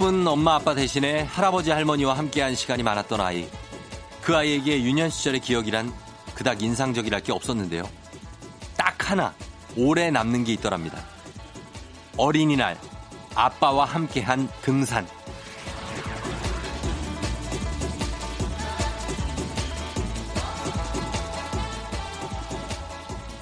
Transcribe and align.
바쁜 0.00 0.26
엄마 0.26 0.54
아빠 0.54 0.74
대신에 0.74 1.20
할아버지 1.24 1.70
할머니와 1.70 2.16
함께한 2.16 2.54
시간이 2.54 2.82
많았던 2.82 3.20
아이. 3.20 3.46
그 4.22 4.34
아이에게 4.34 4.82
유년 4.82 5.10
시절의 5.10 5.40
기억이란 5.40 5.92
그닥 6.34 6.62
인상적이랄 6.62 7.20
게 7.20 7.32
없었는데요. 7.32 7.82
딱 8.78 9.10
하나 9.10 9.34
오래 9.76 10.10
남는 10.10 10.44
게 10.44 10.54
있더랍니다. 10.54 11.04
어린이날 12.16 12.78
아빠와 13.34 13.84
함께한 13.84 14.48
등산. 14.62 15.06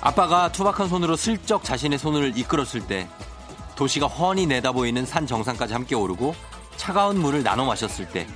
아빠가 0.00 0.50
투박한 0.50 0.88
손으로 0.88 1.14
슬쩍 1.14 1.62
자신의 1.62 2.00
손을 2.00 2.36
이끌었을 2.36 2.84
때 2.88 3.08
도시가 3.78 4.08
훤히 4.08 4.44
내다보이는 4.46 5.06
산 5.06 5.24
정상까지 5.24 5.72
함께 5.72 5.94
오르고 5.94 6.34
차가운 6.76 7.16
물을 7.20 7.44
나눠 7.44 7.64
마셨을 7.64 8.08
때 8.08 8.26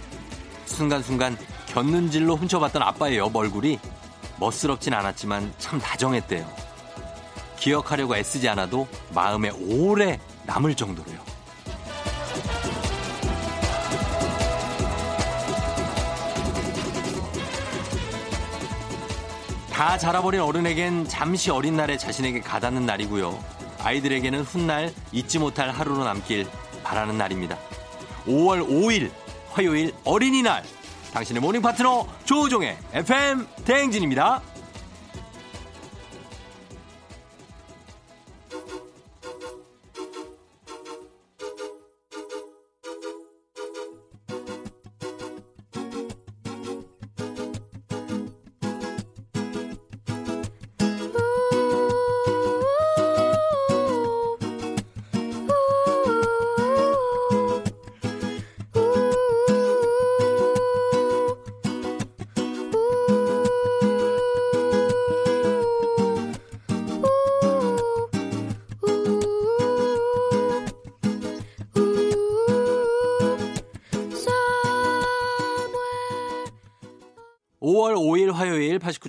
순간순간 0.67 1.37
곁눈질로 1.67 2.37
훔쳐봤던 2.37 2.81
아빠의 2.81 3.19
옆 3.19 3.35
얼굴이 3.35 3.81
멋스럽진 4.39 4.95
않았지만 4.95 5.53
참 5.59 5.81
다정했대요. 5.81 6.49
기억하려고 7.59 8.15
애쓰지 8.15 8.49
않아도 8.51 8.87
마음에 9.13 9.51
오래 9.51 10.21
남을 10.45 10.77
정도로요. 10.77 11.19
다 19.73 19.99
자라버린 19.99 20.41
어른에겐 20.41 21.09
잠시 21.09 21.51
어린 21.51 21.77
날에 21.77 21.97
자신에게 21.97 22.43
가닿는 22.43 22.87
날이고요. 22.87 23.62
아이들에게는 23.83 24.43
훗날 24.43 24.93
잊지 25.13 25.39
못할 25.39 25.71
하루로 25.71 26.05
남길 26.05 26.47
바라는 26.83 27.19
날입니다. 27.19 27.59
5월 28.27 28.67
5일 28.69 29.11
화요일 29.51 29.93
어린이날 30.05 30.63
당신의 31.13 31.43
모닝 31.43 31.61
파트너 31.61 32.07
조우종의 32.25 32.77
FM 32.93 33.47
대행진입니다. 33.65 34.43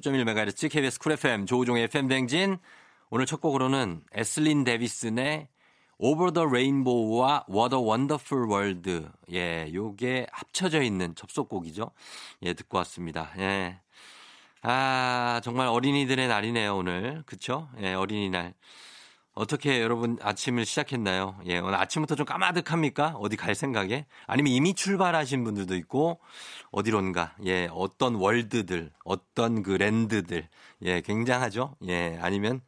89.1MHz 0.03 0.69
KBS 0.69 0.99
Cool 0.99 1.13
FM 1.13 1.45
조우종의 1.45 1.85
FM 1.85 2.09
대행진 2.09 2.57
오늘 3.09 3.25
첫 3.25 3.39
곡으로는 3.39 4.03
Aselin 4.11 4.65
Debison의 4.65 5.47
Over 5.97 6.33
the 6.33 6.45
Rainbow와 6.45 7.45
What 7.49 7.73
a 7.73 7.81
Wonderful 7.81 8.49
World 8.49 9.07
예, 9.31 9.71
요게 9.73 10.27
합쳐져 10.31 10.81
있는 10.81 11.15
접속곡이죠. 11.15 11.91
예, 12.41 12.53
듣고 12.53 12.77
왔습니다. 12.79 13.31
예. 13.37 13.79
아, 14.61 15.39
정말 15.43 15.67
어린이들의 15.67 16.27
날이네요, 16.27 16.75
오늘. 16.75 17.23
그쵸? 17.25 17.69
예, 17.79 17.93
어린이날. 17.93 18.53
어떻게 19.35 19.81
여러분 19.81 20.19
아침을 20.21 20.63
시작했나요? 20.63 21.35
예, 21.45 21.57
오늘 21.57 21.75
아침부터 21.75 22.15
좀 22.15 22.25
까마득합니까? 22.25 23.15
어디 23.17 23.35
갈 23.35 23.55
생각에? 23.55 24.05
아니면 24.27 24.53
이미 24.53 24.75
출발하신 24.75 25.43
분들도 25.43 25.75
있고, 25.77 26.19
어디론가, 26.71 27.37
예, 27.45 27.67
어떤 27.71 28.15
월드들, 28.15 28.91
어떤 29.03 29.63
그 29.63 29.71
랜드들, 29.71 30.47
예, 30.83 31.01
굉장하죠? 31.01 31.75
예, 31.87 32.19
아니면, 32.21 32.61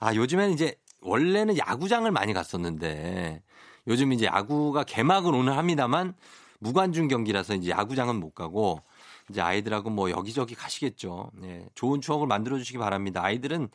아, 0.00 0.14
요즘에는 0.14 0.54
이제, 0.54 0.76
원래는 1.02 1.58
야구장을 1.58 2.10
많이 2.10 2.32
갔었는데, 2.32 3.42
요즘 3.86 4.12
이제 4.14 4.26
야구가 4.26 4.84
개막은 4.84 5.34
오늘 5.34 5.58
합니다만, 5.58 6.14
무관중 6.60 7.08
경기라서 7.08 7.54
이제 7.54 7.70
야구장은 7.70 8.16
못 8.18 8.34
가고, 8.34 8.82
이제 9.30 9.40
아이들하고 9.40 9.90
뭐 9.90 10.10
여기저기 10.10 10.54
가시겠죠. 10.54 11.30
예, 11.44 11.66
좋은 11.74 12.00
추억을 12.00 12.26
만들어 12.26 12.58
주시기 12.58 12.78
바랍니다. 12.78 13.22
아이들은 13.22 13.68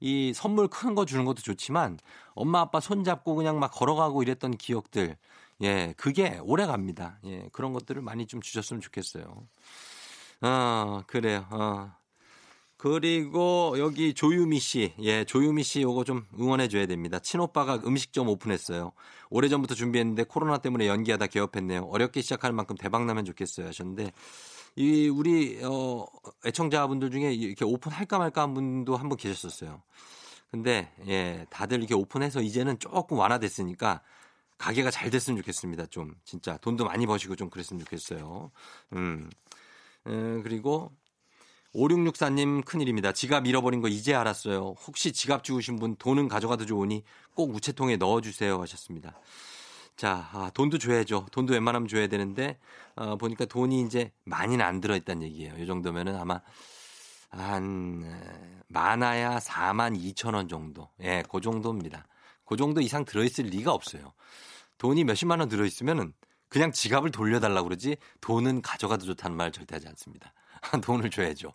이 0.00 0.32
선물 0.34 0.68
큰 0.68 0.94
거 0.94 1.04
주는 1.04 1.24
것도 1.24 1.42
좋지만 1.42 1.98
엄마 2.34 2.60
아빠 2.60 2.80
손 2.80 3.04
잡고 3.04 3.34
그냥 3.36 3.58
막 3.58 3.68
걸어가고 3.72 4.22
이랬던 4.22 4.56
기억들 4.56 5.16
예, 5.62 5.94
그게 5.96 6.38
오래 6.42 6.66
갑니다. 6.66 7.18
예, 7.24 7.48
그런 7.52 7.72
것들을 7.72 8.00
많이 8.02 8.26
좀 8.26 8.40
주셨으면 8.40 8.80
좋겠어요. 8.80 9.46
어, 10.42 11.02
그래요. 11.06 11.46
어. 11.50 11.92
그리고 12.76 13.74
여기 13.78 14.14
조유미 14.14 14.60
씨, 14.60 14.94
예, 15.00 15.24
조유미 15.24 15.64
씨 15.64 15.82
요거 15.82 16.04
좀 16.04 16.26
응원해 16.38 16.68
줘야 16.68 16.86
됩니다. 16.86 17.18
친오빠가 17.18 17.80
음식점 17.84 18.28
오픈했어요. 18.28 18.92
오래전부터 19.30 19.74
준비했는데 19.74 20.24
코로나 20.24 20.58
때문에 20.58 20.86
연기하다 20.86 21.26
개업했네요. 21.26 21.88
어렵게 21.90 22.22
시작하는 22.22 22.54
만큼 22.54 22.76
대박 22.76 23.04
나면 23.04 23.24
좋겠어요 23.24 23.66
하셨는데 23.66 24.12
이 24.76 25.08
우리 25.08 25.60
어 25.64 26.06
애청자분들 26.46 27.10
중에 27.10 27.32
이렇게 27.34 27.64
오픈할까 27.64 28.18
말까 28.18 28.42
한 28.42 28.54
분도 28.54 28.96
한 28.96 29.08
분 29.08 29.16
계셨었어요. 29.18 29.82
근데 30.50 30.92
예, 31.08 31.46
다들 31.50 31.78
이렇게 31.78 31.94
오픈해서 31.94 32.40
이제는 32.40 32.78
조금 32.78 33.18
완화됐으니까 33.18 34.00
가게가 34.58 34.90
잘 34.90 35.10
됐으면 35.10 35.36
좋겠습니다. 35.38 35.86
좀 35.86 36.14
진짜 36.24 36.56
돈도 36.58 36.84
많이 36.84 37.06
버시고 37.06 37.36
좀 37.36 37.50
그랬으면 37.50 37.84
좋겠어요. 37.84 38.50
음. 38.94 39.30
음 40.06 40.42
그리고 40.42 40.92
5664님 41.74 42.64
큰일입니다. 42.64 43.12
지갑 43.12 43.46
잃어버린 43.46 43.80
거 43.80 43.88
이제 43.88 44.14
알았어요. 44.14 44.74
혹시 44.86 45.12
지갑 45.12 45.44
주우신 45.44 45.76
분 45.78 45.96
돈은 45.96 46.28
가져가도 46.28 46.66
좋으니 46.66 47.04
꼭 47.34 47.54
우체통에 47.54 47.96
넣어주세요 47.98 48.60
하셨습니다. 48.62 49.14
자, 49.98 50.28
아, 50.32 50.48
돈도 50.54 50.78
줘야죠. 50.78 51.26
돈도 51.32 51.54
웬만하면 51.54 51.88
줘야 51.88 52.06
되는데, 52.06 52.56
어, 52.94 53.16
보니까 53.16 53.46
돈이 53.46 53.80
이제 53.82 54.12
많이는 54.26 54.64
안 54.64 54.80
들어있다는 54.80 55.24
얘기예요. 55.24 55.56
이 55.58 55.66
정도면은 55.66 56.14
아마 56.16 56.40
한, 57.30 58.04
많아야 58.68 59.40
4만 59.40 59.96
2천 59.96 60.34
원 60.34 60.46
정도. 60.46 60.88
예, 61.02 61.24
그 61.28 61.40
정도입니다. 61.40 62.06
그 62.44 62.56
정도 62.56 62.80
이상 62.80 63.04
들어있을 63.04 63.46
리가 63.46 63.72
없어요. 63.72 64.12
돈이 64.78 65.02
몇십만 65.02 65.40
원 65.40 65.48
들어있으면은 65.48 66.12
그냥 66.48 66.70
지갑을 66.70 67.10
돌려달라고 67.10 67.66
그러지 67.68 67.96
돈은 68.20 68.62
가져가도 68.62 69.04
좋다는 69.04 69.36
말 69.36 69.50
절대 69.50 69.74
하지 69.74 69.88
않습니다. 69.88 70.32
돈을 70.84 71.10
줘야죠. 71.10 71.52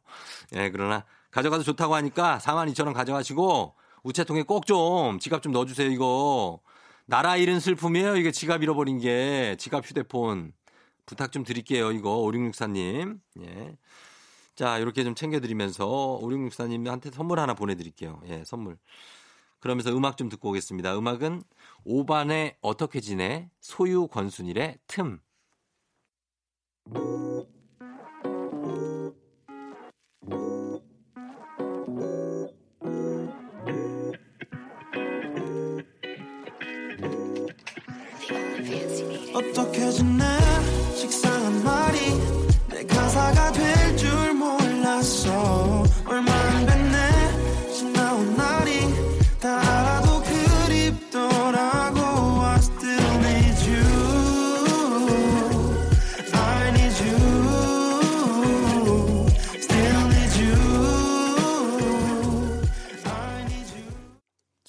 예, 0.56 0.70
그러나 0.70 1.06
가져가도 1.32 1.64
좋다고 1.64 1.96
하니까 1.96 2.40
4만 2.40 2.70
2천 2.74 2.88
원 2.88 2.94
가져가시고 2.94 3.74
우체통에 4.04 4.44
꼭 4.44 4.66
좀 4.66 5.18
지갑 5.20 5.42
좀 5.42 5.54
넣어주세요, 5.54 5.90
이거. 5.90 6.60
나라 7.06 7.36
잃은 7.36 7.60
슬픔이에요. 7.60 8.16
이게 8.16 8.32
지갑 8.32 8.64
잃어버린 8.64 9.00
게. 9.00 9.56
지갑 9.60 9.86
휴대폰. 9.86 10.54
부탁 11.06 11.32
좀 11.32 11.44
드릴게요. 11.44 11.92
이거. 11.92 12.18
5664님. 12.22 13.20
예. 13.42 13.78
자, 14.56 14.78
이렇게 14.78 15.04
좀 15.04 15.16
챙겨드리면서 15.16 16.20
5664님한테 16.22 17.14
선물 17.14 17.40
하나 17.40 17.54
보내드릴게요. 17.54 18.22
예, 18.28 18.44
선물. 18.46 18.78
그러면서 19.60 19.96
음악 19.96 20.18
좀 20.18 20.30
듣고 20.30 20.50
오겠습니다. 20.50 20.98
음악은 20.98 21.44
5반의 21.86 22.56
어떻게 22.62 23.00
지내? 23.00 23.50
소유 23.60 24.08
권순일의 24.08 24.78
틈. 24.88 25.20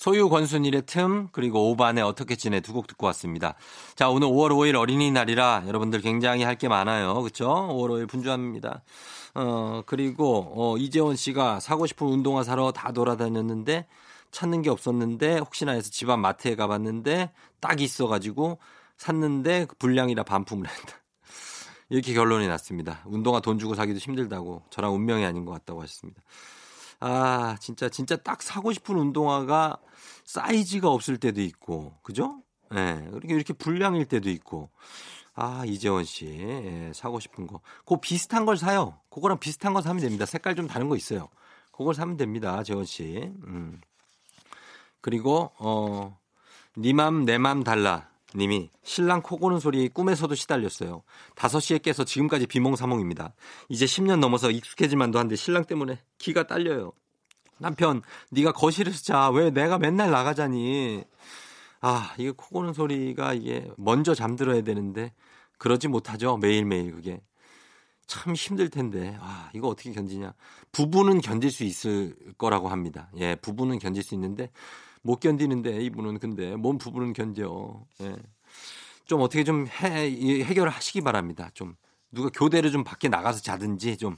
소유 0.05 0.29
권순일의 0.29 0.83
틈 0.85 1.29
그리고 1.33 1.71
오반의 1.71 2.05
어떻게 2.05 2.37
지내 2.37 2.61
두 2.61 2.75
곡 2.75 2.87
듣고 2.89 3.07
왔습니다. 3.07 3.55
자 3.97 4.11
오늘 4.11 4.29
5월 4.29 4.51
5일 4.51 4.75
어린이날이라 4.79 5.65
여러분들 5.67 6.03
굉장히 6.03 6.43
할 6.43 6.57
게 6.59 6.69
많아요. 6.69 7.15
그렇죠? 7.23 7.47
5월 7.49 7.89
5일 7.89 8.07
분주합니다. 8.11 8.83
어 9.35 9.83
그리고 9.87 10.53
어, 10.55 10.77
이재원 10.77 11.17
씨가 11.17 11.59
사고 11.61 11.87
싶은 11.87 12.07
운동화 12.07 12.43
사러 12.45 12.71
다 12.71 12.93
돌아다녔는데 12.93 13.87
찾는 14.31 14.61
게 14.61 14.69
없었는데 14.69 15.39
혹시나 15.39 15.73
해서 15.73 15.89
집안 15.91 16.21
마트에 16.21 16.55
가봤는데 16.55 17.33
딱 17.61 17.81
있어가지고 17.81 18.59
샀는데 18.99 19.69
불량이라 19.79 20.25
반품을 20.25 20.69
했다. 20.69 20.99
이렇게 21.89 22.13
결론이 22.13 22.47
났습니다. 22.47 23.01
운동화 23.07 23.41
돈 23.41 23.59
주고 23.59 23.75
사기도 23.75 23.99
힘들다고 23.99 24.65
저랑 24.69 24.95
운명이 24.95 25.25
아닌 25.25 25.47
것 25.47 25.53
같다고 25.53 25.81
하셨습니다. 25.81 26.21
아, 27.01 27.57
진짜, 27.61 27.89
진짜 27.89 28.17
딱 28.17 28.43
사고 28.43 28.73
싶은 28.73 28.97
운동화가 28.97 29.79
사이즈가 30.25 30.89
없을 30.91 31.19
때도 31.19 31.41
있고, 31.43 31.99
그죠? 32.03 32.43
예, 32.75 32.77
네, 32.77 33.09
이렇게, 33.13 33.35
이렇게 33.35 33.53
불량일 33.53 34.07
때도 34.07 34.31
있고. 34.31 34.71
아, 35.35 35.65
이재원 35.67 36.05
씨, 36.05 36.27
예, 36.27 36.93
사고 36.95 37.19
싶은 37.19 37.47
거. 37.47 37.61
그 37.85 37.97
비슷한 37.99 38.47
걸 38.47 38.57
사요. 38.57 39.01
그거랑 39.11 39.41
비슷한 39.41 39.75
거 39.75 39.83
사면 39.83 40.01
됩니다. 40.03 40.27
색깔 40.27 40.55
좀 40.55 40.69
다른 40.69 40.89
거 40.89 40.97
있어요. 40.97 41.29
그걸 41.73 41.95
사면 41.95 42.17
됩니다, 42.17 42.63
재원 42.63 42.85
씨. 42.85 43.33
음. 43.47 43.81
그리고, 45.01 45.51
어, 45.59 46.19
니맘, 46.77 47.25
내맘 47.25 47.65
달라. 47.65 48.09
님이 48.35 48.71
신랑 48.83 49.23
코 49.23 49.37
고는 49.39 49.61
소리 49.61 49.89
꿈에서도 49.89 50.35
시달렸어요. 50.35 51.03
5시에 51.37 51.83
깨서 51.83 52.05
지금까지 52.05 52.47
비몽사몽입니다. 52.47 53.35
이제 53.69 53.85
10년 53.85 54.19
넘어서 54.19 54.51
익숙해질만도 54.51 55.19
한데 55.19 55.37
신랑 55.37 55.65
때문에 55.65 56.01
기가 56.19 56.47
딸려요. 56.47 56.93
남편, 57.59 58.03
네가 58.31 58.53
거실에서 58.53 59.03
자. 59.03 59.31
왜 59.31 59.51
내가 59.51 59.79
맨날 59.79 60.11
나가자니. 60.11 61.05
아, 61.81 62.15
이게 62.19 62.33
코 62.33 62.49
고는 62.49 62.73
소리가 62.73 63.35
이게 63.35 63.71
먼저 63.77 64.15
잠들어야 64.15 64.63
되는데 64.63 65.13
그러지 65.59 65.89
못하죠. 65.89 66.37
매일매일 66.37 66.93
그게. 66.93 67.21
참 68.07 68.35
힘들 68.35 68.69
텐데. 68.69 69.17
아, 69.21 69.51
이거 69.55 69.69
어떻게 69.69 69.93
견디냐. 69.93 70.35
부부는 70.73 71.21
견딜 71.21 71.51
수 71.51 71.65
있을 71.65 72.17
거라고 72.37 72.69
합니다. 72.69 73.11
예, 73.19 73.37
부부는 73.37 73.79
견딜 73.79 74.03
수 74.03 74.15
있는데 74.15 74.51
못 75.05 75.21
견디는데 75.21 75.83
이분은 75.83 76.19
근데 76.19 76.57
몸 76.57 76.79
부분은 76.79 77.13
견뎌. 77.13 77.85
예. 78.01 78.17
좀 79.05 79.21
어떻게 79.21 79.45
좀 79.45 79.67
해, 79.69 80.11
해결을 80.43 80.71
하시기 80.73 81.03
바랍니다. 81.03 81.51
좀 81.53 81.77
누가 82.11 82.31
교대를 82.31 82.73
좀 82.73 82.85
밖에 82.85 83.09
나가서 83.09 83.43
자든지 83.43 83.99
좀 83.99 84.17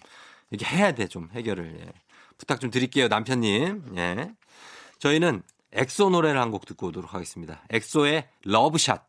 이렇게 0.50 0.64
해야 0.76 0.92
돼 0.92 1.06
좀 1.08 1.28
해결을. 1.32 1.80
예. 1.80 1.92
부탁 2.38 2.60
좀 2.60 2.70
드릴게요 2.70 3.08
남편님. 3.08 3.96
예. 3.96 4.32
저희는 5.00 5.42
엑소 5.72 6.10
노래를 6.10 6.40
한 6.40 6.52
곡 6.52 6.64
듣고 6.66 6.86
오도록 6.88 7.12
하겠습니다. 7.14 7.62
엑소의 7.70 8.28
Love 8.44 8.71
Shot. 8.71 9.04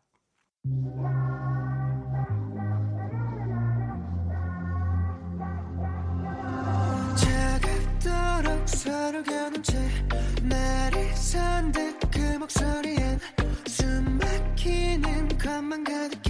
서로 8.66 9.22
겨눈 9.22 9.62
채 9.62 9.72
날이 10.48 11.14
선 11.14 11.56
듯 11.56 11.98
그 12.10 12.18
목소리엔 12.38 13.20
숨 13.66 14.18
막히는 14.18 15.38
것만 15.38 15.84
가득해 15.84 16.27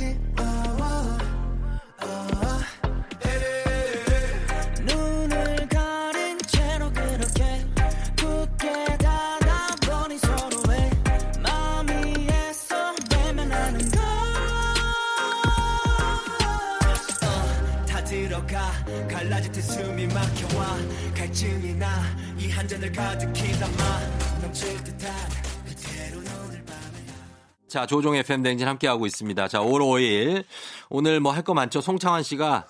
자, 27.68 27.86
조종의 27.86 28.22
팬댕진 28.22 28.66
함께하고 28.66 29.06
있습니다. 29.06 29.48
자, 29.48 29.60
5월 29.60 29.80
5일. 29.80 30.44
오늘 30.88 31.20
뭐 31.20 31.32
할 31.32 31.42
거 31.44 31.52
많죠? 31.54 31.80
송창환 31.80 32.22
씨가, 32.22 32.66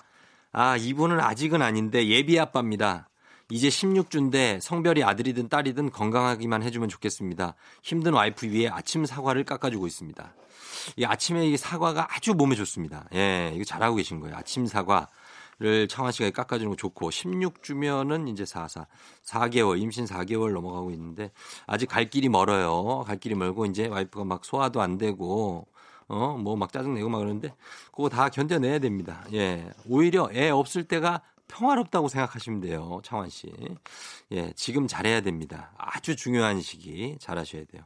아, 0.51 0.77
이분은 0.77 1.19
아직은 1.21 1.61
아닌데 1.61 2.07
예비 2.07 2.37
아빠입니다. 2.39 3.07
이제 3.51 3.69
16주인데 3.69 4.59
성별이 4.61 5.03
아들이든 5.03 5.49
딸이든 5.49 5.91
건강하기만 5.91 6.61
해주면 6.63 6.89
좋겠습니다. 6.89 7.55
힘든 7.81 8.13
와이프 8.13 8.47
위에 8.47 8.67
아침 8.67 9.05
사과를 9.05 9.43
깎아주고 9.45 9.87
있습니다. 9.87 10.35
이 10.97 11.05
아침에 11.05 11.47
이 11.47 11.57
사과가 11.57 12.07
아주 12.11 12.33
몸에 12.33 12.55
좋습니다. 12.55 13.05
예, 13.15 13.51
이거 13.55 13.63
잘하고 13.63 13.95
계신 13.95 14.19
거예요. 14.19 14.35
아침 14.35 14.67
사과. 14.67 15.07
를 15.59 15.89
청아 15.89 16.11
씨가 16.11 16.29
깎아주는 16.31 16.69
거 16.69 16.75
좋고 16.77 17.09
16주면은 17.09 18.29
이제 18.29 18.45
44 18.45 18.87
4개월 19.25 19.77
임신 19.81 20.05
4개월 20.05 20.53
넘어가고 20.53 20.89
있는데 20.91 21.31
아직 21.67 21.87
갈 21.87 22.09
길이 22.09 22.29
멀어요. 22.29 23.03
갈 23.05 23.19
길이 23.19 23.35
멀고 23.35 23.65
이제 23.65 23.87
와이프가 23.87 24.23
막 24.23 24.45
소화도 24.45 24.81
안 24.81 24.97
되고 24.97 25.67
어 26.07 26.37
뭐 26.37 26.55
막 26.55 26.71
짜증 26.71 26.93
내고 26.95 27.09
막 27.09 27.19
그러는데 27.19 27.53
그거 27.91 28.07
다 28.07 28.29
견뎌내야 28.29 28.79
됩니다. 28.79 29.25
예. 29.33 29.69
오히려 29.85 30.29
애 30.33 30.49
없을 30.49 30.85
때가 30.85 31.21
평화롭다고 31.49 32.07
생각하시면 32.07 32.61
돼요. 32.61 33.01
창환 33.03 33.29
씨. 33.29 33.51
예, 34.31 34.53
지금 34.55 34.87
잘해야 34.87 35.21
됩니다. 35.21 35.73
아주 35.77 36.15
중요한 36.15 36.61
시기 36.61 37.17
잘하셔야 37.19 37.65
돼요. 37.65 37.83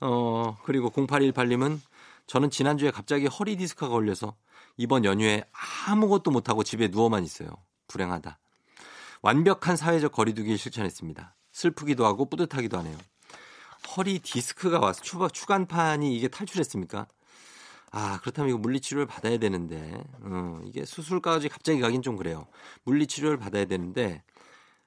어, 0.00 0.56
그리고 0.64 0.90
0818님은 0.90 1.78
저는 2.26 2.50
지난주에 2.50 2.90
갑자기 2.90 3.26
허리 3.26 3.56
디스크가 3.56 3.88
걸려서 3.88 4.34
이번 4.76 5.04
연휴에 5.04 5.44
아무것도 5.86 6.30
못하고 6.30 6.62
집에 6.62 6.88
누워만 6.88 7.24
있어요. 7.24 7.48
불행하다. 7.88 8.38
완벽한 9.22 9.76
사회적 9.76 10.12
거리두기를 10.12 10.58
실천했습니다. 10.58 11.34
슬프기도 11.52 12.04
하고 12.04 12.28
뿌듯하기도 12.28 12.76
하네요. 12.78 12.96
허리 13.96 14.18
디스크가 14.18 14.78
와서 14.78 15.00
추가, 15.02 15.28
추간판이 15.28 16.14
이게 16.14 16.28
탈출했습니까? 16.28 17.06
아, 17.92 18.20
그렇다면 18.20 18.50
이거 18.50 18.58
물리치료를 18.58 19.06
받아야 19.06 19.38
되는데, 19.38 20.02
어, 20.20 20.60
이게 20.64 20.84
수술까지 20.84 21.48
갑자기 21.48 21.80
가긴 21.80 22.02
좀 22.02 22.16
그래요. 22.16 22.46
물리치료를 22.84 23.38
받아야 23.38 23.64
되는데, 23.64 24.22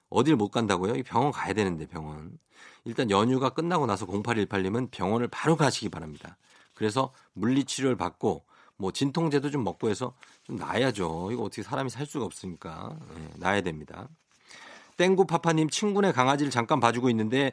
어딜 0.10 0.36
못 0.36 0.50
간다고요? 0.50 1.02
병원 1.04 1.32
가야 1.32 1.54
되는데, 1.54 1.88
병원. 1.88 2.38
일단 2.84 3.10
연휴가 3.10 3.50
끝나고 3.50 3.86
나서 3.86 4.06
0818님은 4.06 4.92
병원을 4.92 5.28
바로 5.30 5.56
가시기 5.56 5.90
바랍니다. 5.90 6.38
그래서 6.74 7.14
물리치료를 7.34 7.96
받고 7.96 8.46
뭐 8.80 8.92
진통제도 8.92 9.52
좀 9.52 9.64
먹고 9.64 9.90
해서 9.90 10.14
좀 10.44 10.56
나야죠. 10.56 11.30
이거 11.32 11.44
어떻게 11.44 11.62
사람이 11.62 11.90
살 11.90 12.06
수가 12.06 12.26
없으니까 12.26 12.98
네, 13.14 13.30
나야 13.36 13.62
됩니다. 13.62 14.08
땡구 14.98 15.26
파파님 15.28 15.70
친구네 15.70 16.14
강아지를 16.14 16.50
잠깐 16.50 16.80
봐주고 16.80 17.10
있는데 17.10 17.52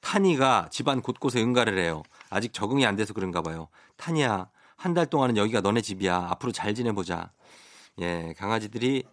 타니가 0.00 0.68
집안 0.70 1.00
곳곳에 1.00 1.40
응가를 1.40 1.78
해요. 1.78 2.02
아직 2.28 2.52
적응이 2.52 2.84
안 2.84 2.96
돼서 2.96 3.14
그런가 3.14 3.40
봐요. 3.40 3.68
타니야 3.96 4.50
한 4.76 4.94
달 4.94 5.06
동안은 5.06 5.36
여기가 5.36 5.60
너네 5.60 5.80
집이야. 5.80 6.26
앞으로 6.30 6.52
잘 6.52 6.74
지내보자. 6.74 7.30
예, 8.00 8.34
강아지들이 8.36 9.04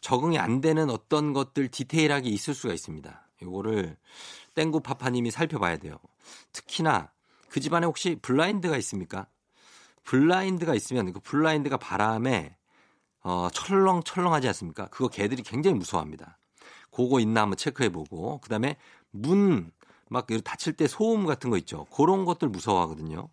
적응이 0.00 0.38
안 0.38 0.60
되는 0.60 0.90
어떤 0.90 1.32
것들 1.32 1.68
디테일하게 1.68 2.28
있을 2.28 2.52
수가 2.52 2.74
있습니다. 2.74 3.28
요거를 3.42 3.96
땡구 4.56 4.80
파파님이 4.80 5.30
살펴봐야 5.30 5.76
돼요. 5.78 5.98
특히나 6.52 7.12
그 7.48 7.60
집안에 7.60 7.86
혹시 7.86 8.16
블라인드가 8.20 8.76
있습니까? 8.78 9.26
블라인드가 10.04 10.74
있으면 10.74 11.12
그 11.12 11.20
블라인드가 11.20 11.76
바람에 11.76 12.56
어, 13.22 13.48
철렁철렁하지 13.52 14.46
않습니까? 14.48 14.86
그거 14.86 15.08
개들이 15.08 15.42
굉장히 15.42 15.76
무서워합니다. 15.76 16.38
그거 16.90 17.20
있나 17.20 17.42
한번 17.42 17.56
체크해보고 17.56 18.38
그다음에 18.38 18.76
문 19.10 19.70
막 20.10 20.26
닫힐 20.26 20.72
때 20.74 20.88
소음 20.88 21.24
같은 21.24 21.50
거 21.50 21.56
있죠. 21.58 21.86
그런 21.96 22.24
것들 22.24 22.48
무서워하거든요. 22.48 23.28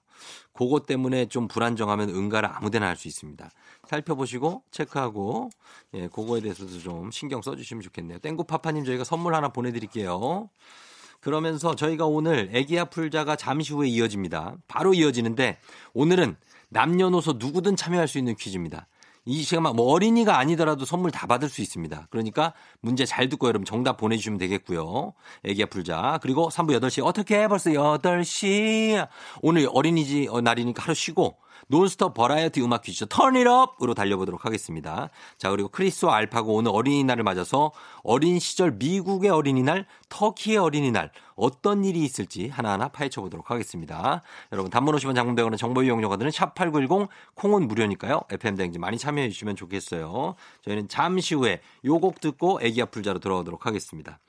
그것 0.53 0.85
때문에 0.85 1.25
좀 1.25 1.47
불안정하면 1.47 2.09
응가를 2.09 2.49
아무데나 2.51 2.87
할 2.87 2.95
수 2.95 3.07
있습니다. 3.07 3.49
살펴보시고 3.87 4.63
체크하고 4.71 5.49
예, 5.95 6.07
그거에 6.07 6.39
대해서도 6.39 6.79
좀 6.79 7.09
신경 7.11 7.41
써주시면 7.41 7.81
좋겠네요. 7.81 8.19
땡구파파님 8.19 8.85
저희가 8.85 9.03
선물 9.03 9.33
하나 9.33 9.49
보내드릴게요. 9.49 10.49
그러면서 11.19 11.75
저희가 11.75 12.05
오늘 12.05 12.51
애기야 12.53 12.85
풀자가 12.85 13.35
잠시 13.35 13.73
후에 13.73 13.87
이어집니다. 13.87 14.57
바로 14.67 14.93
이어지는데 14.93 15.59
오늘은 15.93 16.37
남녀노소 16.69 17.33
누구든 17.33 17.75
참여할 17.75 18.07
수 18.07 18.17
있는 18.17 18.35
퀴즈입니다. 18.35 18.87
이 19.29 19.43
시간만 19.43 19.75
뭐 19.75 19.91
어린이가 19.91 20.37
아니더라도 20.37 20.85
선물 20.85 21.11
다 21.11 21.27
받을 21.27 21.49
수 21.49 21.61
있습니다. 21.61 22.07
그러니까 22.09 22.53
문제 22.79 23.05
잘 23.05 23.27
듣고 23.27 23.47
여러분 23.47 23.65
정답 23.65 23.97
보내주시면 23.97 24.39
되겠고요. 24.39 25.13
애기야 25.43 25.65
풀자. 25.65 26.19
그리고 26.21 26.47
3부 26.47 26.79
8시 26.79 27.05
어떻게 27.05 27.41
해? 27.41 27.47
벌써 27.49 27.71
8시. 27.71 29.05
오늘 29.41 29.67
어린이집 29.69 30.33
어, 30.33 30.39
날이니까 30.39 30.81
하루 30.81 30.93
쉬고 30.93 31.37
논스톱 31.67 32.13
버라이어티 32.13 32.61
음악 32.61 32.81
퀴즈 32.81 33.05
Turn 33.09 33.35
It 33.35 33.50
Up으로 33.50 33.93
달려보도록 33.93 34.45
하겠습니다. 34.45 35.09
자, 35.37 35.49
그리고 35.49 35.69
크리스와 35.69 36.15
알파고 36.15 36.55
오늘 36.55 36.71
어린이날을 36.73 37.23
맞아서 37.23 37.71
어린 38.03 38.39
시절 38.39 38.71
미국의 38.71 39.29
어린이날, 39.29 39.85
터키의 40.09 40.57
어린이날 40.57 41.11
어떤 41.35 41.83
일이 41.83 42.03
있을지 42.03 42.47
하나하나 42.47 42.87
파헤쳐 42.87 43.21
보도록 43.21 43.51
하겠습니다. 43.51 44.21
여러분 44.51 44.71
단문 44.71 44.95
50원 44.95 45.13
장문 45.15 45.32
100원은 45.32 45.57
정보 45.57 45.83
이용료가 45.83 46.11
드는 46.11 46.31
샵8910 46.31 47.09
콩은 47.35 47.67
무료니까요. 47.67 48.21
FM 48.31 48.55
대행진 48.55 48.79
많이 48.79 48.97
참여해 48.97 49.29
주시면 49.29 49.55
좋겠어요. 49.55 50.35
저희는 50.63 50.87
잠시 50.87 51.35
후에 51.35 51.61
요곡 51.85 52.21
듣고 52.21 52.59
애기야 52.61 52.81
풀자로 52.81 53.19
돌아오도록 53.19 53.65
하겠습니다. 53.65 54.19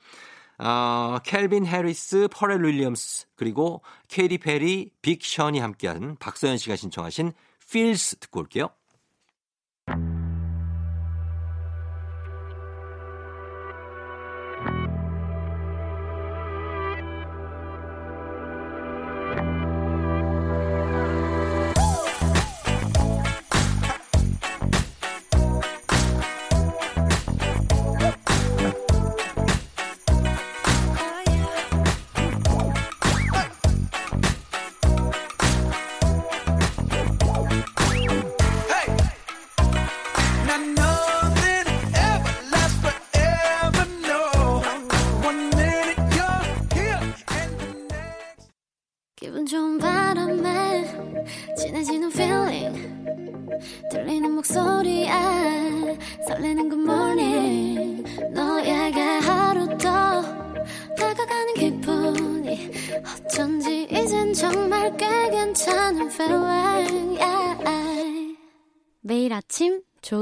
어, 0.59 1.19
Calvin 1.23 1.65
Harris, 1.65 2.27
Pharrell 2.31 2.65
Williams, 2.65 3.27
그리고 3.35 3.81
Katy 4.09 4.37
Perry, 4.37 4.91
Big 5.01 5.23
Sean이 5.23 5.59
함께한 5.59 6.17
박서연 6.19 6.57
씨가 6.57 6.75
신청하신 6.75 7.31
Feels 7.63 8.17
듣고 8.17 8.41
올게요. 8.41 8.69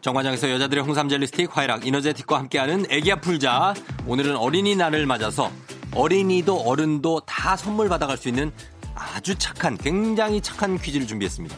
정관장에서 0.00 0.50
여자들의 0.50 0.82
홍삼 0.82 1.08
젤리 1.08 1.26
스틱 1.26 1.56
화이락 1.56 1.86
이너제틱과 1.86 2.38
함께하는 2.38 2.86
애기야 2.88 3.20
풀자. 3.20 3.74
오늘은 4.06 4.36
어린이날을 4.36 5.04
맞아서 5.06 5.50
어린이도 5.94 6.60
어른도 6.60 7.20
다 7.20 7.56
선물 7.56 7.88
받아갈 7.88 8.16
수 8.16 8.28
있는 8.28 8.50
아주 8.94 9.34
착한 9.36 9.76
굉장히 9.76 10.40
착한 10.40 10.78
퀴즈를 10.78 11.06
준비했습니다. 11.06 11.56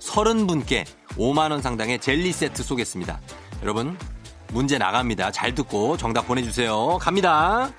30분께 0.00 0.84
5만원 1.16 1.60
상당의 1.60 2.00
젤리 2.00 2.32
세트 2.32 2.62
쏘겠습니다. 2.62 3.20
여러분, 3.62 3.96
문제 4.52 4.78
나갑니다. 4.78 5.30
잘 5.30 5.54
듣고 5.54 5.96
정답 5.96 6.26
보내주세요. 6.26 6.98
갑니다. 6.98 7.70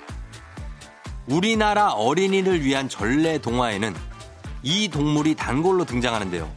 우리나라 1.25 1.91
어린이를 1.91 2.63
위한 2.63 2.87
전래 2.87 3.39
동화에는 3.39 3.95
이 4.61 4.89
동물이 4.89 5.35
단골로 5.35 5.85
등장하는데요. 5.85 6.49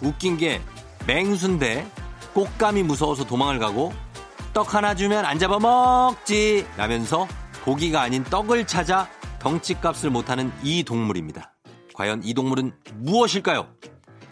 웃긴 0.00 0.36
게 0.36 0.60
맹수인데 1.06 1.86
꽃감이 2.34 2.82
무서워서 2.82 3.24
도망을 3.24 3.58
가고 3.58 3.92
떡 4.52 4.74
하나 4.74 4.94
주면 4.94 5.24
안 5.24 5.38
잡아먹지 5.38 6.66
라면서 6.76 7.26
고기가 7.64 8.02
아닌 8.02 8.24
떡을 8.24 8.66
찾아 8.66 9.08
덩치값을 9.38 10.10
못하는 10.10 10.52
이 10.62 10.82
동물입니다. 10.82 11.52
과연 11.94 12.22
이 12.24 12.34
동물은 12.34 12.72
무엇일까요? 12.96 13.68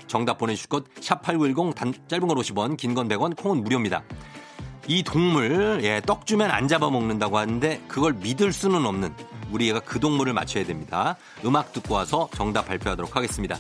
정답 0.07 0.39
보내주실 0.39 0.69
것, 0.69 0.93
샵8910, 0.95 1.75
단, 1.75 1.95
짧은 2.09 2.27
건 2.27 2.37
50원, 2.37 2.77
긴 2.77 2.95
건 2.95 3.09
100원, 3.09 3.37
콩은 3.37 3.63
무료입니다. 3.63 4.03
이 4.89 5.03
동물, 5.05 5.81
예, 5.85 6.01
떡 6.05 6.27
주면 6.27 6.51
안 6.51 6.67
잡아먹는다고 6.67 7.39
하는데 7.39 7.81
그걸 7.87 8.15
믿을 8.15 8.53
수는 8.53 8.85
없는 8.87 9.15
우리 9.53 9.69
애가 9.71 9.81
그 9.81 10.01
동물을 10.01 10.33
맞춰야 10.33 10.65
됩니다. 10.65 11.17
음악 11.45 11.73
듣고 11.73 11.95
와서 11.95 12.29
정답 12.35 12.67
발표하도록 12.67 13.15
하겠습니다. 13.15 13.57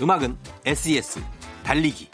음악은 0.00 0.36
SES, 0.66 1.22
달리기. 1.64 2.10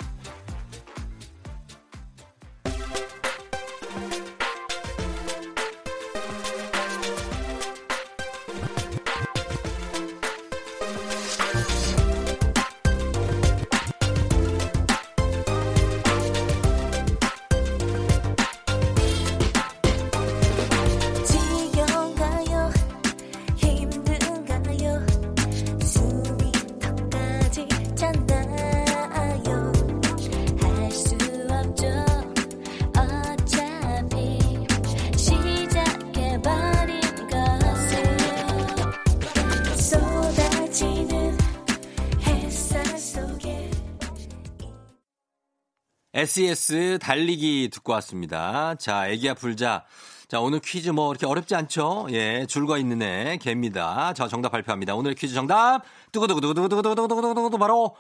SES 46.49 46.99
달리기 47.01 47.71
듣고 47.73 47.93
왔습니다. 47.95 48.75
자, 48.77 49.09
애기야 49.09 49.35
불자. 49.35 49.85
자, 50.29 50.41
오늘 50.41 50.61
퀴즈 50.61 50.91
뭐 50.91 51.11
이렇게 51.11 51.27
어렵지 51.27 51.55
않죠? 51.55 52.07
예, 52.11 52.47
줄거 52.47 52.79
있는 52.79 53.03
애, 53.03 53.39
개입니다. 53.41 54.13
자, 54.15 54.29
정답 54.29 54.51
발표합니다. 54.51 54.95
오늘 54.95 55.15
퀴즈 55.15 55.35
정답! 55.35 55.83
뚜구두구두구두구두구두구두구두구 56.13 57.59
바로 57.59 57.97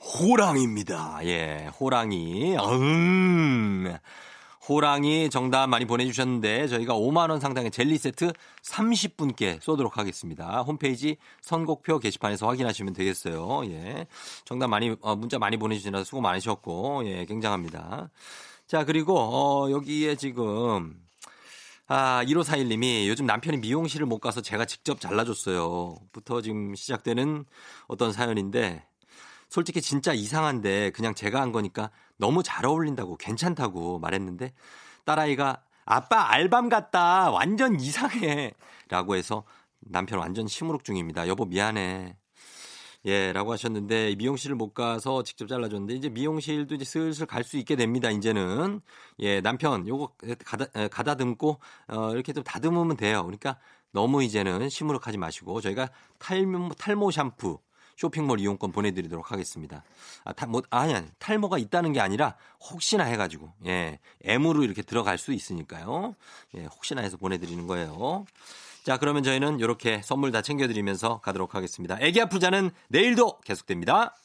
호랑입니다. 0.00 1.20
예, 1.24 1.68
호랑이. 1.80 2.56
음. 2.56 3.96
호랑이 4.70 5.30
정답 5.30 5.66
많이 5.66 5.84
보내주셨는데 5.84 6.68
저희가 6.68 6.94
5만원 6.94 7.40
상당의 7.40 7.72
젤리 7.72 7.98
세트 7.98 8.32
30분께 8.62 9.60
쏘도록 9.60 9.98
하겠습니다. 9.98 10.62
홈페이지 10.62 11.16
선곡표 11.40 11.98
게시판에서 11.98 12.46
확인하시면 12.46 12.92
되겠어요. 12.92 13.62
예. 13.64 14.06
정답 14.44 14.68
많이, 14.68 14.94
어, 15.00 15.16
문자 15.16 15.40
많이 15.40 15.56
보내주시느라 15.56 16.04
수고 16.04 16.20
많으셨고, 16.20 17.02
예, 17.06 17.24
굉장합니다. 17.24 18.10
자, 18.68 18.84
그리고, 18.84 19.18
어, 19.18 19.72
여기에 19.72 20.14
지금, 20.14 20.94
아, 21.88 22.22
1541님이 22.24 23.08
요즘 23.08 23.26
남편이 23.26 23.56
미용실을 23.56 24.06
못 24.06 24.20
가서 24.20 24.40
제가 24.40 24.66
직접 24.66 25.00
잘라줬어요. 25.00 25.96
부터 26.12 26.42
지금 26.42 26.76
시작되는 26.76 27.44
어떤 27.88 28.12
사연인데, 28.12 28.84
솔직히 29.50 29.82
진짜 29.82 30.12
이상한데 30.14 30.90
그냥 30.92 31.14
제가 31.14 31.40
한 31.40 31.52
거니까 31.52 31.90
너무 32.16 32.42
잘 32.42 32.64
어울린다고 32.64 33.16
괜찮다고 33.16 33.98
말했는데 33.98 34.52
딸아이가 35.04 35.62
아빠 35.84 36.30
알밤 36.32 36.68
같다 36.68 37.30
완전 37.30 37.78
이상해 37.80 38.52
라고 38.88 39.16
해서 39.16 39.44
남편 39.80 40.18
완전 40.20 40.46
시무룩 40.46 40.84
중입니다. 40.84 41.26
여보 41.28 41.44
미안해. 41.44 42.16
예, 43.06 43.32
라고 43.32 43.50
하셨는데 43.52 44.14
미용실을 44.16 44.54
못 44.56 44.74
가서 44.74 45.22
직접 45.22 45.48
잘라줬는데 45.48 45.94
이제 45.94 46.08
미용실도 46.10 46.74
이제 46.74 46.84
슬슬 46.84 47.26
갈 47.26 47.42
수 47.44 47.56
있게 47.56 47.74
됩니다. 47.74 48.10
이제는 48.10 48.80
예, 49.20 49.40
남편 49.40 49.88
요거 49.88 50.12
가다 50.44 50.66
에, 50.76 50.88
가다듬고 50.88 51.60
어 51.88 52.10
이렇게 52.12 52.32
좀 52.34 52.44
다듬으면 52.44 52.96
돼요. 52.98 53.22
그러니까 53.22 53.58
너무 53.90 54.22
이제는 54.22 54.68
시무룩하지 54.68 55.16
마시고 55.18 55.60
저희가 55.62 55.88
탈모 56.18 56.74
탈모 56.74 57.10
샴푸 57.10 57.58
쇼핑몰 58.00 58.40
이용권 58.40 58.72
보내드리도록 58.72 59.30
하겠습니다. 59.30 59.84
아, 60.24 60.32
타, 60.32 60.46
뭐, 60.46 60.62
아니, 60.70 60.94
아니, 60.94 61.06
탈모가 61.18 61.58
있다는 61.58 61.92
게 61.92 62.00
아니라 62.00 62.34
혹시나 62.58 63.04
해가지고, 63.04 63.52
예, 63.66 63.98
M으로 64.24 64.64
이렇게 64.64 64.80
들어갈 64.80 65.18
수 65.18 65.34
있으니까요. 65.34 66.14
예, 66.56 66.64
혹시나 66.64 67.02
해서 67.02 67.18
보내드리는 67.18 67.66
거예요. 67.66 68.24
자, 68.84 68.96
그러면 68.96 69.22
저희는 69.22 69.60
이렇게 69.60 70.00
선물 70.02 70.32
다 70.32 70.40
챙겨드리면서 70.40 71.20
가도록 71.20 71.54
하겠습니다. 71.54 71.98
애기 72.00 72.22
아프자는 72.22 72.70
내일도 72.88 73.38
계속됩니다. 73.40 74.16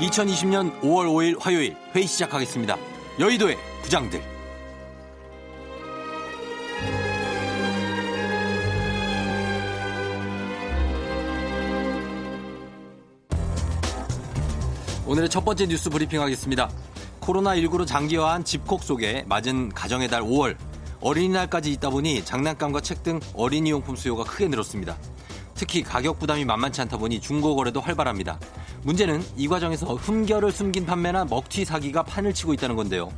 (2020년 0.00 0.80
5월 0.80 1.06
5일) 1.06 1.40
화요일 1.40 1.76
회의 1.94 2.06
시작하겠습니다 2.06 2.76
여의도의 3.18 3.56
부장들 3.82 4.38
오늘의 15.08 15.30
첫 15.30 15.42
번째 15.42 15.66
뉴스 15.66 15.88
브리핑 15.88 16.20
하겠습니다. 16.20 16.68
코로나19로 17.22 17.86
장기화한 17.86 18.44
집콕 18.44 18.82
속에 18.82 19.24
맞은 19.26 19.70
가정의 19.70 20.08
달 20.08 20.20
5월 20.20 20.54
어린이날까지 21.00 21.72
있다 21.72 21.88
보니 21.88 22.26
장난감과 22.26 22.82
책 22.82 23.02
등 23.02 23.18
어린이용품 23.32 23.96
수요가 23.96 24.24
크게 24.24 24.48
늘었습니다. 24.48 24.98
특히 25.58 25.82
가격 25.82 26.20
부담이 26.20 26.44
만만치 26.44 26.80
않다 26.82 26.96
보니 26.98 27.20
중고 27.20 27.56
거래도 27.56 27.80
활발합니다. 27.80 28.38
문제는 28.84 29.20
이 29.36 29.48
과정에서 29.48 29.96
흠결을 29.96 30.52
숨긴 30.52 30.86
판매나 30.86 31.24
먹튀 31.24 31.64
사기가 31.64 32.04
판을 32.04 32.32
치고 32.32 32.54
있다는 32.54 32.76
건데요. 32.76 33.10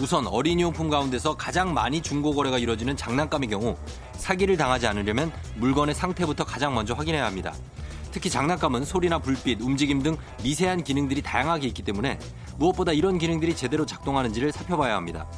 우선 0.00 0.26
어린이용품 0.26 0.88
가운데서 0.88 1.36
가장 1.36 1.74
많이 1.74 2.00
중고 2.00 2.34
거래가 2.34 2.56
이루어지는 2.56 2.96
장난감의 2.96 3.50
경우 3.50 3.76
사기를 4.14 4.56
당하지 4.56 4.86
않으려면 4.86 5.30
물건의 5.56 5.94
상태부터 5.94 6.44
가장 6.44 6.74
먼저 6.74 6.94
확인해야 6.94 7.26
합니다. 7.26 7.52
특히 8.10 8.30
장난감은 8.30 8.86
소리나 8.86 9.18
불빛, 9.18 9.60
움직임 9.60 10.02
등 10.02 10.16
미세한 10.42 10.84
기능들이 10.84 11.20
다양하게 11.20 11.66
있기 11.68 11.82
때문에 11.82 12.18
무엇보다 12.56 12.92
이런 12.92 13.18
기능들이 13.18 13.54
제대로 13.54 13.84
작동하는지를 13.84 14.50
살펴봐야 14.50 14.96
합니다. 14.96 15.30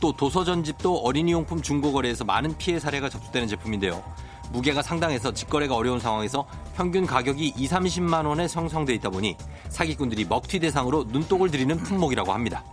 또 0.00 0.12
도서전집도 0.12 1.00
어린이용품 1.00 1.60
중고거래에서 1.60 2.24
많은 2.24 2.56
피해 2.56 2.78
사례가 2.78 3.10
접수되는 3.10 3.46
제품인데요. 3.46 4.02
무게가 4.52 4.82
상당해서 4.82 5.32
직거래가 5.32 5.74
어려운 5.74 6.00
상황에서 6.00 6.46
평균 6.74 7.06
가격이 7.06 7.54
2, 7.56 7.68
30만 7.68 8.26
원에 8.26 8.46
형성돼 8.48 8.94
있다 8.94 9.10
보니 9.10 9.36
사기꾼들이 9.68 10.24
먹튀 10.24 10.60
대상으로 10.60 11.04
눈독을 11.04 11.50
들이는 11.50 11.76
품목이라고 11.78 12.32
합니다. 12.32 12.64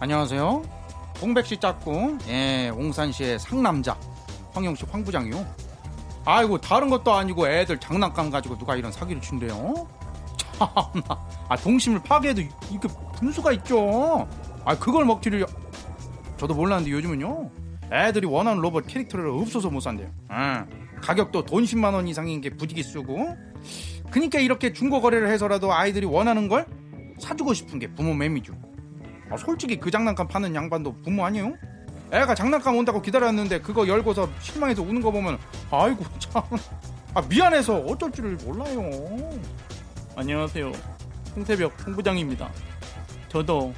안녕하세요. 0.00 0.62
홍백시 1.20 1.58
짝꿍, 1.58 2.18
예, 2.28 2.70
옹산시의 2.70 3.38
상남자, 3.38 3.96
황영씨 4.52 4.86
황부장이요. 4.90 5.46
아이고, 6.24 6.58
다른 6.58 6.88
것도 6.88 7.12
아니고 7.12 7.48
애들 7.48 7.78
장난감 7.78 8.30
가지고 8.30 8.56
누가 8.56 8.76
이런 8.76 8.90
사기를 8.90 9.20
친대요? 9.20 9.86
참나. 10.60 11.26
아, 11.48 11.56
동심을 11.56 12.02
파괴해도 12.02 12.42
이게 12.70 12.88
분수가 13.16 13.52
있죠. 13.52 14.26
아, 14.64 14.78
그걸 14.78 15.04
먹튀를. 15.04 15.46
저도 16.36 16.54
몰랐는데 16.54 16.90
요즘은요. 16.90 17.50
애들이 17.92 18.26
원하는 18.26 18.62
로봇 18.62 18.86
캐릭터를 18.86 19.28
없어서 19.30 19.68
못 19.68 19.80
산대요. 19.80 20.08
예. 20.32 20.79
가격도 21.00 21.44
돈 21.44 21.64
10만 21.64 21.94
원 21.94 22.08
이상인 22.08 22.40
게 22.40 22.50
부지기 22.50 22.82
쓰고. 22.82 23.36
그니까 24.10 24.40
이렇게 24.40 24.72
중고 24.72 25.00
거래를 25.00 25.30
해서라도 25.30 25.72
아이들이 25.72 26.06
원하는 26.06 26.48
걸 26.48 26.66
사주고 27.18 27.54
싶은 27.54 27.78
게 27.78 27.92
부모 27.92 28.14
맴이죠. 28.14 28.54
아, 29.30 29.36
솔직히 29.36 29.78
그 29.78 29.90
장난감 29.90 30.26
파는 30.26 30.54
양반도 30.54 30.94
부모 31.02 31.24
아니에요? 31.24 31.54
애가 32.12 32.34
장난감 32.34 32.76
온다고 32.76 33.00
기다렸는데 33.00 33.60
그거 33.60 33.86
열고서 33.86 34.28
실망해서 34.40 34.82
우는 34.82 35.00
거 35.00 35.12
보면 35.12 35.38
아이고 35.70 36.04
참 36.18 36.42
아, 37.14 37.22
미안해서 37.22 37.78
어쩔 37.80 38.10
줄을 38.10 38.36
몰라요. 38.44 38.90
안녕하세요. 40.16 40.72
홍세벽 41.36 41.86
홍부장입니다. 41.86 42.50
저도 43.28 43.72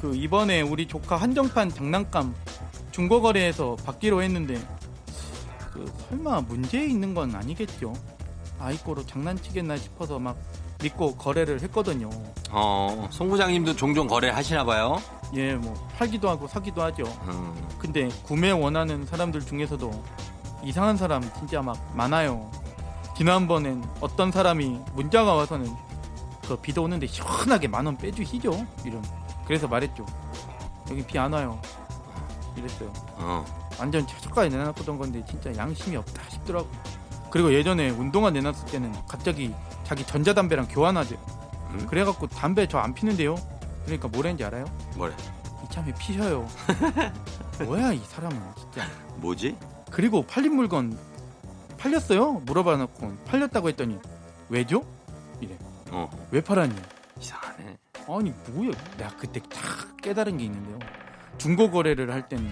그 0.00 0.14
이번에 0.14 0.60
우리 0.60 0.86
조카 0.86 1.16
한정판 1.16 1.70
장난감 1.70 2.34
중고 2.92 3.20
거래에서 3.20 3.76
받기로 3.84 4.22
했는데 4.22 4.56
그 5.78 5.92
설마 6.08 6.40
문제 6.42 6.84
있는 6.84 7.14
건 7.14 7.34
아니겠죠? 7.34 7.92
아이꼬로 8.58 9.06
장난치겠나 9.06 9.76
싶어서 9.76 10.18
막 10.18 10.36
믿고 10.82 11.14
거래를 11.16 11.60
했거든요. 11.62 12.10
어, 12.50 13.08
송 13.12 13.28
부장님도 13.28 13.76
종종 13.76 14.08
거래하시나 14.08 14.64
봐요. 14.64 15.00
예, 15.34 15.54
뭐 15.54 15.74
팔기도 15.96 16.28
하고 16.28 16.48
사기도 16.48 16.82
하죠. 16.82 17.04
음, 17.28 17.68
근데 17.78 18.08
구매 18.24 18.50
원하는 18.50 19.06
사람들 19.06 19.44
중에서도 19.46 20.04
이상한 20.64 20.96
사람 20.96 21.22
진짜 21.38 21.62
막 21.62 21.76
많아요. 21.94 22.50
지난번엔 23.16 23.84
어떤 24.00 24.32
사람이 24.32 24.80
문자가 24.94 25.34
와서는 25.34 25.72
그 26.46 26.56
비도 26.56 26.82
오는데 26.84 27.06
시원하게 27.06 27.68
만 27.68 27.86
원 27.86 27.96
빼주시죠? 27.96 28.66
이런. 28.84 29.04
그래서 29.46 29.68
말했죠. 29.68 30.04
여기 30.90 31.04
비 31.04 31.18
안 31.18 31.32
와요. 31.32 31.60
이랬어요. 32.56 32.92
어, 33.16 33.44
완전 33.78 34.06
최저가에 34.06 34.48
내놨던 34.48 34.98
건데 34.98 35.22
진짜 35.28 35.54
양심이 35.56 35.96
없다 35.96 36.22
싶더라고. 36.30 36.68
그리고 37.30 37.52
예전에 37.52 37.90
운동화 37.90 38.30
내놨을 38.30 38.66
때는 38.70 38.92
갑자기 39.06 39.54
자기 39.84 40.04
전자담배랑 40.04 40.68
교환하재. 40.68 41.14
음? 41.14 41.86
그래갖고 41.88 42.26
담배 42.26 42.66
저 42.66 42.78
안 42.78 42.94
피는데요. 42.94 43.36
그러니까 43.84 44.08
뭐랬는지 44.08 44.44
알아요? 44.44 44.64
뭐래? 44.96 45.14
이참에 45.64 45.92
피셔요. 45.94 46.48
뭐야 47.64 47.92
이 47.92 47.98
사람은 47.98 48.38
진짜. 48.56 48.86
뭐지? 49.16 49.56
그리고 49.90 50.22
팔린 50.26 50.54
물건 50.54 50.98
팔렸어요? 51.78 52.32
물어봐 52.44 52.76
놓고 52.76 53.16
팔렸다고 53.26 53.68
했더니 53.68 53.98
왜죠? 54.48 54.84
이래. 55.40 55.56
어, 55.90 56.08
왜 56.30 56.40
팔았니? 56.40 56.74
이상하네. 57.20 57.76
아니 58.08 58.32
뭐야? 58.48 58.70
내가 58.96 59.10
그때 59.16 59.40
딱 59.40 59.96
깨달은 60.02 60.38
게 60.38 60.44
있는데요. 60.44 60.78
중고 61.36 61.70
거래를 61.70 62.12
할 62.12 62.28
때는 62.28 62.50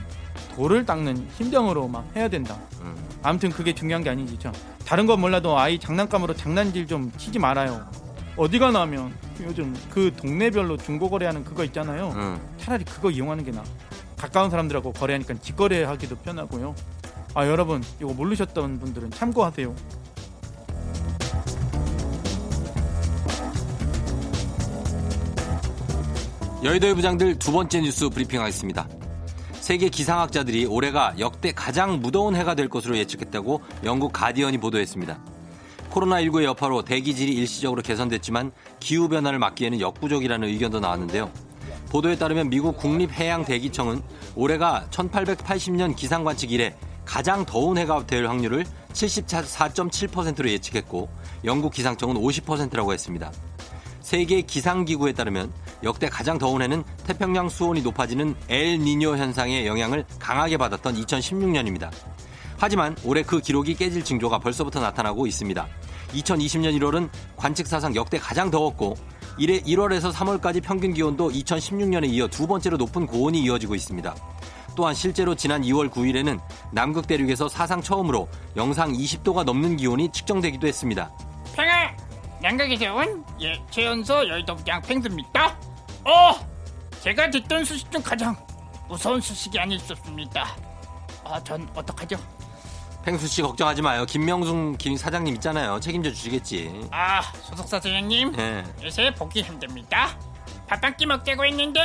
돌을 0.56 0.86
닦는 0.86 1.28
심정으로 1.36 1.86
막 1.86 2.08
해야 2.16 2.28
된다. 2.28 2.58
음, 2.80 2.96
아무튼 3.22 3.50
그게 3.50 3.74
중요한 3.74 4.02
게 4.02 4.08
아니지 4.08 4.38
참. 4.38 4.52
다른 4.86 5.04
건 5.04 5.20
몰라도 5.20 5.58
아이 5.58 5.78
장난감으로 5.78 6.34
장난질 6.34 6.86
좀 6.86 7.12
치지 7.18 7.38
말아요. 7.38 7.86
어디 8.38 8.58
가 8.58 8.70
나면 8.70 9.14
요즘 9.42 9.76
그 9.90 10.10
동네별로 10.16 10.78
중고 10.78 11.10
거래하는 11.10 11.44
그거 11.44 11.62
있잖아요. 11.64 12.12
음. 12.16 12.40
차라리 12.58 12.84
그거 12.84 13.10
이용하는 13.10 13.44
게 13.44 13.50
나아. 13.50 13.64
가까운 14.16 14.48
사람들하고 14.48 14.92
거래하니까 14.94 15.34
직거래하기도 15.34 16.16
편하고요. 16.16 16.74
아 17.34 17.46
여러분 17.46 17.82
이거 18.00 18.14
모르셨던 18.14 18.80
분들은 18.80 19.10
참고하세요. 19.10 19.74
여의도의 26.64 26.94
부장들 26.94 27.38
두 27.38 27.52
번째 27.52 27.82
뉴스 27.82 28.08
브리핑하겠습니다. 28.08 28.88
세계 29.66 29.88
기상학자들이 29.88 30.66
올해가 30.66 31.12
역대 31.18 31.50
가장 31.50 32.00
무더운 32.00 32.37
해가 32.37 32.55
될 32.55 32.68
것으로 32.68 32.96
예측했다고 32.98 33.62
영국 33.83 34.12
가디언이 34.12 34.59
보도했습니다. 34.59 35.18
코로나19의 35.90 36.44
여파로 36.44 36.83
대기질이 36.83 37.33
일시적으로 37.33 37.83
개선됐지만 37.83 38.52
기후변화를 38.79 39.40
막기에는 39.40 39.81
역부족이라는 39.81 40.46
의견도 40.46 40.79
나왔는데요. 40.79 41.33
보도에 41.90 42.14
따르면 42.14 42.48
미국 42.48 42.76
국립해양대기청은 42.76 44.02
올해가 44.37 44.87
1880년 44.92 45.96
기상관측 45.96 46.52
이래 46.52 46.76
가장 47.05 47.44
더운 47.44 47.76
해가 47.76 48.07
될 48.07 48.29
확률을 48.29 48.64
74.7%로 48.92 50.48
예측했고 50.48 51.09
영국 51.42 51.72
기상청은 51.72 52.14
50%라고 52.14 52.92
했습니다. 52.92 53.33
세계 54.06 54.40
기상기구에 54.40 55.14
따르면 55.14 55.52
역대 55.82 56.08
가장 56.08 56.38
더운 56.38 56.62
해는 56.62 56.84
태평양 57.08 57.48
수온이 57.48 57.82
높아지는 57.82 58.36
엘 58.48 58.78
니뇨 58.78 59.16
현상의 59.16 59.66
영향을 59.66 60.04
강하게 60.20 60.56
받았던 60.58 60.94
2016년입니다. 60.94 61.90
하지만 62.56 62.94
올해 63.02 63.24
그 63.24 63.40
기록이 63.40 63.74
깨질 63.74 64.04
징조가 64.04 64.38
벌써부터 64.38 64.78
나타나고 64.78 65.26
있습니다. 65.26 65.66
2020년 66.12 66.78
1월은 66.78 67.08
관측 67.34 67.66
사상 67.66 67.96
역대 67.96 68.16
가장 68.16 68.48
더웠고 68.48 68.94
이래 69.38 69.58
1월에서 69.58 70.12
3월까지 70.12 70.62
평균 70.62 70.94
기온도 70.94 71.28
2016년에 71.32 72.08
이어 72.10 72.28
두 72.28 72.46
번째로 72.46 72.76
높은 72.76 73.08
고온이 73.08 73.42
이어지고 73.42 73.74
있습니다. 73.74 74.14
또한 74.76 74.94
실제로 74.94 75.34
지난 75.34 75.62
2월 75.62 75.90
9일에는 75.90 76.38
남극 76.70 77.08
대륙에서 77.08 77.48
사상 77.48 77.82
처음으로 77.82 78.28
영상 78.54 78.92
20도가 78.92 79.42
넘는 79.42 79.78
기온이 79.78 80.12
측정되기도 80.12 80.68
했습니다. 80.68 81.10
평화 81.56 81.96
양각에서 82.50 82.94
온 82.94 83.24
예, 83.40 83.61
최연소 83.72 84.26
여의도부장 84.28 84.80
팽수입니다. 84.82 85.59
어, 86.04 86.38
제가 87.00 87.28
듣던 87.28 87.64
소식 87.64 87.90
중 87.90 88.00
가장 88.00 88.37
무서운 88.88 89.20
소식이 89.20 89.59
아닐 89.59 89.80
수 89.80 89.94
없습니다. 89.94 90.54
아, 91.24 91.42
전 91.42 91.68
어떡하죠? 91.74 92.16
팽수 93.04 93.26
씨 93.26 93.42
걱정하지 93.42 93.82
마요. 93.82 94.06
김명중 94.06 94.76
김 94.78 94.96
사장님 94.96 95.35
있잖아요. 95.35 95.80
책임져 95.80 96.11
주시겠지. 96.12 96.88
아 96.92 97.20
소속사 97.42 97.80
사장님 97.80 98.38
예. 98.38 98.62
요새 98.85 99.12
보기 99.14 99.42
힘듭니다 99.42 100.16
밥 100.68 100.85
한 100.85 100.96
끼 100.96 101.04
먹자고 101.06 101.44
했는데 101.46 101.80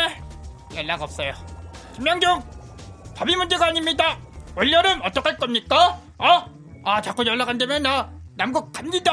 연락 0.75 1.01
없어요 1.01 1.33
김명중 1.95 2.41
밥이 3.15 3.35
문제가 3.35 3.65
아닙니다 3.67 4.17
올여름 4.55 5.01
어떡할 5.03 5.37
겁니까? 5.37 5.99
어? 6.19 6.45
아 6.85 7.01
자꾸 7.01 7.25
연락 7.25 7.49
안 7.49 7.57
되면 7.59 7.81
나 7.83 8.11
남국 8.35 8.71
갑니다 8.71 9.11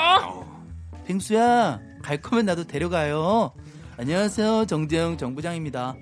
빙수야 1.09 1.81
갈 2.03 2.21
거면 2.21 2.45
나도 2.45 2.65
데려가요. 2.65 3.53
안녕하세요 3.97 4.67
정재영 4.67 5.17
정부장입니다. 5.17 5.97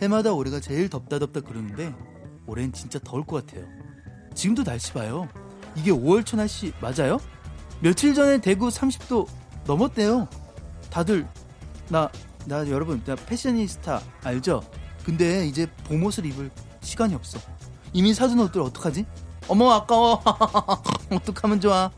해마다 0.00 0.32
올해가 0.32 0.60
제일 0.60 0.88
덥다 0.88 1.18
덥다 1.18 1.42
그러는데 1.42 1.94
올해는 2.46 2.72
진짜 2.72 2.98
더울 3.04 3.22
것 3.26 3.44
같아요. 3.44 3.66
지금도 4.34 4.64
날씨 4.64 4.94
봐요. 4.94 5.28
이게 5.74 5.90
5월 5.90 6.24
초 6.24 6.38
날씨 6.38 6.72
맞아요? 6.80 7.18
며칠 7.80 8.14
전에 8.14 8.40
대구 8.40 8.68
30도 8.68 9.28
넘었대요. 9.66 10.26
다들 10.88 11.28
나, 11.90 12.10
나 12.46 12.66
여러분 12.70 13.04
나 13.04 13.14
패셔니스타 13.14 14.00
알죠? 14.24 14.62
근데 15.04 15.46
이제 15.46 15.66
봄옷을 15.84 16.24
입을 16.24 16.50
시간이 16.80 17.14
없어. 17.14 17.38
이미 17.92 18.14
사둔 18.14 18.40
옷들 18.40 18.62
어떡하지? 18.62 19.04
어머 19.48 19.70
아까워. 19.72 20.22
어떡하면 21.12 21.60
좋아? 21.60 21.90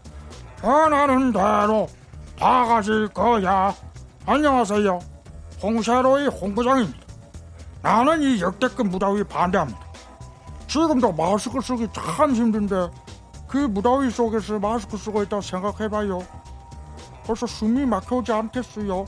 원하는 0.60 1.32
대로 1.32 1.88
다 2.38 2.64
가질 2.64 3.08
거야. 3.08 3.74
안녕하세요. 4.24 4.98
홍세로의 5.60 6.28
홍부장입니다. 6.28 6.98
나는 7.82 8.22
이 8.22 8.40
역대급 8.40 8.86
무더위 8.86 9.24
반대합니다. 9.24 9.80
지금도 10.68 11.12
마스크 11.12 11.60
쓰기 11.60 11.88
참 11.92 12.32
힘든데 12.32 12.90
그 13.48 13.56
무더위 13.56 14.10
속에서 14.10 14.58
마스크 14.58 14.96
쓰고 14.96 15.22
있다 15.24 15.40
생각해봐요. 15.40 16.20
벌써 17.24 17.46
숨이 17.46 17.86
막혀오지 17.86 18.32
않겠어요. 18.32 19.04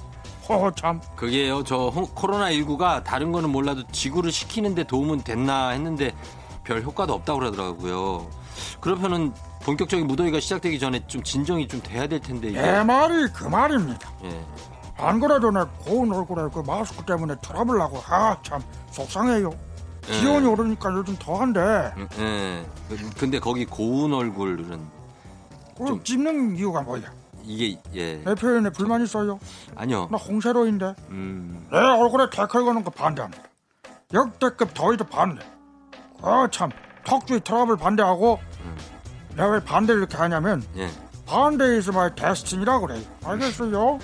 허 0.49 0.71
참. 0.75 1.01
그게요. 1.15 1.63
저 1.63 1.93
코로나 2.15 2.51
19가 2.51 3.05
다른 3.05 3.31
거는 3.31 3.51
몰라도 3.51 3.87
지구를 3.93 4.33
식히는데 4.33 4.85
도움은 4.85 5.21
됐나 5.21 5.69
했는데 5.69 6.13
별 6.65 6.83
효과도 6.83 7.15
없다고 7.15 7.39
그러더라고요. 7.39 8.29
그러면은 8.81 9.33
본격적인 9.71 10.07
무더위가 10.09 10.41
시작되기 10.41 10.81
전에 10.81 11.07
좀 11.07 11.23
진정이 11.23 11.69
좀 11.69 11.81
돼야 11.81 12.07
될 12.09 12.19
텐데 12.21 12.49
이게. 12.49 12.61
내 12.61 12.83
말이 12.83 13.29
그 13.33 13.45
말입니다. 13.45 14.11
예. 14.25 14.45
안 14.97 15.21
그래도 15.21 15.51
내 15.53 15.61
고운 15.85 16.13
얼굴에 16.13 16.49
그 16.53 16.59
마스크 16.67 17.05
때문에 17.05 17.37
트러블 17.41 17.79
나고 17.79 17.99
아 18.07 18.37
참 18.43 18.61
속상해요. 18.91 19.51
기온이 20.07 20.45
오르니까 20.47 20.93
요즘 20.93 21.15
더한데 21.21 21.61
음, 21.97 22.09
예. 22.19 22.67
근데 23.17 23.39
거기 23.39 23.65
고운 23.65 24.13
얼굴은 24.13 24.81
좀- 25.79 26.03
찝는 26.03 26.57
이유가 26.57 26.83
뭐야? 26.83 27.03
이게 27.45 27.81
예. 27.95 28.17
내 28.25 28.35
표현에 28.35 28.71
불만 28.71 29.03
있어요? 29.05 29.39
아니요. 29.77 30.09
나 30.11 30.19
홍세로인데 30.19 30.95
음. 31.11 31.69
내 31.71 31.79
얼굴에 31.79 32.29
태클 32.31 32.65
거는 32.65 32.83
거 32.83 32.91
반대합니다. 32.91 33.43
역대급 34.13 34.75
더위도 34.75 35.05
반대. 35.05 35.43
아 36.23 36.49
참 36.51 36.71
턱주의 37.05 37.41
트러블 37.41 37.77
반대하고 37.77 38.41
내가 39.41 39.53
왜 39.53 39.61
반대를 39.61 40.01
이렇게 40.01 40.19
하냐면 40.19 40.63
예. 40.77 40.91
반대 41.25 41.65
is 41.65 41.89
my 41.89 42.15
destiny라고 42.15 42.87
그래요. 42.87 43.03
알겠어요? 43.25 43.99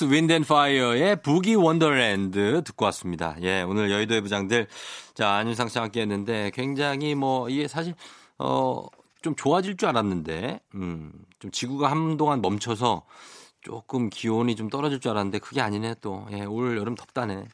Earth 0.00 0.12
Wind 0.12 0.40
Fire의 0.40 1.22
Boogie 1.22 1.54
Wonderland 1.54 2.62
듣고 2.64 2.86
왔습니다. 2.86 3.36
예, 3.42 3.62
오늘 3.62 3.90
여의도의 3.90 4.22
부장들 4.22 4.66
자, 5.14 5.32
안윤상 5.34 5.68
씨와 5.68 5.84
함께 5.84 6.00
했는데 6.00 6.50
굉장히 6.54 7.14
뭐 7.14 7.48
이게 7.48 7.68
사실 7.68 7.94
어 8.38 8.86
좀 9.22 9.34
좋아질 9.34 9.76
줄 9.76 9.88
알았는데 9.88 10.60
음, 10.74 11.12
좀 11.38 11.50
지구가 11.50 11.90
한동안 11.90 12.40
멈춰서 12.40 13.04
조금 13.60 14.08
기온이 14.08 14.56
좀 14.56 14.70
떨어질 14.70 14.98
줄 15.00 15.10
알았는데 15.10 15.40
그게 15.40 15.60
아니네 15.60 15.96
또. 16.00 16.26
예, 16.32 16.44
올 16.44 16.78
여름 16.78 16.94
덥다네. 16.94 17.44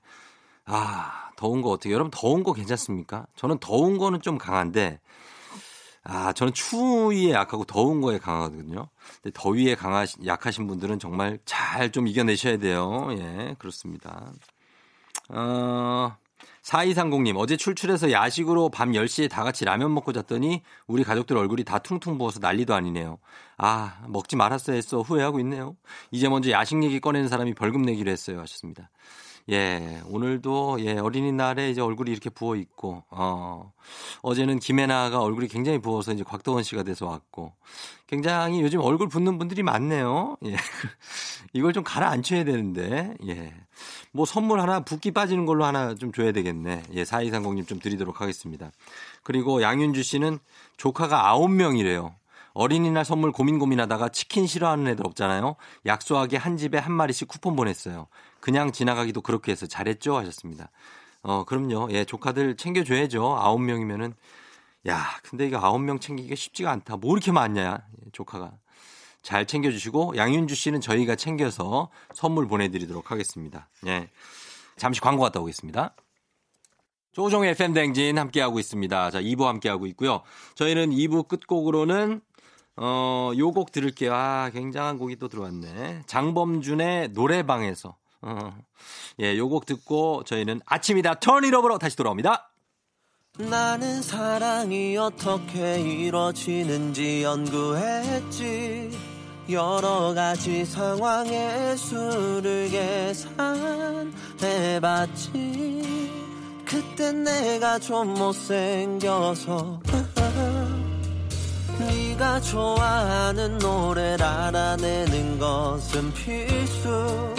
아, 0.67 1.31
더운 1.37 1.63
거 1.63 1.71
어떻게? 1.71 1.93
여러분 1.93 2.11
더운 2.13 2.45
거 2.45 2.53
괜찮습니까? 2.53 3.27
저는 3.37 3.59
더운 3.59 3.99
거는 3.99 4.21
좀 4.21 4.39
강한데 4.39 5.01
아, 6.09 6.33
저는 6.33 6.53
추위에 6.53 7.33
약하고 7.33 7.65
더운 7.65 8.01
거에 8.01 8.19
강하거든요. 8.19 8.89
근데 9.23 9.33
더위에 9.35 9.75
강하신, 9.75 10.25
약하신 10.27 10.67
분들은 10.69 10.99
정말 11.01 11.39
잘 11.45 11.91
좀 11.91 12.07
이겨내셔야 12.07 12.59
돼요. 12.59 13.09
예, 13.19 13.55
그렇습니다. 13.59 14.33
어, 15.29 16.17
4230님, 16.63 17.37
어제 17.37 17.57
출출해서 17.57 18.11
야식으로 18.13 18.69
밤 18.71 18.93
10시에 18.93 19.29
다 19.31 19.43
같이 19.45 19.65
라면 19.65 19.95
먹고 19.95 20.13
잤더니 20.13 20.63
우리 20.87 21.05
가족들 21.05 21.37
얼굴이 21.37 21.65
다 21.65 21.79
퉁퉁 21.79 22.19
부어서 22.19 22.39
난리도 22.41 22.75
아니네요. 22.75 23.19
아, 23.57 23.99
먹지 24.09 24.37
말았어야 24.37 24.75
했어. 24.77 25.01
후회하고 25.01 25.41
있네요. 25.41 25.77
이제 26.11 26.29
먼저 26.29 26.51
야식 26.51 26.83
얘기 26.85 27.01
꺼내는 27.01 27.29
사람이 27.29 27.55
벌금 27.55 27.83
내기로 27.83 28.11
했어요. 28.11 28.41
하셨습니다. 28.41 28.91
예, 29.49 30.03
오늘도 30.07 30.79
예, 30.81 30.99
어린이날에 30.99 31.71
이제 31.71 31.81
얼굴이 31.81 32.11
이렇게 32.11 32.31
부어 32.31 32.57
있고, 32.57 33.05
어, 33.11 33.73
어제는 34.23 34.59
김혜나가 34.59 35.21
얼굴이 35.21 35.47
굉장히 35.47 35.79
부어서 35.79 36.13
이제 36.13 36.25
곽도원 36.25 36.65
씨가 36.65 36.83
돼서 36.83 37.07
왔고, 37.07 37.53
굉장히 38.09 38.61
요즘 38.61 38.81
얼굴 38.81 39.09
붓는 39.09 39.39
분들이 39.39 39.63
많네요. 39.63 40.37
예. 40.47 40.57
이걸 41.53 41.73
좀 41.73 41.85
가라앉혀야 41.85 42.43
되는데, 42.45 43.15
예. 43.29 43.55
뭐 44.11 44.27
선물 44.27 44.61
하나 44.61 44.81
붓기 44.81 45.13
빠지는 45.13 45.47
걸로 45.47 45.65
하나 45.65 45.95
좀 45.95 46.11
줘야 46.11 46.33
되겠네. 46.33 46.83
예, 46.95 47.05
4230님 47.05 47.69
좀 47.69 47.79
드리도록 47.79 48.21
하겠습니다. 48.21 48.73
그리고 49.23 49.63
양윤주 49.63 50.03
씨는 50.03 50.41
조카가 50.77 51.37
9명이래요. 51.37 52.15
어린이날 52.57 53.05
선물 53.05 53.33
고민 53.33 53.59
고민하다가 53.59 54.09
치킨 54.09 54.47
싫어하는 54.47 54.89
애들 54.89 55.07
없잖아요. 55.07 55.57
약소하게 55.85 56.39
한 56.39 56.57
집에 56.57 56.79
한 56.79 56.91
마리씩 56.93 57.29
쿠폰 57.29 57.55
보냈어요. 57.55 58.09
그냥 58.41 58.73
지나가기도 58.73 59.21
그렇게 59.21 59.53
해서 59.53 59.67
잘했죠 59.67 60.17
하셨습니다. 60.17 60.71
어, 61.23 61.45
그럼요. 61.45 61.89
예, 61.91 62.07
조카들 62.07 62.57
챙겨줘야죠. 62.57 63.37
아홉 63.37 63.61
명이면은. 63.61 64.15
야, 64.89 65.05
근데 65.23 65.47
이거 65.47 65.59
아홉 65.59 65.81
명 65.81 65.99
챙기기가 65.99 66.35
쉽지가 66.35 66.71
않다. 66.71 66.97
뭐 66.97 67.15
이렇게 67.15 67.31
많냐, 67.31 67.83
예, 68.07 68.11
조카가. 68.13 68.53
잘 69.21 69.45
챙겨주시고, 69.45 70.15
양윤주 70.17 70.55
씨는 70.55 70.81
저희가 70.81 71.17
챙겨서 71.17 71.91
선물 72.15 72.47
보내드리도록 72.47 73.11
하겠습니다. 73.11 73.69
예. 73.87 74.09
잠시 74.77 75.01
광고 75.03 75.23
갔다 75.23 75.41
오겠습니다. 75.41 75.95
조종의 77.13 77.51
FM댕진 77.51 78.19
함께하고 78.19 78.59
있습니다. 78.61 79.11
자, 79.11 79.21
2부 79.21 79.45
함께하고 79.45 79.87
있고요. 79.89 80.23
저희는 80.55 80.91
2부 80.91 81.27
끝곡으로는, 81.29 82.21
어, 82.77 83.31
요 83.39 83.53
곡 83.53 83.73
들을게요. 83.73 84.13
아, 84.15 84.51
굉장한 84.53 84.99
곡이 84.99 85.17
또 85.17 85.29
들어왔네. 85.29 86.03
장범준의 86.07 87.11
노래방에서. 87.13 87.97
어, 88.23 88.57
예, 89.21 89.37
요 89.39 89.49
곡 89.49 89.65
듣고 89.67 90.23
저희는 90.25 90.61
아침이다 90.67 91.15
턴이러브로 91.21 91.79
다시 91.79 91.97
돌아옵니다. 91.97 92.51
나는 93.39 94.01
사랑이 94.03 94.97
어떻게 94.97 95.81
이루어지는지 95.81 97.23
연구했지 97.23 98.91
여러 99.51 100.15
가지 100.15 100.65
상황의 100.65 101.77
수를 101.77 102.71
계산해봤지 104.57 105.43
그땐 106.65 107.25
내가 107.25 107.79
좀 107.79 108.15
못생겨서 108.15 109.81
네가 111.79 112.41
좋아하는 112.41 113.59
노래를 113.59 114.25
알아내는 114.25 115.39
것은 115.39 116.13
필수. 116.15 117.35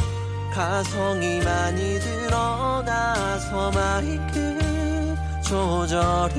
가성이 0.53 1.39
많이 1.41 1.99
들어가서 1.99 3.71
마이크 3.71 5.15
조절이 5.43 6.33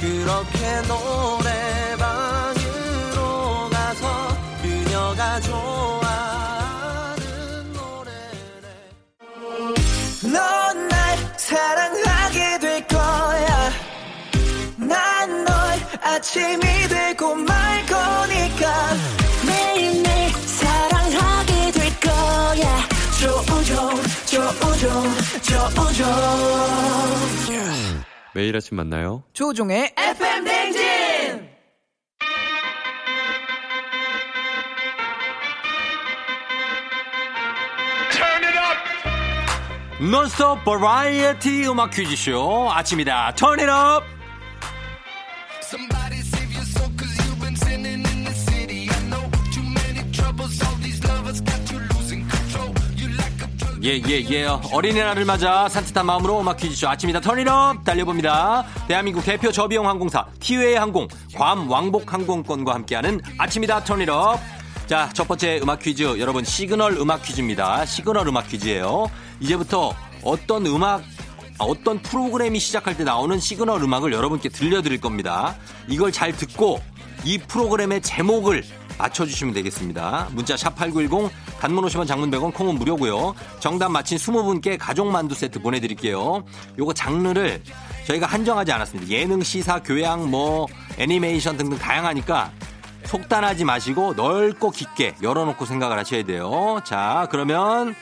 그렇게 0.00 0.82
노래방으로 0.86 2.60
가서 3.70 4.06
그녀가 4.60 5.40
좋아하는 5.40 7.22
노래를. 7.72 8.66
넌 10.30 10.88
날 10.88 11.16
사랑하 11.38 12.13
아침이 16.24 16.88
되고 16.88 17.34
말 17.34 17.84
거니까 17.84 18.94
매일매일 19.46 20.30
사랑하게 20.32 21.70
될 21.70 22.00
거야. 22.00 22.88
조우종 23.20 23.90
조우종 24.24 24.88
조우종 25.42 26.06
매일 28.34 28.56
아침 28.56 28.78
만나요. 28.78 29.22
조종의 29.34 29.92
FM 29.98 30.44
댕진 30.44 31.48
논스톱 40.10 40.64
버라이어티 40.64 41.68
음악 41.68 41.90
퀴즈쇼. 41.90 42.70
아침이다. 42.72 43.34
턴잇업 43.36 44.13
예 53.84 54.00
예 54.08 54.24
예. 54.30 54.46
어린이날을 54.72 55.26
맞아 55.26 55.68
산뜻한 55.68 56.06
마음으로 56.06 56.40
음악 56.40 56.56
퀴즈쇼 56.56 56.88
아침이다. 56.88 57.20
Turn 57.20 57.52
It 57.52 57.68
Up 57.68 57.84
달려봅니다. 57.84 58.64
대한민국 58.88 59.22
대표 59.22 59.52
저비용 59.52 59.86
항공사 59.86 60.24
티웨이 60.40 60.74
항공 60.74 61.06
괌 61.34 61.68
왕복 61.68 62.10
항공권과 62.12 62.72
함께하는 62.74 63.20
아침이다. 63.38 63.84
Turn 63.84 64.12
It 64.12 64.26
Up 64.26 64.40
자 64.86 65.10
첫 65.12 65.28
번째 65.28 65.60
음악 65.62 65.80
퀴즈. 65.80 66.02
여러분 66.18 66.44
시그널 66.44 66.94
음악 66.94 67.22
퀴즈입니다. 67.22 67.84
시그널 67.84 68.26
음악 68.28 68.48
퀴즈예요. 68.48 69.10
이제부터 69.40 69.94
어떤 70.22 70.64
음악 70.66 71.02
아, 71.58 71.64
어떤 71.64 72.00
프로그램이 72.00 72.58
시작할 72.58 72.96
때 72.96 73.04
나오는 73.04 73.38
시그널 73.38 73.82
음악을 73.82 74.12
여러분께 74.14 74.48
들려드릴 74.48 75.00
겁니다. 75.00 75.56
이걸 75.88 76.10
잘 76.10 76.32
듣고 76.32 76.80
이 77.24 77.36
프로그램의 77.38 78.00
제목을 78.02 78.64
맞춰주시면 78.98 79.54
되겠습니다. 79.54 80.28
문자 80.32 80.56
샵 80.56 80.74
8910 80.76 81.30
단문 81.60 81.84
50원 81.84 82.06
장문 82.06 82.30
100원 82.30 82.52
콩은 82.54 82.76
무료고요. 82.76 83.34
정답 83.60 83.90
맞힌 83.90 84.18
20분께 84.18 84.76
가족 84.78 85.10
만두 85.10 85.34
세트 85.34 85.60
보내드릴게요. 85.60 86.44
요거 86.78 86.92
장르를 86.94 87.62
저희가 88.06 88.26
한정하지 88.26 88.72
않았습니다. 88.72 89.10
예능, 89.10 89.42
시사, 89.42 89.82
교양, 89.82 90.30
뭐 90.30 90.66
애니메이션 90.98 91.56
등등 91.56 91.78
다양하니까 91.78 92.52
속단하지 93.04 93.64
마시고 93.64 94.14
넓고 94.14 94.70
깊게 94.70 95.16
열어놓고 95.22 95.64
생각을 95.64 95.98
하셔야 95.98 96.24
돼요. 96.24 96.80
자 96.84 97.28
그러면 97.30 97.94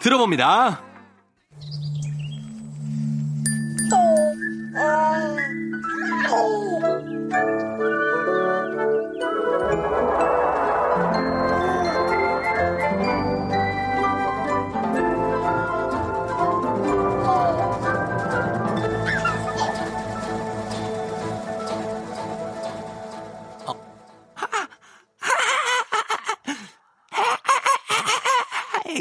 들어봅니다. 0.00 0.82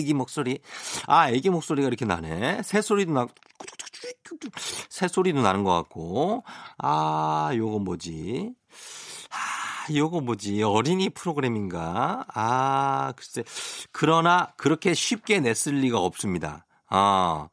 애기 0.05 0.13
목소리. 0.13 0.59
아, 1.07 1.29
애기 1.31 1.49
목소리가 1.49 1.87
이렇게 1.87 2.05
나네. 2.05 2.61
새 2.61 2.81
소리도 2.81 3.11
나, 3.11 3.27
새 4.89 5.07
소리도 5.07 5.41
나는 5.41 5.63
것 5.63 5.73
같고. 5.73 6.43
아, 6.77 7.49
요거 7.55 7.79
뭐지? 7.79 8.53
아, 9.31 9.93
요거 9.93 10.21
뭐지? 10.21 10.61
어린이 10.61 11.09
프로그램인가? 11.09 12.25
아, 12.31 13.13
글쎄. 13.17 13.43
그러나 13.91 14.53
그렇게 14.57 14.93
쉽게 14.93 15.39
냈을 15.39 15.73
리가 15.79 15.99
없습니다. 15.99 16.67
아, 16.87 17.49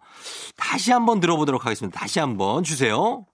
다시 0.56 0.92
한번 0.92 1.20
들어보도록 1.20 1.64
하겠습니다. 1.64 1.98
다시 1.98 2.20
한번 2.20 2.64
주세요. 2.64 3.24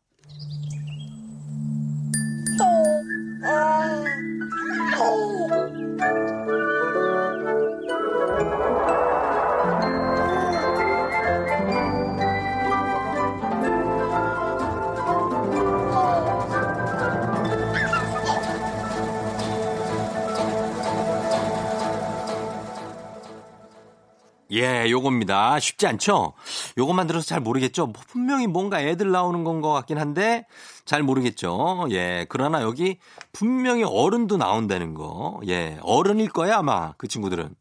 예, 24.51 24.89
요겁니다. 24.91 25.61
쉽지 25.61 25.87
않죠? 25.87 26.33
요것만 26.79 27.07
들어서 27.07 27.27
잘 27.27 27.41
모르겠죠? 27.41 27.87
뭐 27.87 28.03
분명히 28.09 28.47
뭔가 28.47 28.81
애들 28.81 29.11
나오는 29.11 29.45
건 29.45 29.59
것 29.61 29.73
같긴 29.73 29.99
한데 29.99 30.47
잘 30.85 31.03
모르겠죠? 31.03 31.87
예, 31.91 32.27
그러나 32.29 32.63
여기 32.63 32.99
분명히 33.33 33.83
어른도 33.85 34.37
나온다는 34.37 34.95
거. 34.95 35.41
예, 35.49 35.79
어른일 35.83 36.29
거야, 36.31 36.59
아마 36.59 36.93
그 36.97 37.09
친구들은. 37.09 37.55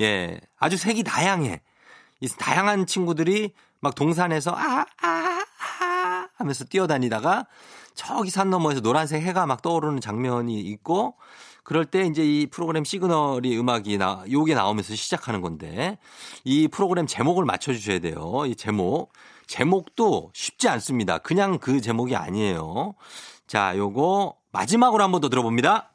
예, 0.00 0.40
아주 0.58 0.76
색이 0.76 1.04
다양해. 1.04 1.62
이 2.20 2.28
다양한 2.28 2.86
친구들이 2.86 3.54
막 3.80 3.94
동산에서 3.94 4.52
아, 4.52 4.84
아, 5.02 5.44
아 5.80 6.28
하면서 6.36 6.64
뛰어다니다가 6.64 7.46
저기 7.94 8.30
산 8.30 8.50
너머에서 8.50 8.80
노란색 8.80 9.22
해가 9.22 9.46
막 9.46 9.62
떠오르는 9.62 10.00
장면이 10.00 10.60
있고 10.60 11.16
그럴 11.68 11.84
때 11.84 12.06
이제 12.06 12.24
이 12.24 12.46
프로그램 12.46 12.82
시그널이 12.82 13.58
음악이 13.58 13.98
나, 13.98 14.24
요게 14.30 14.54
나오면서 14.54 14.94
시작하는 14.94 15.42
건데 15.42 15.98
이 16.42 16.66
프로그램 16.66 17.06
제목을 17.06 17.44
맞춰주셔야 17.44 17.98
돼요. 17.98 18.44
이 18.46 18.56
제목. 18.56 19.12
제목도 19.46 20.30
쉽지 20.32 20.66
않습니다. 20.70 21.18
그냥 21.18 21.58
그 21.58 21.82
제목이 21.82 22.16
아니에요. 22.16 22.94
자, 23.46 23.76
요거 23.76 24.36
마지막으로 24.50 25.04
한 25.04 25.12
번 25.12 25.20
더 25.20 25.28
들어봅니다. 25.28 25.92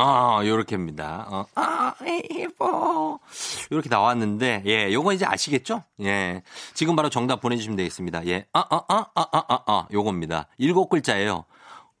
아, 0.00 0.46
요렇게입니다. 0.46 1.26
어, 1.28 1.46
아, 1.56 1.92
예뻐. 2.38 3.18
요렇게 3.72 3.88
나왔는데, 3.88 4.62
예, 4.66 4.92
요거 4.92 5.12
이제 5.12 5.26
아시겠죠? 5.26 5.82
예. 6.02 6.42
지금 6.72 6.94
바로 6.94 7.10
정답 7.10 7.40
보내주시면 7.40 7.76
되겠습니다. 7.76 8.24
예, 8.28 8.46
아, 8.52 8.60
아, 8.70 8.84
아, 8.88 9.06
아, 9.16 9.26
아, 9.32 9.44
아, 9.48 9.62
아, 9.66 9.88
요겁니다. 9.92 10.46
일곱 10.56 10.88
글자예요. 10.88 11.44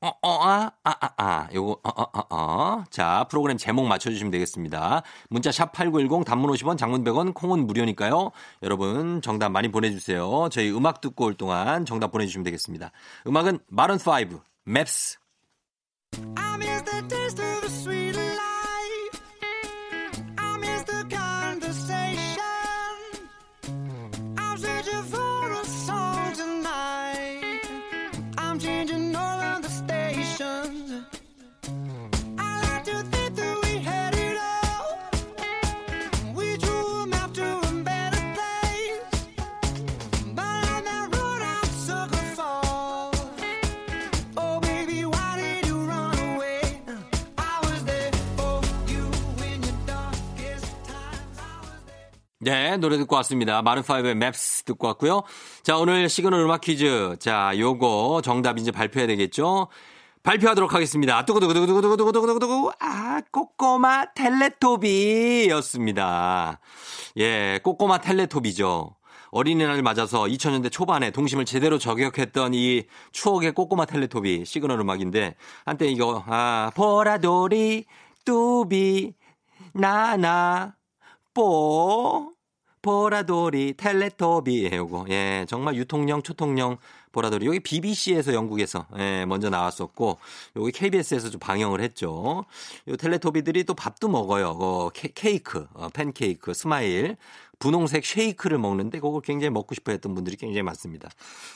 어, 0.00 0.08
어, 0.22 0.30
아, 0.44 0.70
아, 0.84 0.94
아, 1.00 1.10
아, 1.16 1.48
요거, 1.52 1.80
어, 1.82 1.90
어, 1.90 2.02
어, 2.12 2.26
어. 2.30 2.84
자, 2.88 3.26
프로그램 3.28 3.56
제목 3.56 3.84
맞춰주시면 3.88 4.30
되겠습니다. 4.30 5.02
문자 5.28 5.50
샵 5.50 5.72
8910 5.72 6.24
단문 6.24 6.52
50원, 6.52 6.78
장문 6.78 7.02
100원, 7.02 7.34
콩은 7.34 7.66
무료니까요. 7.66 8.30
여러분, 8.62 9.20
정답 9.22 9.48
많이 9.48 9.72
보내주세요. 9.72 10.48
저희 10.52 10.70
음악 10.70 11.00
듣고 11.00 11.24
올 11.24 11.34
동안 11.34 11.84
정답 11.84 12.12
보내주시면 12.12 12.44
되겠습니다. 12.44 12.92
음악은 13.26 13.58
마룬5, 13.72 14.40
맵스. 14.66 15.18
I 16.36 16.47
네, 52.48 52.78
노래 52.78 52.96
듣고 52.96 53.14
왔습니다. 53.16 53.60
Maroon 53.60 54.14
5의 54.14 54.35
Maps 54.35 54.62
듣고 54.62 54.86
왔고요. 54.86 55.22
자, 55.62 55.76
오늘 55.76 56.08
시그널 56.08 56.40
음악 56.40 56.62
퀴즈. 56.62 57.16
자, 57.20 57.52
요거 57.54 58.22
정답 58.24 58.56
이제 58.56 58.70
발표해야 58.70 59.06
되겠죠? 59.06 59.68
발표하도록 60.22 60.72
하겠습니다. 60.72 61.26
두구두구두구두구두구두구두구두구. 61.26 62.72
아, 62.80 63.20
꼬꼬마 63.30 64.14
텔레토비 64.14 65.48
였습니다. 65.50 66.58
예, 67.18 67.60
꼬꼬마 67.62 67.98
텔레토비죠. 67.98 68.96
어린이날을 69.30 69.82
맞아서 69.82 70.22
2000년대 70.22 70.72
초반에 70.72 71.10
동심을 71.10 71.44
제대로 71.44 71.76
저격했던 71.76 72.54
이 72.54 72.84
추억의 73.12 73.52
꼬꼬마 73.52 73.84
텔레토비 73.84 74.46
시그널 74.46 74.80
음악인데 74.80 75.34
한때 75.66 75.86
이거 75.86 76.24
아 76.26 76.70
보라돌이 76.74 77.84
뚜비 78.24 79.12
나나 79.74 80.76
뽀 81.34 82.37
보라돌이 82.82 83.74
텔레토비 83.76 84.70
요거 84.72 85.06
예 85.10 85.44
정말 85.48 85.76
유통령 85.76 86.22
초통령 86.22 86.76
보라돌이 87.12 87.46
여기 87.46 87.60
BBC에서 87.60 88.34
영국에서 88.34 88.86
예 88.98 89.24
먼저 89.26 89.48
나왔었고 89.50 90.18
여기 90.56 90.70
KBS에서 90.72 91.30
좀 91.30 91.40
방영을 91.40 91.80
했죠. 91.80 92.44
요 92.86 92.96
텔레토비들이 92.96 93.64
또 93.64 93.74
밥도 93.74 94.08
먹어요. 94.08 94.50
어, 94.50 94.90
케- 94.90 95.10
케이크, 95.14 95.66
어, 95.74 95.88
팬케이크, 95.92 96.52
스마일, 96.54 97.16
분홍색 97.58 98.04
쉐이크를 98.04 98.58
먹는데 98.58 99.00
그걸 99.00 99.20
굉장히 99.20 99.50
먹고 99.50 99.74
싶어 99.74 99.92
했던 99.92 100.14
분들이 100.14 100.36
굉장히 100.36 100.62
많습니다. 100.62 101.08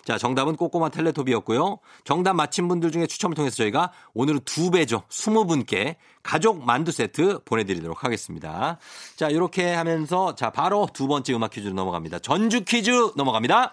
자, 0.05 0.19
정답은 0.19 0.57
꼬꼬마 0.57 0.89
텔레토비였고요. 0.89 1.79
정답 2.05 2.35
맞힌 2.35 2.69
분들 2.69 2.91
중에 2.91 3.07
추첨을 3.07 3.35
통해서 3.35 3.57
저희가 3.57 3.93
오늘은 4.15 4.41
두 4.45 4.71
배죠. 4.71 5.03
20분께 5.09 5.97
가족 6.23 6.65
만두 6.65 6.93
세트 6.93 7.41
보내드리도록 7.45 8.05
하겠습니다. 8.05 8.79
자, 9.17 9.29
이렇게 9.29 9.73
하면서 9.73 10.35
자, 10.35 10.51
바로 10.51 10.89
두 10.93 11.07
번째 11.07 11.35
음악 11.35 11.51
퀴즈로 11.51 11.75
넘어갑니다. 11.75 12.19
전주 12.21 12.65
퀴즈 12.65 12.91
넘어갑니다. 13.17 13.73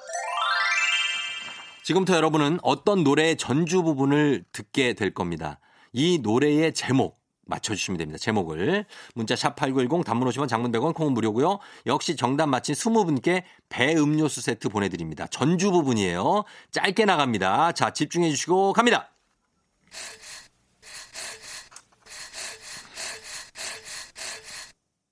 지금부터 1.84 2.16
여러분은 2.16 2.60
어떤 2.62 3.04
노래의 3.04 3.38
전주 3.38 3.82
부분을 3.82 4.44
듣게 4.52 4.94
될 4.94 5.14
겁니다. 5.14 5.60
이 5.92 6.20
노래의 6.22 6.74
제목 6.74 7.19
맞춰주시면 7.50 7.98
됩니다. 7.98 8.18
제목을. 8.18 8.86
문자 9.16 9.36
샵8910 9.36 10.06
단문 10.06 10.30
50원 10.30 10.48
장문 10.48 10.72
100원 10.72 10.94
콩은 10.94 11.14
무료고요. 11.14 11.60
역시 11.86 12.16
정답 12.16 12.48
맞힌 12.48 12.76
20분께 12.76 13.44
배 13.70 13.96
음료수 13.96 14.42
세트 14.42 14.70
보내드립니다. 14.70 15.28
전주 15.28 15.72
부분이에요. 15.72 16.44
짧게 16.72 17.06
나갑니다. 17.06 17.74
자 17.74 17.92
집중해 17.92 18.30
주시고 18.30 18.74
갑니다. 18.74 19.10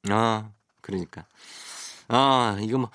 아 0.09 0.51
그러니까 0.81 1.25
아 2.07 2.57
이거 2.61 2.77
뭐 2.77 2.89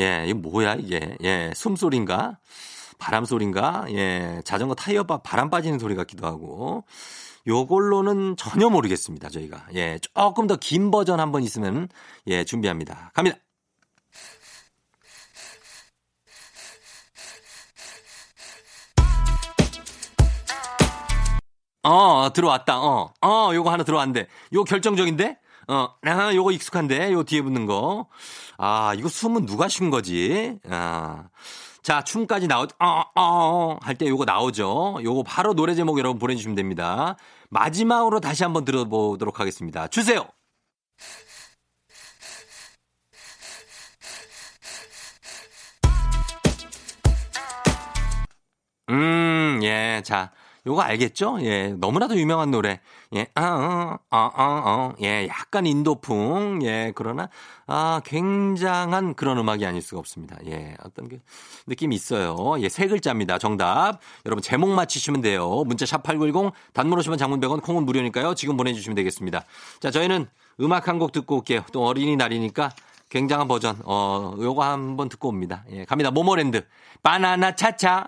예, 0.00 0.24
이거 0.28 0.38
뭐야, 0.38 0.74
이게. 0.76 1.16
예, 1.24 1.52
숨소리인가? 1.56 2.38
바람 2.98 3.24
소리인가? 3.24 3.84
예, 3.90 4.40
자전거 4.44 4.74
타이어 4.74 5.04
바, 5.04 5.18
바람 5.18 5.50
빠지는 5.50 5.78
소리 5.78 5.94
같기도 5.94 6.26
하고. 6.26 6.84
요걸로는 7.46 8.36
전혀 8.36 8.68
모르겠습니다, 8.68 9.28
저희가. 9.30 9.66
예, 9.74 9.98
조금 10.14 10.46
더 10.46 10.56
긴 10.56 10.90
버전 10.90 11.20
한번 11.20 11.42
있으면, 11.42 11.88
예, 12.26 12.44
준비합니다. 12.44 13.12
갑니다. 13.14 13.38
어, 21.82 22.32
들어왔다. 22.32 22.80
어, 22.80 23.12
어, 23.22 23.50
요거 23.54 23.70
하나 23.70 23.84
들어왔는데. 23.84 24.26
요거 24.52 24.64
결정적인데? 24.64 25.38
어, 25.68 25.88
아, 26.02 26.34
요거 26.34 26.52
익숙한데? 26.52 27.12
요 27.12 27.22
뒤에 27.22 27.42
붙는 27.42 27.66
거. 27.66 28.08
아, 28.58 28.94
이거 28.96 29.08
숨은 29.08 29.46
누가 29.46 29.68
쉰 29.68 29.90
거지? 29.90 30.58
아. 30.68 31.28
자, 31.88 32.04
춤까지 32.04 32.48
나오, 32.48 32.64
어, 32.80 32.86
어, 32.86 33.10
어, 33.16 33.78
할 33.80 33.94
때 33.96 34.06
요거 34.06 34.26
나오죠. 34.26 34.98
요거 35.02 35.22
바로 35.22 35.54
노래 35.54 35.74
제목 35.74 35.98
여러분 35.98 36.18
보내주시면 36.18 36.54
됩니다. 36.54 37.16
마지막으로 37.48 38.20
다시 38.20 38.42
한번 38.44 38.66
들어보도록 38.66 39.40
하겠습니다. 39.40 39.88
주세요! 39.88 40.28
음, 48.90 49.60
예, 49.62 50.02
자. 50.04 50.30
요거 50.66 50.82
알겠죠? 50.82 51.38
예, 51.42 51.68
너무나도 51.78 52.16
유명한 52.18 52.50
노래. 52.50 52.80
예, 53.14 53.26
아, 53.34 53.98
어, 54.10 54.16
어, 54.16 54.18
어, 54.18 54.62
어, 54.66 54.94
예, 55.02 55.26
약간 55.28 55.66
인도풍. 55.66 56.60
예, 56.64 56.92
그러나, 56.94 57.30
아, 57.66 58.02
굉장한 58.04 59.14
그런 59.14 59.38
음악이 59.38 59.64
아닐 59.64 59.80
수가 59.80 59.98
없습니다. 60.00 60.36
예, 60.46 60.76
어떤 60.84 61.08
그 61.08 61.18
느낌이 61.66 61.94
있어요. 61.96 62.56
예, 62.60 62.68
세 62.68 62.86
글자입니다. 62.86 63.38
정답. 63.38 64.00
여러분, 64.26 64.42
제목 64.42 64.68
맞히시면 64.70 65.22
돼요. 65.22 65.64
문자 65.64 65.86
샵8910, 65.86 66.52
단문 66.74 66.98
오시면 66.98 67.16
장문 67.16 67.40
100원, 67.40 67.62
콩은 67.62 67.84
무료니까요. 67.86 68.34
지금 68.34 68.58
보내주시면 68.58 68.94
되겠습니다. 68.96 69.44
자, 69.80 69.90
저희는 69.90 70.26
음악 70.60 70.86
한 70.88 70.98
곡 70.98 71.12
듣고 71.12 71.36
올게요. 71.36 71.62
또 71.72 71.86
어린이날이니까 71.86 72.72
굉장한 73.08 73.48
버전, 73.48 73.80
어, 73.86 74.34
요거 74.38 74.62
한번 74.64 75.08
듣고 75.08 75.28
옵니다. 75.28 75.64
예, 75.70 75.86
갑니다. 75.86 76.10
모모랜드. 76.10 76.66
바나나 77.02 77.56
차차. 77.56 78.06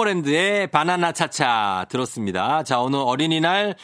모모랜드의 0.00 0.68
바나나 0.68 1.12
차차 1.12 1.86
들었습니다. 1.88 2.62
자, 2.62 2.80
오늘 2.80 3.00
어린이날 3.00 3.74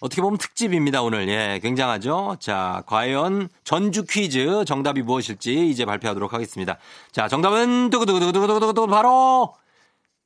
어떻게 0.00 0.22
보면 0.22 0.38
특집입니다, 0.38 1.02
오늘. 1.02 1.28
예, 1.28 1.60
굉장하죠? 1.62 2.36
자, 2.40 2.82
과연 2.86 3.48
전주 3.64 4.04
퀴즈 4.04 4.64
정답이 4.64 5.02
무엇일지 5.02 5.68
이제 5.68 5.84
발표하도록 5.84 6.32
하겠습니다. 6.32 6.78
자, 7.12 7.28
정답은 7.28 7.90
두구두구두구두구두구 7.90 8.86
바로 8.86 9.54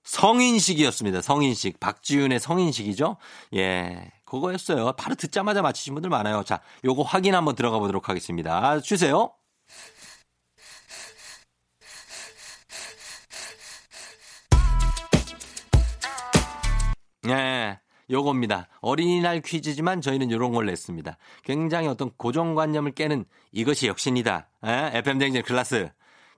성인식이었습니다. 0.04 1.22
성인식. 1.22 1.80
박지윤의 1.80 2.38
성인식이죠? 2.40 3.16
예. 3.54 4.10
그거였어요. 4.24 4.92
바로 4.92 5.14
듣자마자 5.14 5.62
맞히신 5.62 5.94
분들 5.94 6.10
많아요. 6.10 6.42
자, 6.44 6.60
요거 6.84 7.02
확인 7.02 7.34
한번 7.34 7.54
들어가 7.54 7.78
보도록 7.78 8.08
하겠습니다. 8.08 8.80
주세요. 8.80 9.30
예. 17.28 17.78
요겁니다. 18.10 18.68
어린이날 18.80 19.40
퀴즈지만 19.40 20.00
저희는 20.00 20.30
요런 20.30 20.52
걸 20.52 20.66
냈습니다. 20.66 21.16
굉장히 21.44 21.88
어떤 21.88 22.10
고정관념을 22.16 22.92
깨는 22.92 23.24
이것이 23.52 23.86
혁신이다. 23.86 24.48
예? 24.66 24.90
FM 24.94 25.18
대행진 25.18 25.42
클라스. 25.42 25.88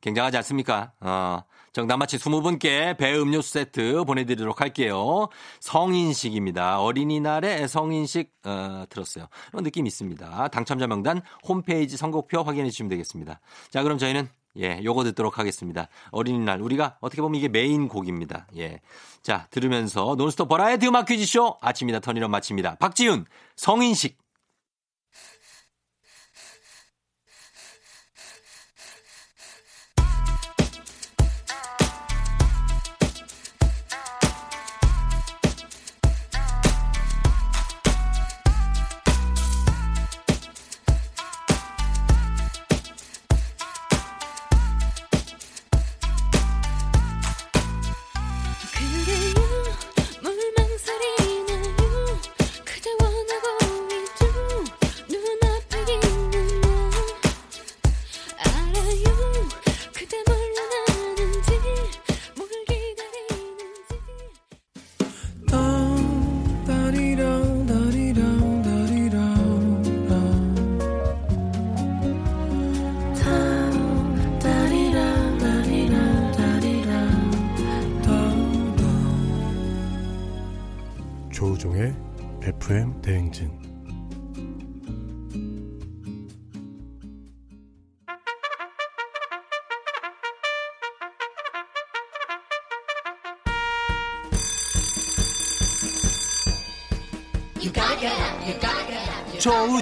굉장하지 0.00 0.36
않습니까? 0.36 0.92
어, 1.00 1.42
정답 1.72 1.96
맞힌 1.96 2.18
20분께 2.18 2.96
배 2.96 3.16
음료수 3.16 3.52
세트 3.52 4.04
보내드리도록 4.04 4.60
할게요. 4.60 5.28
성인식입니다. 5.60 6.80
어린이날에 6.80 7.66
성인식, 7.66 8.30
어, 8.44 8.84
들었어요. 8.90 9.26
이런 9.52 9.64
느낌 9.64 9.86
있습니다. 9.86 10.48
당첨자 10.48 10.86
명단 10.86 11.22
홈페이지 11.48 11.96
선곡표 11.96 12.42
확인해 12.42 12.70
주시면 12.70 12.90
되겠습니다. 12.90 13.40
자, 13.70 13.82
그럼 13.82 13.98
저희는 13.98 14.28
예, 14.58 14.80
요거 14.84 15.04
듣도록 15.04 15.38
하겠습니다. 15.38 15.88
어린이날. 16.10 16.60
우리가 16.60 16.96
어떻게 17.00 17.22
보면 17.22 17.38
이게 17.38 17.48
메인 17.48 17.88
곡입니다. 17.88 18.46
예. 18.56 18.80
자, 19.22 19.46
들으면서 19.50 20.14
논스톱 20.16 20.48
버라이어티 20.48 20.86
음악 20.88 21.06
퀴즈쇼 21.06 21.58
아침이다 21.60 22.00
턴이런 22.00 22.30
마칩니다. 22.30 22.76
박지윤, 22.76 23.26
성인식. 23.56 24.23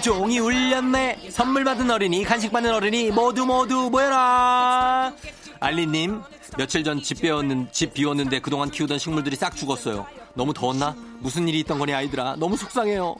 종이 0.02 0.38
울렸네. 0.40 1.30
선물 1.30 1.64
받은 1.64 1.90
어린이, 1.90 2.24
간식 2.24 2.52
받는 2.52 2.74
어린이 2.74 3.10
모두 3.10 3.46
모두 3.46 3.88
모여라. 3.90 5.12
알리님, 5.60 6.20
며칠 6.58 6.82
전 6.82 7.00
집 7.00 7.20
비웠는 7.20 7.68
집 7.72 7.94
비웠는데 7.94 8.40
그동안 8.40 8.68
키우던 8.70 8.98
식물들이 8.98 9.36
싹 9.36 9.54
죽었어요. 9.54 10.04
너무 10.34 10.52
더웠나? 10.52 10.96
무슨 11.20 11.46
일이 11.46 11.60
있던 11.60 11.78
거니 11.78 11.92
아이들아? 11.94 12.34
너무 12.36 12.56
속상해요. 12.56 13.14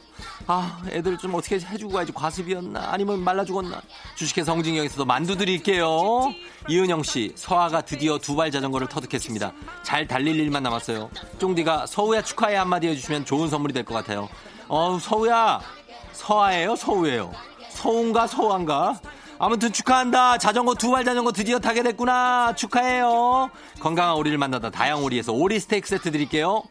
아, 0.47 0.81
애들 0.89 1.17
좀 1.19 1.33
어떻게 1.35 1.55
해주고 1.57 1.93
가야지 1.93 2.11
과습이었나? 2.11 2.89
아니면 2.91 3.23
말라 3.23 3.45
죽었나? 3.45 3.81
주식회사 4.15 4.51
홍진경에서도 4.51 5.05
만두 5.05 5.37
드릴게요. 5.37 6.33
이은영 6.67 7.03
씨, 7.03 7.31
서아가 7.35 7.81
드디어 7.81 8.17
두 8.17 8.35
발 8.35 8.51
자전거를 8.51 8.87
터득했습니다. 8.87 9.53
잘 9.83 10.05
달릴 10.07 10.37
일만 10.39 10.63
남았어요. 10.63 11.09
쫑디가 11.39 11.85
서우야 11.87 12.21
축하해 12.23 12.55
한마디 12.57 12.87
해주시면 12.87 13.25
좋은 13.25 13.47
선물이 13.47 13.73
될 13.73 13.85
것 13.85 13.93
같아요. 13.93 14.27
어우, 14.67 14.99
서우야. 14.99 15.61
서아예요? 16.13 16.75
서우예요? 16.75 17.33
서우인가 17.69 18.27
서우한가? 18.27 18.99
아무튼 19.39 19.73
축하한다. 19.73 20.37
자전거 20.37 20.73
두 20.75 20.91
발 20.91 21.03
자전거 21.03 21.31
드디어 21.31 21.59
타게 21.59 21.83
됐구나. 21.83 22.53
축하해요. 22.55 23.49
건강한 23.79 24.15
오리를 24.15 24.37
만나다 24.37 24.69
다양 24.69 25.03
오리에서 25.03 25.33
오리 25.33 25.59
스테이크 25.59 25.87
세트 25.87 26.11
드릴게요. 26.11 26.63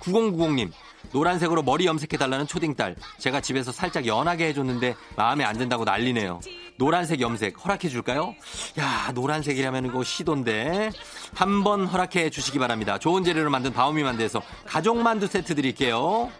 9090님. 0.00 0.70
노란색으로 1.10 1.62
머리 1.62 1.86
염색해달라는 1.86 2.46
초딩딸. 2.46 2.96
제가 3.18 3.40
집에서 3.40 3.72
살짝 3.72 4.06
연하게 4.06 4.46
해줬는데 4.48 4.94
마음에 5.16 5.44
안 5.44 5.56
든다고 5.58 5.84
난리네요. 5.84 6.40
노란색 6.76 7.20
염색 7.20 7.62
허락해줄까요? 7.64 8.34
야, 8.78 9.10
노란색이라면 9.14 9.86
이거 9.86 10.04
시도인데. 10.04 10.90
한번 11.34 11.86
허락해 11.86 12.30
주시기 12.30 12.58
바랍니다. 12.58 12.98
좋은 12.98 13.24
재료로 13.24 13.50
만든 13.50 13.72
다우미 13.72 14.02
만두에서 14.04 14.42
가족 14.64 14.98
만두 14.98 15.26
세트 15.26 15.54
드릴게요. 15.54 16.30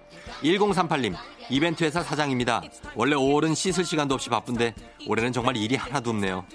1038님. 0.43 1.17
이벤트 1.53 1.85
회사 1.85 2.03
사장입니다. 2.03 2.63
원래 2.95 3.15
5월은 3.15 3.55
씻을 3.55 3.85
시간도 3.85 4.15
없이 4.15 4.31
바쁜데 4.31 4.75
올해는 5.07 5.33
정말 5.35 5.55
일이 5.59 5.77
하나도 5.77 6.09
없네요. 6.11 6.47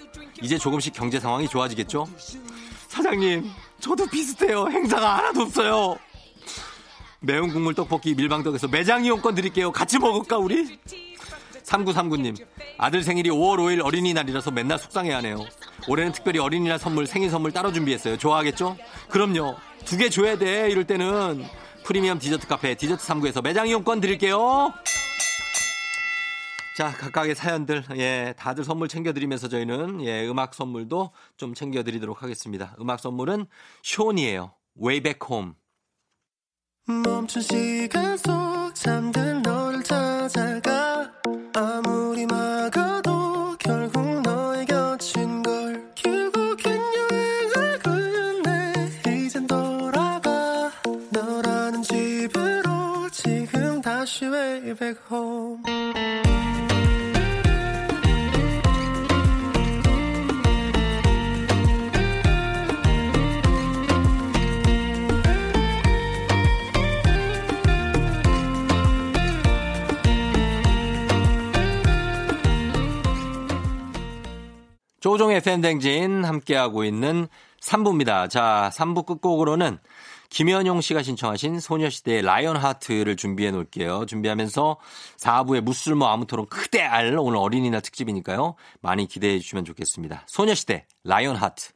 이제 0.41 0.57
조금씩 0.57 0.91
경제 0.95 1.19
상황이 1.19 1.47
좋아지겠죠? 1.47 2.07
사장님, 2.87 3.47
저도 3.79 4.07
비슷해요. 4.07 4.67
행사가 4.71 5.19
하나도 5.19 5.41
없어요. 5.41 5.99
매운 7.19 7.53
국물 7.53 7.75
떡볶이 7.75 8.15
밀방떡에서 8.15 8.69
매장 8.69 9.05
이용권 9.05 9.35
드릴게요. 9.35 9.71
같이 9.71 9.99
먹을까 9.99 10.37
우리? 10.39 10.79
3939님 11.63 12.35
아들 12.79 13.03
생일이 13.03 13.29
5월 13.29 13.57
5일 13.57 13.85
어린이날이라서 13.85 14.49
맨날 14.49 14.79
속상해하네요. 14.79 15.45
올해는 15.87 16.11
특별히 16.11 16.39
어린이날 16.39 16.79
선물 16.79 17.05
생일 17.05 17.29
선물 17.29 17.51
따로 17.51 17.71
준비했어요. 17.71 18.17
좋아하겠죠? 18.17 18.75
그럼요. 19.09 19.57
두 19.85 19.97
개 19.97 20.09
줘야 20.09 20.37
돼. 20.37 20.69
이럴 20.71 20.85
때는 20.85 21.45
프리미엄 21.87 22.19
디저트 22.19 22.47
카페 22.47 22.75
디저트 22.75 23.01
3구에서 23.01 23.41
매장 23.41 23.65
이용권 23.65 24.01
드릴게요. 24.01 24.73
자, 26.75 26.91
각각의 26.91 27.33
사연들, 27.33 27.85
예, 27.95 28.33
다들 28.37 28.65
선물 28.65 28.89
챙겨드리면서 28.89 29.47
저희는, 29.47 30.03
예, 30.03 30.27
음악 30.27 30.53
선물도 30.53 31.11
좀 31.37 31.53
챙겨드리도록 31.53 32.21
하겠습니다. 32.21 32.75
음악 32.81 32.99
선물은 32.99 33.45
쇼니에요. 33.83 34.51
Way 34.77 34.99
Back 34.99 35.19
Home. 35.31 35.53
멈춘 36.87 37.41
시간 37.41 38.17
속 38.17 38.75
잠든 38.75 39.41
너를 39.41 39.81
찾아가 39.81 41.09
아무리 41.55 42.25
막아 42.25 42.86
way 54.67 54.73
back 54.73 54.99
home 55.09 55.63
조종의 74.99 75.41
팬댕진 75.41 76.25
함께하고 76.25 76.83
있는 76.83 77.27
3부입니다. 77.61 78.29
자, 78.29 78.69
3부 78.73 79.05
끝곡으로는 79.05 79.77
김현용 80.29 80.81
씨가 80.81 81.03
신청하신 81.03 81.59
소녀시대의 81.59 82.21
라이언 82.21 82.57
하트를 82.57 83.15
준비해 83.15 83.51
놓을게요. 83.51 84.05
준비하면서 84.05 84.77
4부의 85.17 85.61
무술모 85.61 86.05
아무토론 86.05 86.47
크대 86.47 86.81
알 86.81 87.17
오늘 87.17 87.37
어린이날 87.37 87.81
특집이니까요. 87.81 88.55
많이 88.81 89.07
기대해 89.07 89.39
주시면 89.39 89.65
좋겠습니다. 89.65 90.25
소녀시대 90.27 90.85
라이언 91.03 91.35
하트. 91.35 91.71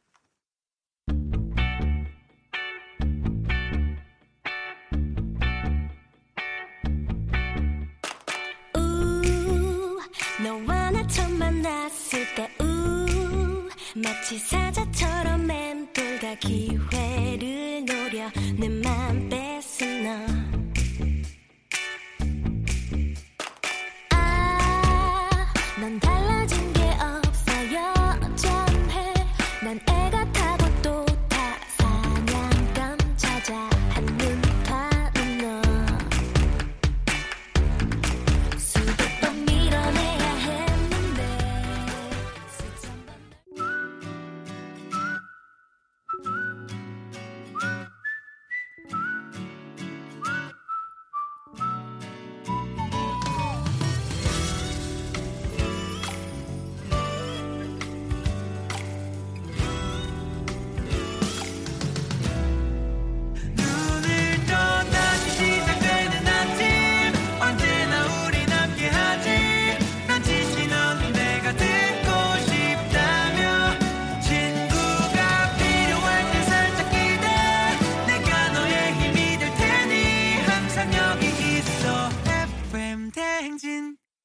마치 13.94 14.38
사자처럼 14.38 15.46
맴돌다 15.46 16.34
기회를 16.36 17.84
노려 17.84 18.30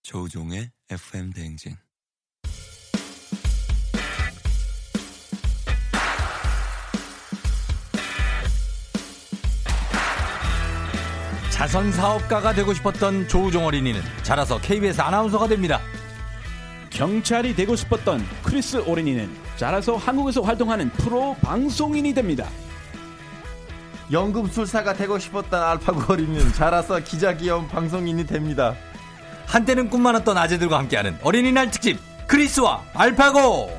조우종의 0.07 0.71
FM 0.89 1.33
대행진. 1.33 1.75
자선 11.49 11.91
사업가가 11.91 12.53
되고 12.53 12.73
싶었던 12.73 13.27
조우종 13.27 13.65
어린이는 13.65 13.99
자라서 14.23 14.61
KBS 14.61 15.01
아나운서가 15.01 15.49
됩니다. 15.49 15.81
경찰이 16.89 17.53
되고 17.53 17.75
싶었던 17.75 18.25
크리스 18.43 18.77
오렌이는 18.77 19.29
자라서 19.57 19.97
한국에서 19.97 20.39
활동하는 20.39 20.89
프로 20.91 21.35
방송인이 21.41 22.13
됩니다. 22.13 22.47
연금술사가 24.09 24.93
되고 24.93 25.19
싶었던 25.19 25.61
알파고 25.61 26.13
어린이는 26.13 26.53
자라서 26.53 26.99
기자 26.99 27.35
기업 27.35 27.67
방송인이 27.69 28.25
됩니다. 28.25 28.73
한때는 29.47 29.89
꿈 29.89 30.01
많았던 30.03 30.37
아재들과 30.37 30.77
함께하는 30.77 31.17
어린이날 31.23 31.71
특집 31.71 31.97
크리스와 32.27 32.83
알파고 32.93 33.71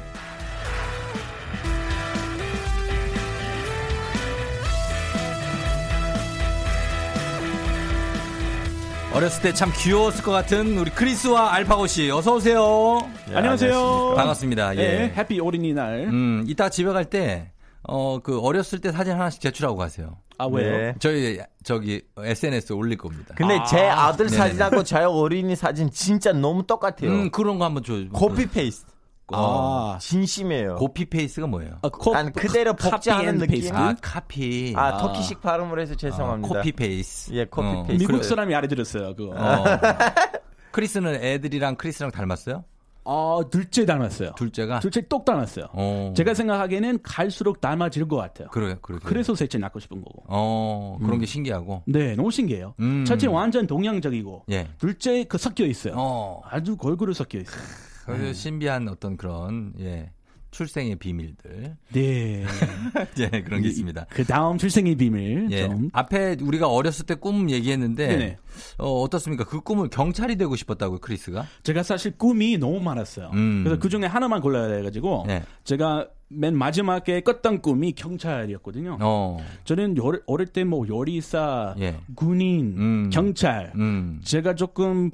어렸을 9.13 9.43
때 9.43 9.53
참 9.53 9.73
귀여웠을 9.75 10.23
것 10.23 10.31
같은 10.31 10.77
우리 10.79 10.91
크리스와 10.91 11.53
알파고 11.55 11.87
씨 11.87 12.11
어서 12.11 12.35
오세요. 12.37 12.99
예, 13.31 13.37
안녕하세요. 13.37 14.15
반갑습니다. 14.17 14.77
예. 14.77 14.81
예, 14.81 15.13
해피 15.17 15.41
어린이날. 15.41 16.05
음, 16.09 16.45
이따 16.47 16.69
집에 16.69 16.93
갈 16.93 17.05
때 17.07 17.51
어, 17.83 18.21
그 18.23 18.39
어렸을 18.41 18.81
때 18.81 18.93
사진 18.93 19.15
하나씩 19.15 19.41
제출하고 19.41 19.77
가세요. 19.77 20.19
아, 20.39 20.47
왜요? 20.47 20.71
네. 20.71 20.95
저희 21.01 21.41
저기 21.65 22.01
SNS 22.17 22.73
에 22.73 22.77
올릴 22.77 22.97
겁니다. 22.97 23.35
근데 23.37 23.59
제 23.69 23.89
아들. 23.89 24.29
사진하고 24.29 24.85
제 24.85 24.99
어린이 24.99 25.57
사진 25.57 25.91
진짜 25.91 26.33
너무 26.33 26.65
똑같아요. 26.67 27.11
음, 27.11 27.31
그런 27.31 27.59
거 27.59 27.65
한번 27.65 27.83
줘. 27.83 27.95
copy 28.13 28.47
paste. 28.47 28.93
아. 29.31 29.99
진심이에요. 30.01 30.77
copy 30.77 31.05
paste가 31.05 31.47
뭐예요? 31.47 31.79
아, 31.83 31.89
코, 31.91 32.15
아니, 32.15 32.33
그대로 32.33 32.73
복제하는 32.75 33.29
앤 33.29 33.35
느낌? 33.39 33.49
paste? 33.51 33.77
아, 33.77 33.95
카피. 34.01 34.73
아, 34.77 34.97
터키식 34.99 35.43
발음을 35.43 35.79
해서 35.81 35.95
죄송합니다. 35.95 36.55
copy 36.55 36.73
paste. 36.73 37.33
예, 37.35 37.45
코피 37.45 37.67
어, 37.67 37.83
paste. 37.85 38.05
미국. 38.05 38.25
사람이 38.25 38.55
알려드렸어요, 38.55 39.15
그거. 39.17 39.35
어. 39.37 39.65
크리스는 40.71 41.17
애들이랑 41.17 41.77
크리스랑 41.77 42.11
닮았어요? 42.11 42.65
어, 43.11 43.41
둘째 43.51 43.87
닮았어요. 43.87 44.33
둘째가? 44.37 44.81
둘째 44.81 45.01
똑 45.09 45.25
닮았어요. 45.25 45.65
어. 45.73 46.13
제가 46.15 46.35
생각하기에는 46.35 46.99
갈수록 47.03 47.59
닮아질 47.59 48.07
것 48.07 48.17
같아요. 48.17 48.49
그래, 48.49 48.77
그래. 48.83 48.99
그래서 49.03 49.35
셋째 49.35 49.57
낳고 49.57 49.81
싶은 49.81 50.03
거고. 50.03 50.25
어, 50.27 50.99
그런 51.03 51.19
게 51.19 51.25
신기하고. 51.25 51.85
네, 51.87 52.15
너무 52.17 52.31
신기해요. 52.31 52.75
음. 52.81 53.07
첫째 53.07 53.27
완전 53.27 53.67
동양적이고, 53.67 54.45
예. 54.51 54.69
둘째 54.77 55.25
그 55.25 55.39
섞여 55.39 55.65
있어요. 55.65 55.95
어. 55.97 56.43
아주 56.45 56.77
골고루 56.77 57.15
섞여 57.15 57.39
있어요. 57.39 57.63
그 58.05 58.35
신비한 58.35 58.87
어떤 58.89 59.17
그런 59.17 59.73
예. 59.81 60.11
출생의 60.51 60.97
비밀들. 60.97 61.77
네. 61.93 62.45
예, 63.19 63.43
그런 63.43 63.63
게 63.63 63.69
있습니다. 63.69 64.07
그 64.11 64.25
다음 64.25 64.57
출생의 64.59 64.95
비밀 64.97 65.49
예. 65.51 65.67
좀. 65.69 65.91
앞에 65.93 66.37
우리가 66.41 66.69
어렸을 66.69 67.05
때 67.07 67.15
꿈 67.17 67.51
얘기했는데 67.51 68.07
네네. 68.09 68.37
어, 68.79 69.01
어떻습니까? 69.03 69.45
그 69.45 69.61
꿈을 69.61 69.89
경찰이 69.91 70.37
되고 70.37 70.55
싶었다고요, 70.57 71.01
크리스가? 71.01 71.45
제가 71.65 71.83
사실 71.83 72.13
꿈이 72.17 72.57
너무 72.59 72.81
많았어요. 72.81 73.31
음. 73.35 73.63
그래서 73.65 73.81
그 73.81 73.89
중에 73.89 74.05
하나만 74.07 74.41
골라야 74.41 74.69
돼가지고 74.69 75.27
예. 75.29 75.43
제가 75.65 76.09
맨 76.31 76.57
마지막에 76.57 77.21
꿨던 77.23 77.61
꿈이 77.63 77.93
경찰이었거든요. 77.93 78.99
어. 79.01 79.39
저는 79.65 79.97
열- 79.97 80.23
어릴 80.27 80.47
때 80.47 80.65
뭐 80.65 80.87
요리사, 80.87 81.75
예. 81.81 81.97
군인, 82.15 82.75
음. 82.77 83.11
경찰. 83.11 83.73
음. 83.77 84.21
제가 84.25 84.55
조금 84.55 85.11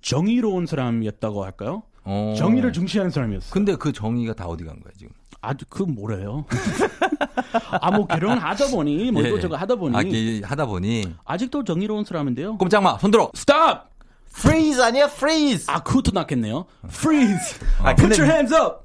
정의로운 0.00 0.66
사람이었다고 0.66 1.44
할까요? 1.44 1.82
어. 2.06 2.34
정의를 2.38 2.72
중시하는 2.72 3.10
사람이었어요. 3.10 3.50
근데 3.52 3.74
그 3.76 3.92
정의가 3.92 4.32
다 4.34 4.46
어디 4.46 4.64
간 4.64 4.80
거야, 4.80 4.92
지금? 4.96 5.12
아주 5.42 5.64
그 5.68 5.82
뭐래요? 5.82 6.44
아뭐 7.80 8.06
결혼 8.06 8.38
하다 8.38 8.68
보니 8.68 9.10
뭐 9.10 9.22
예. 9.24 9.28
이것저것 9.28 9.56
하다 9.56 9.74
보니 9.76 9.96
아, 9.96 10.02
이게 10.02 10.44
하다 10.44 10.66
보니 10.66 11.14
아직도 11.24 11.64
정의로운 11.64 12.04
사람인데요. 12.04 12.56
꼼짝 12.58 12.82
마. 12.82 12.96
손 12.98 13.10
들어. 13.10 13.30
스탑! 13.34 13.90
freeze 14.30 14.82
아니야, 14.82 15.04
freeze. 15.06 15.66
아 15.68 15.82
그것도 15.82 16.12
낫겠네요. 16.12 16.66
Freeze. 16.84 17.58
아, 17.82 17.94
Put 17.94 18.20
your 18.20 18.24
hands 18.32 18.54
up. 18.54 18.84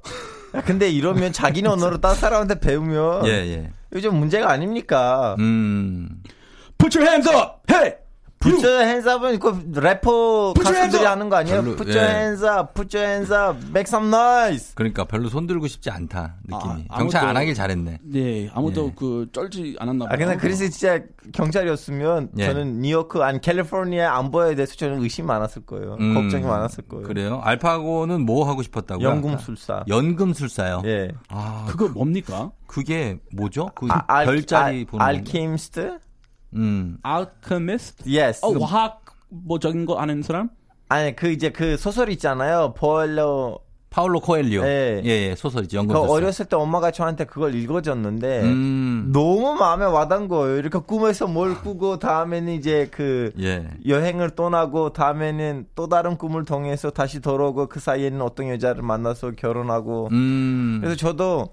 야, 0.54 0.62
근데 0.62 0.90
이러면 0.90 1.32
자기네 1.32 1.68
언어로 1.68 2.00
딴 2.00 2.14
사람한테 2.14 2.60
배우면 2.60 3.26
예, 3.26 3.30
예. 3.30 3.70
요즘 3.92 4.16
문제가 4.16 4.50
아닙니까? 4.50 5.36
음. 5.38 6.22
Put 6.78 6.98
your 6.98 7.08
hands 7.08 7.28
up. 7.28 7.60
Hey. 7.70 8.01
Put 8.42 8.66
your 8.66 8.82
hands 8.84 9.08
up은 9.08 9.38
그 9.38 9.48
래퍼 9.78 10.52
Put 10.54 10.66
your 10.66 10.76
hands 10.76 10.96
가수들이 10.96 11.02
up. 11.02 11.06
하는 11.10 11.28
거 11.28 11.36
아니에요? 11.36 11.62
별로, 11.62 11.76
Put 11.76 11.90
your 11.90 12.02
예. 12.10 12.14
hands 12.14 12.44
up, 12.44 12.74
put 12.74 12.96
your 12.96 13.06
hands 13.08 13.32
up, 13.32 13.58
make 13.68 13.86
some 13.88 14.08
noise. 14.08 14.74
그러니까 14.74 15.04
별로 15.04 15.28
손 15.28 15.46
들고 15.46 15.66
싶지 15.68 15.90
않다, 15.90 16.36
느낌이. 16.44 16.86
아, 16.88 16.98
경찰 16.98 17.22
아무도- 17.22 17.28
안 17.28 17.36
하길 17.36 17.54
잘했네. 17.54 17.98
네, 18.02 18.50
아무도 18.52 18.86
예. 18.88 18.92
그 18.96 19.26
쩔지 19.32 19.76
않았나 19.78 20.06
봐요. 20.06 20.14
아, 20.14 20.16
근데 20.16 20.36
그래서 20.36 20.68
진짜 20.68 21.00
경찰이었으면 21.32 22.30
예. 22.38 22.46
저는 22.46 22.80
뉴요크, 22.82 23.22
아니 23.22 23.40
캘리포니아 23.40 24.16
안보에 24.18 24.54
대해서 24.54 24.74
저는 24.76 25.00
의심 25.02 25.26
많았을 25.26 25.64
거예요. 25.66 25.96
음, 26.00 26.14
걱정이 26.14 26.44
많았을 26.44 26.84
거예요. 26.88 27.04
그래요? 27.06 27.40
알파고는 27.44 28.24
뭐 28.26 28.48
하고 28.48 28.62
싶었다고요? 28.62 29.06
연금술사. 29.06 29.84
연금술사요? 29.88 30.82
예. 30.86 31.08
아, 31.28 31.66
그거 31.68 31.88
뭡니까? 31.88 32.50
그게 32.66 33.18
뭐죠? 33.34 33.70
그 33.74 33.86
아, 33.90 34.02
알- 34.06 34.26
별자리 34.26 34.78
알- 34.80 34.84
보는 34.86 34.98
건가? 34.98 35.04
알케미스트? 35.04 35.98
음. 36.54 36.98
알케미스트? 37.02 38.08
Yes. 38.08 38.44
어, 38.44 38.52
화학 38.64 39.04
뭐적인 39.28 39.86
거 39.86 39.98
아는 39.98 40.22
사람? 40.22 40.50
아니 40.88 41.16
그 41.16 41.30
이제 41.30 41.50
그 41.50 41.76
소설 41.76 42.10
있잖아요. 42.10 42.74
보일러. 42.76 43.58
파울로 43.92 44.20
코엘리오. 44.20 44.62
예. 44.64 45.02
예, 45.04 45.08
예, 45.08 45.34
소설이지. 45.36 45.76
그. 45.86 45.98
어렸을 45.98 46.46
때 46.46 46.56
엄마가 46.56 46.90
저한테 46.90 47.24
그걸 47.24 47.54
읽어줬는데 47.54 48.40
음. 48.40 49.10
너무 49.12 49.54
마음에 49.54 49.84
와닿은 49.84 50.28
거예요. 50.28 50.56
이렇게 50.56 50.78
꿈에서 50.78 51.26
뭘 51.26 51.54
꾸고 51.60 51.98
다음에는 51.98 52.54
이제 52.54 52.88
그 52.90 53.32
예. 53.38 53.68
여행을 53.86 54.30
떠나고 54.30 54.94
다음에는 54.94 55.66
또 55.74 55.88
다른 55.88 56.16
꿈을 56.16 56.46
통해서 56.46 56.90
다시 56.90 57.20
돌아오고 57.20 57.66
그 57.66 57.80
사이에는 57.80 58.22
어떤 58.22 58.48
여자를 58.48 58.82
만나서 58.82 59.32
결혼하고 59.32 60.08
음. 60.10 60.78
그래서 60.80 60.96
저도 60.96 61.50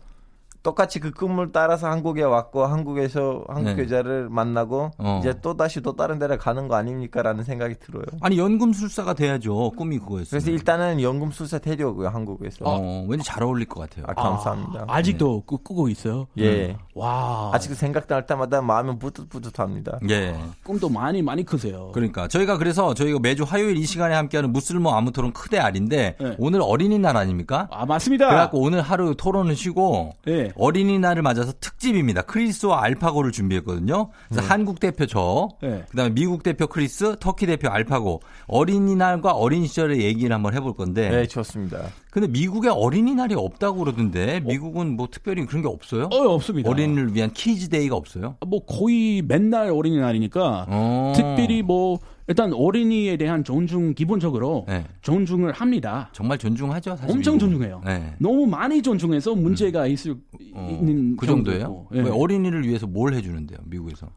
똑같이 0.61 0.99
그 0.99 1.11
꿈을 1.11 1.51
따라서 1.51 1.87
한국에 1.89 2.23
왔고 2.23 2.65
한국에서 2.65 3.45
한국 3.47 3.75
네. 3.75 3.83
여자를 3.83 4.29
만나고 4.29 4.91
어. 4.97 5.19
이제 5.21 5.33
또 5.41 5.55
다시 5.55 5.81
또 5.81 5.95
다른 5.95 6.19
데를 6.19 6.37
가는 6.37 6.67
거 6.67 6.75
아닙니까라는 6.75 7.43
생각이 7.45 7.75
들어요. 7.79 8.03
아니 8.21 8.37
연금술사가 8.37 9.13
돼야죠. 9.13 9.71
꿈이 9.77 9.99
그거였어요. 9.99 10.29
그래서 10.29 10.51
일단은 10.51 11.01
연금술사 11.01 11.59
되려고요 11.59 12.09
한국에서. 12.09 12.65
어, 12.65 13.05
왠지 13.07 13.25
잘 13.25 13.43
어울릴 13.43 13.67
것 13.67 13.79
같아요. 13.81 14.05
아, 14.07 14.13
감사합니다. 14.13 14.85
아, 14.87 15.01
직도 15.01 15.43
꾸, 15.45 15.57
꾸고 15.59 15.87
있어요? 15.87 16.27
예. 16.37 16.75
와. 16.93 17.51
아직도 17.53 17.75
생각날 17.75 18.25
때마다 18.25 18.61
마음이 18.61 18.99
뿌듯뿌듯합니다. 18.99 19.99
예. 20.09 20.35
꿈도 20.63 20.89
많이 20.89 21.21
많이 21.21 21.45
크세요. 21.45 21.91
그러니까 21.93 22.27
저희가 22.27 22.57
그래서 22.57 22.93
저희가 22.93 23.19
매주 23.19 23.43
화요일 23.43 23.77
이 23.77 23.85
시간에 23.85 24.13
함께하는 24.15 24.51
무쓸모 24.51 24.91
아무 24.91 25.11
토론 25.11 25.31
크 25.31 25.44
대 25.44 25.57
알인데 25.57 26.17
네. 26.19 26.35
오늘 26.37 26.61
어린이날 26.61 27.15
아닙니까? 27.15 27.69
아, 27.71 27.85
맞습니다. 27.85 28.27
그래갖고 28.27 28.59
오늘 28.59 28.81
하루 28.81 29.15
토론을 29.15 29.55
쉬고 29.55 30.11
예. 30.27 30.48
어린이날을 30.55 31.21
맞아서 31.21 31.53
특집입니다. 31.59 32.21
크리스와 32.23 32.83
알파고를 32.83 33.31
준비했거든요. 33.31 34.09
그래서 34.27 34.47
한국 34.47 34.79
대표 34.79 35.05
저, 35.05 35.49
네. 35.61 35.83
그다음에 35.89 36.11
미국 36.13 36.43
대표 36.43 36.67
크리스, 36.67 37.15
터키 37.19 37.45
대표 37.45 37.69
알파고 37.69 38.21
어린이날과 38.47 39.31
어린 39.31 39.65
시절의 39.65 40.01
얘기를 40.01 40.33
한번 40.33 40.53
해볼 40.53 40.73
건데. 40.75 41.09
네, 41.09 41.27
좋습니다. 41.27 41.87
근데 42.11 42.27
미국에 42.27 42.69
어린이날이 42.69 43.35
없다고 43.35 43.79
그러던데 43.79 44.39
미국은 44.41 44.95
뭐 44.95 45.07
특별히 45.11 45.45
그런 45.45 45.61
게 45.61 45.67
없어요? 45.67 46.09
어, 46.11 46.33
없습니다. 46.33 46.69
어린이를 46.69 47.13
위한 47.13 47.31
키즈데이가 47.31 47.95
없어요? 47.95 48.35
뭐 48.47 48.65
거의 48.65 49.21
맨날 49.21 49.69
어린이날이니까 49.69 50.65
어. 50.67 51.13
특별히 51.15 51.61
뭐 51.61 51.99
일단 52.29 52.53
어린이에 52.53 53.17
대한 53.17 53.43
존중 53.43 53.95
기본적으로 53.95 54.65
네. 54.67 54.85
존중을 55.01 55.51
합니다. 55.51 56.09
정말 56.13 56.37
존중하죠, 56.37 56.95
사실. 56.95 57.09
엄청 57.09 57.33
미국은. 57.33 57.39
존중해요. 57.57 57.81
네. 57.83 58.13
너무 58.19 58.45
많이 58.45 58.83
존중해서 58.83 59.33
문제가 59.33 59.87
있을 59.87 60.15
어, 60.53 60.67
있는 60.79 61.17
그 61.17 61.25
정도예요? 61.25 61.87
왜 61.89 62.07
어린이를 62.07 62.67
위해서 62.67 62.85
뭘 62.85 63.15
해주는데요, 63.15 63.57
미국에서? 63.65 64.07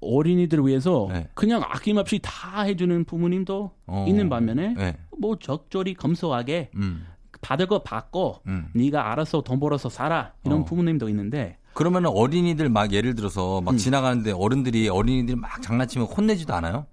어린이들을 0.00 0.66
위해서 0.66 1.08
네. 1.12 1.28
그냥 1.34 1.62
아낌없이 1.62 2.18
다 2.20 2.62
해주는 2.62 3.04
부모님도 3.04 3.70
어. 3.86 4.04
있는 4.08 4.28
반면에 4.28 4.74
네. 4.74 4.96
뭐 5.16 5.38
적절히 5.38 5.94
검소하게 5.94 6.70
음. 6.74 7.06
받을 7.42 7.66
거 7.66 7.84
받고 7.84 8.40
음. 8.48 8.66
네가 8.74 9.12
알아서 9.12 9.42
돈 9.42 9.60
벌어서 9.60 9.88
살아 9.88 10.32
이런 10.44 10.62
어. 10.62 10.64
부모님도 10.64 11.08
있는데 11.10 11.58
그러면 11.74 12.06
어린이들 12.06 12.68
막 12.68 12.92
예를 12.92 13.14
들어서 13.14 13.60
막 13.60 13.76
지나가는데 13.78 14.32
어른들이 14.32 14.88
어린이들 14.88 15.36
막 15.36 15.62
장난치면 15.62 16.08
혼내지도 16.08 16.52
않아요? 16.54 16.86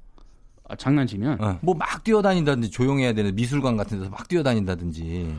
아, 0.69 0.75
장난치면 0.75 1.41
어. 1.43 1.59
뭐막 1.61 2.03
뛰어다닌다든지 2.03 2.69
조용해야 2.71 3.13
되는 3.13 3.35
미술관 3.35 3.75
같은 3.75 3.99
데서 3.99 4.09
막 4.09 4.27
뛰어다닌다든지 4.27 5.35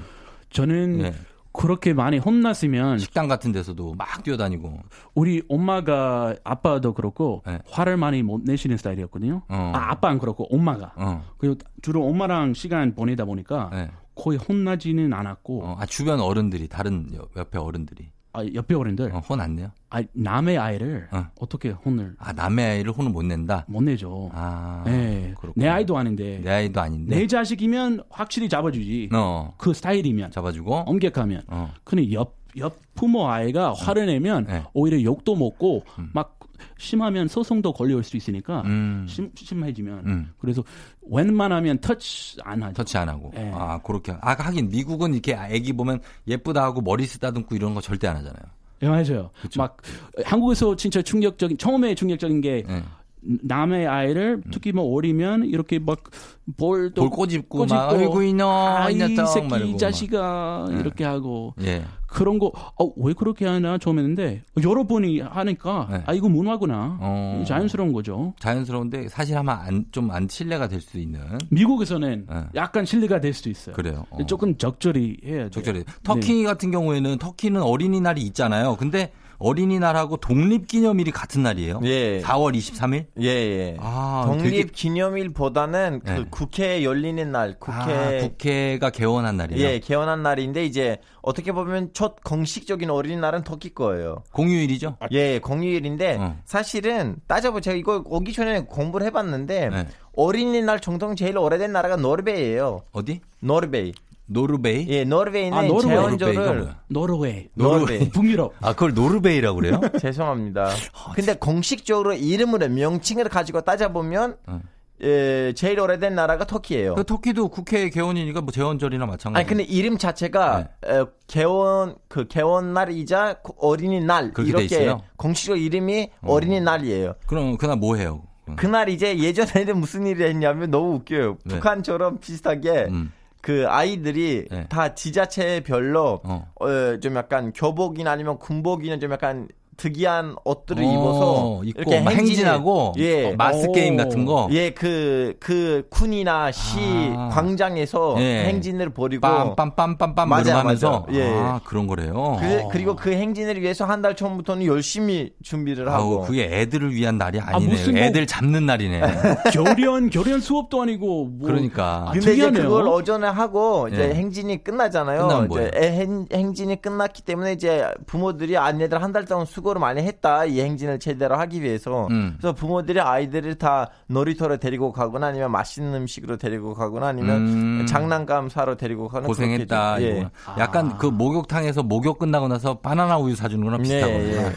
저는 0.51 1.01
예. 1.03 1.15
그렇게 1.53 1.93
많이 1.93 2.19
혼났으면 2.19 2.99
식당 2.99 3.27
같은 3.27 3.51
데서도 3.51 3.95
막 3.95 4.23
뛰어다니고 4.23 4.79
우리 5.15 5.43
엄마가 5.49 6.37
아빠도 6.45 6.95
그렇고 6.95 7.43
네. 7.47 7.59
화를 7.69 7.97
많이 7.97 8.23
못 8.23 8.43
내시는 8.45 8.77
스타일이었거든요. 8.77 9.43
어. 9.49 9.73
아 9.75 9.91
아빠는 9.91 10.19
그렇고 10.19 10.45
엄마가 10.55 10.93
어. 10.97 11.25
그리고 11.39 11.57
주로 11.83 12.07
엄마랑 12.07 12.55
시간 12.55 12.95
보내다 12.95 13.25
보니까 13.25 13.71
네. 13.73 13.91
거의 14.15 14.39
혼나지는 14.39 15.13
않았고 15.13 15.65
어, 15.65 15.77
아 15.81 15.87
주변 15.87 16.21
어른들이 16.21 16.69
다른 16.69 17.09
옆- 17.15 17.37
옆에 17.37 17.59
어른들이 17.59 18.11
아, 18.33 18.45
옆에 18.55 18.75
어른들 18.75 19.13
어, 19.15 19.19
혼안 19.19 19.57
내요? 19.57 19.71
아, 19.91 20.03
남의 20.13 20.57
아이를 20.59 21.09
어. 21.11 21.27
어. 21.41 21.49
떻게 21.49 21.71
혼을 21.71 22.15
아 22.19 22.33
남의 22.33 22.65
아이를 22.65 22.93
혼을 22.93 23.11
못 23.11 23.23
낸다. 23.25 23.65
못 23.69 23.83
내죠. 23.83 24.31
아 24.33 24.83
네. 24.87 25.35
그렇구나. 25.41 25.65
내 25.65 25.69
아이도 25.69 25.97
아닌데 25.99 26.41
내 26.45 26.51
아이도 26.51 26.81
아닌데. 26.81 27.17
내 27.17 27.27
자식이면 27.27 28.05
확실히 28.11 28.49
잡아주지. 28.49 29.09
어 29.13 29.53
그 29.59 29.75
스타일이면 29.75 30.31
잡아주고. 30.31 30.75
엄격하면. 30.87 31.43
어. 31.49 31.73
근데 31.85 32.13
옆, 32.13 32.37
옆 32.57 32.77
부모 32.95 33.29
아이가 33.29 33.73
화를 33.75 34.07
내면 34.07 34.47
네. 34.47 34.63
오히려 34.73 35.03
욕도 35.03 35.35
먹고 35.37 35.85
막 36.13 36.39
심하면 36.81 37.29
소송도 37.29 37.73
걸려올 37.75 38.03
수 38.03 38.17
있으니까 38.17 38.63
음. 38.65 39.05
심, 39.09 39.31
심해지면 39.37 40.03
음. 40.07 40.33
그래서 40.39 40.65
웬만하면 41.09 41.79
터치 41.79 42.39
안 42.43 42.63
하죠. 42.63 42.75
터치 42.75 42.97
안 42.99 43.09
하고. 43.09 43.31
예. 43.37 43.51
아 43.55 43.79
그렇게. 43.83 44.13
아 44.21 44.33
하긴 44.33 44.71
미국은 44.71 45.13
이렇게 45.13 45.39
애기 45.51 45.73
보면 45.73 46.01
예쁘다 46.27 46.63
하고 46.63 46.81
머리 46.81 47.05
쓰다듬고 47.05 47.55
이런 47.55 47.75
거 47.75 47.81
절대 47.81 48.09
안 48.09 48.17
하잖아요. 48.17 48.43
예, 48.83 48.89
맞아요. 48.89 49.31
그쵸. 49.43 49.61
막 49.61 49.77
한국에서 50.25 50.75
진짜 50.75 51.03
충격적인 51.03 51.59
처음에 51.59 51.95
충격적인 51.95 52.41
게 52.41 52.65
예. 52.67 52.83
남의 53.23 53.87
아이를 53.87 54.43
특히 54.51 54.73
뭐 54.73 54.95
어리면 54.95 55.45
이렇게 55.45 55.79
막볼 55.79 56.95
돌 56.95 57.11
꼬집고 57.11 57.67
막 57.67 57.91
아이고 57.91 58.23
이놈 58.23 58.49
아이 58.49 58.95
이놈 58.95 59.27
새끼 59.27 59.47
이 59.47 59.73
막. 59.73 59.79
자식아 59.79 60.69
네. 60.71 60.81
이렇게 60.81 61.05
하고 61.05 61.55
예. 61.61 61.85
그런 62.11 62.39
거, 62.39 62.53
어, 62.79 62.93
왜 62.97 63.13
그렇게 63.13 63.47
하나 63.47 63.79
처음 63.79 63.99
했는데, 63.99 64.43
여러분이 64.63 65.21
하니까, 65.21 65.87
네. 65.91 66.03
아, 66.07 66.13
이거 66.13 66.29
문화구나. 66.29 66.99
어. 67.01 67.45
자연스러운 67.47 67.93
거죠. 67.93 68.35
자연스러운데 68.41 69.09
사실 69.09 69.37
하면 69.37 69.57
안, 69.57 69.85
좀 69.93 70.11
안 70.11 70.27
신뢰가 70.29 70.67
될 70.69 70.81
수 70.81 70.99
있는. 70.99 71.21
미국에서는 71.51 72.27
네. 72.29 72.45
약간 72.57 72.85
신뢰가 72.85 73.21
될 73.21 73.33
수도 73.33 73.49
있어요. 73.51 73.75
그래요. 73.77 74.07
어. 74.11 74.27
조금 74.27 74.57
적절히 74.57 75.19
해야 75.25 75.39
돼요. 75.43 75.51
적절히. 75.51 75.85
터키 76.03 76.43
같은 76.43 76.71
경우에는 76.71 77.19
터키는 77.19 77.63
어린이날이 77.63 78.23
있잖아요. 78.23 78.77
근데 78.77 79.13
어린이날하고 79.41 80.19
독립기념일이 80.19 81.11
같은 81.11 81.43
날이에요. 81.43 81.81
예. 81.85 82.21
4월 82.21 82.55
23일? 82.57 83.07
예, 83.21 83.27
예. 83.27 83.77
아, 83.81 84.25
독립 84.27 84.51
되게- 84.51 84.65
기념일보다는 84.71 86.01
그 86.05 86.11
네. 86.11 86.25
국회 86.31 86.85
열리는 86.85 87.33
날, 87.33 87.57
국회 87.59 87.75
아, 87.75 88.21
국회가 88.21 88.91
개원한 88.91 89.39
날이에요. 89.39 89.67
예, 89.67 89.79
개원한 89.81 90.23
날인데 90.23 90.65
이제 90.67 90.99
어떻게 91.23 91.53
보면 91.53 91.91
첫 91.95 92.23
공식적인 92.23 92.91
어린이날은 92.91 93.43
터키 93.45 93.71
거예요. 93.75 94.23
공휴일이죠? 94.33 94.99
예, 95.13 95.39
공휴일인데 95.39 96.17
어. 96.21 96.37
사실은 96.45 97.17
따져보 97.27 97.61
제가 97.63 97.77
이거 97.77 98.03
오기 98.05 98.33
전에 98.35 98.61
공부를 98.67 99.07
해봤는데 99.07 99.69
네. 99.71 99.87
어린이날 100.15 100.81
전통 100.81 101.17
제일 101.17 101.39
오래된 101.39 101.73
나라가 101.73 101.97
노르웨이예요. 101.97 102.83
어디? 102.93 103.21
노르웨이. 103.41 103.93
노르베이? 104.31 104.87
예, 104.89 105.05
노르웨이는 105.05 105.59
아, 105.59 105.63
노르웨이. 105.63 106.37
뭐야? 106.37 106.77
노르웨이. 106.87 107.49
노르웨이. 107.55 108.09
북유럽. 108.11 108.53
아, 108.61 108.73
그걸 108.73 108.95
노르베이라고 108.95 109.57
그래요? 109.59 109.81
죄송합니다. 110.01 110.71
근데 111.17 111.35
공식적으로 111.35 112.13
이름으로 112.13 112.69
명칭을 112.69 113.29
가지고 113.29 113.63
따져보면 113.63 114.37
어. 114.47 114.61
예, 115.03 115.53
제일 115.57 115.81
오래된 115.81 116.15
나라가 116.15 116.45
터키예요. 116.45 116.95
그 116.95 117.05
터키도 117.05 117.49
국회 117.49 117.89
개원이니까 117.91 118.43
뭐 118.43 118.53
제헌절이나 118.53 119.07
마찬가지. 119.07 119.41
아니 119.41 119.49
근데 119.49 119.65
이름 119.65 119.99
자체가 119.99 120.69
네. 120.83 120.91
어, 120.93 121.09
개원 121.27 121.97
그 122.07 122.29
개원 122.29 122.73
날이자 122.73 123.41
어린이날 123.59 124.33
이렇게 124.39 124.65
있어요? 124.65 125.01
공식적 125.17 125.61
이름이 125.61 126.11
어린이날이에요. 126.23 127.15
그럼 127.27 127.57
그날 127.57 127.79
뭐 127.79 127.97
해요? 127.97 128.23
그날 128.57 128.89
이제 128.89 129.19
예전에는 129.19 129.79
무슨 129.79 130.07
일이 130.07 130.25
했냐면 130.25 130.71
너무 130.71 130.95
웃겨요. 130.97 131.39
네. 131.45 131.55
북한처럼 131.55 132.19
비슷하게 132.19 132.87
음. 132.91 133.13
그 133.41 133.67
아이들이 133.69 134.47
네. 134.51 134.67
다 134.69 134.95
지자체별로 134.95 136.21
어. 136.25 136.53
어, 136.61 137.01
좀 137.01 137.17
약간 137.17 137.53
교복이나 137.53 138.11
아니면 138.11 138.39
군복이나 138.39 138.99
좀 138.99 139.13
약간 139.13 139.49
특이한 139.81 140.37
옷들을 140.45 140.85
어, 140.85 140.87
입어서 140.87 141.61
입고 141.65 141.81
이렇게 141.81 142.01
막 142.03 142.11
행진을- 142.11 142.17
행진 142.19 142.47
하고 142.47 142.93
예. 142.99 143.31
어, 143.33 143.35
마스 143.37 143.67
오. 143.67 143.73
게임 143.73 143.97
같은 143.97 144.27
거. 144.27 144.47
예, 144.53 144.71
그, 144.71 145.35
그, 145.41 145.87
쿤이나 145.91 146.53
시, 146.53 146.79
아. 147.17 147.31
광장에서 147.33 148.17
예. 148.19 148.45
행진을 148.45 148.91
벌이고. 148.91 149.27
빰빰빰빰빰 149.27 150.27
맞아요, 150.27 150.57
하면서 150.57 151.07
맞아요. 151.09 151.19
예. 151.19 151.33
아 151.35 151.61
그런 151.65 151.87
거래요. 151.87 152.37
그, 152.41 152.65
그리고 152.71 152.95
그 152.97 153.13
행진을 153.13 153.61
위해서 153.63 153.85
한 153.87 154.01
달 154.01 154.17
전부터는 154.17 154.65
열심히 154.67 155.31
준비를 155.43 155.91
하고. 155.93 156.21
아우 156.21 156.27
그게 156.27 156.45
애들을 156.51 156.95
위한 156.95 157.19
날이 157.19 157.39
아니네요. 157.39 157.71
무슨 157.71 157.93
뭐- 157.95 158.03
애들 158.03 158.27
잡는 158.27 158.65
날이네. 158.67 159.01
교련, 159.53 160.09
교련 160.11 160.41
수업도 160.41 160.83
아니고. 160.83 161.25
뭐 161.27 161.47
그러니까 161.49 162.05
아, 162.09 162.13
근데 162.13 162.19
이제 162.21 162.31
특이하네요. 162.31 162.63
그걸 162.63 162.89
어전에 162.89 163.27
하고 163.29 163.89
이제 163.93 164.09
예. 164.11 164.15
행진이 164.15 164.65
끝나잖아요. 164.65 165.49
이제 165.51 165.71
행, 165.75 166.27
행진이 166.33 166.81
끝났기 166.83 167.23
때문에 167.23 167.53
이제 167.53 167.87
부모들이 168.07 168.57
아내들 168.57 169.03
한 169.03 169.11
달 169.11 169.25
동안 169.25 169.45
수고 169.45 169.70
를 169.75 169.81
많이 169.81 170.03
했다. 170.03 170.45
이 170.45 170.61
행진을 170.61 170.99
제대로 170.99 171.37
하기 171.37 171.63
위해서. 171.63 172.07
음. 172.11 172.37
그래서 172.41 172.55
부모들이 172.55 173.01
아이들을 173.01 173.55
다 173.57 173.91
놀이터로 174.09 174.57
데리고 174.57 174.93
가거나 174.93 175.29
아니면 175.29 175.51
맛있는 175.53 175.95
음식으로 175.95 176.37
데리고 176.39 176.75
가거나 176.75 177.09
아니면 177.09 177.37
음. 177.83 177.87
장난감 177.87 178.49
사러 178.49 178.77
데리고 178.77 179.09
가는 179.09 179.27
고생했다. 179.27 180.03
예. 180.03 180.29
약간 180.59 180.97
그 180.99 181.07
목욕탕에서 181.07 181.83
목욕 181.83 182.19
끝나고 182.19 182.49
나서 182.49 182.79
바나나 182.79 183.19
우유 183.19 183.35
사주는 183.37 183.63
거랑 183.65 183.83
비슷한 183.83 184.11
예, 184.11 184.35
거구나. 184.37 184.53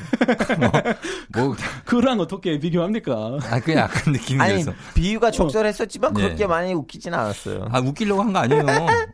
뭐, 1.34 1.42
목욕탕. 1.44 1.70
그랑 1.86 2.20
어떻게 2.20 2.58
비교합니까? 2.60 3.12
아, 3.50 3.60
그 3.60 3.74
약간 3.74 4.14
느낌이 4.14 4.42
아니. 4.42 4.64
비유가 4.96 5.30
적절했었지만 5.32 6.14
예. 6.18 6.22
그렇게 6.24 6.48
많이 6.48 6.74
웃기진 6.74 7.14
않았어요. 7.14 7.68
아, 7.72 7.80
웃기려고 7.80 8.22
한 8.22 8.34
거 8.34 8.40
아니에요. 8.40 8.66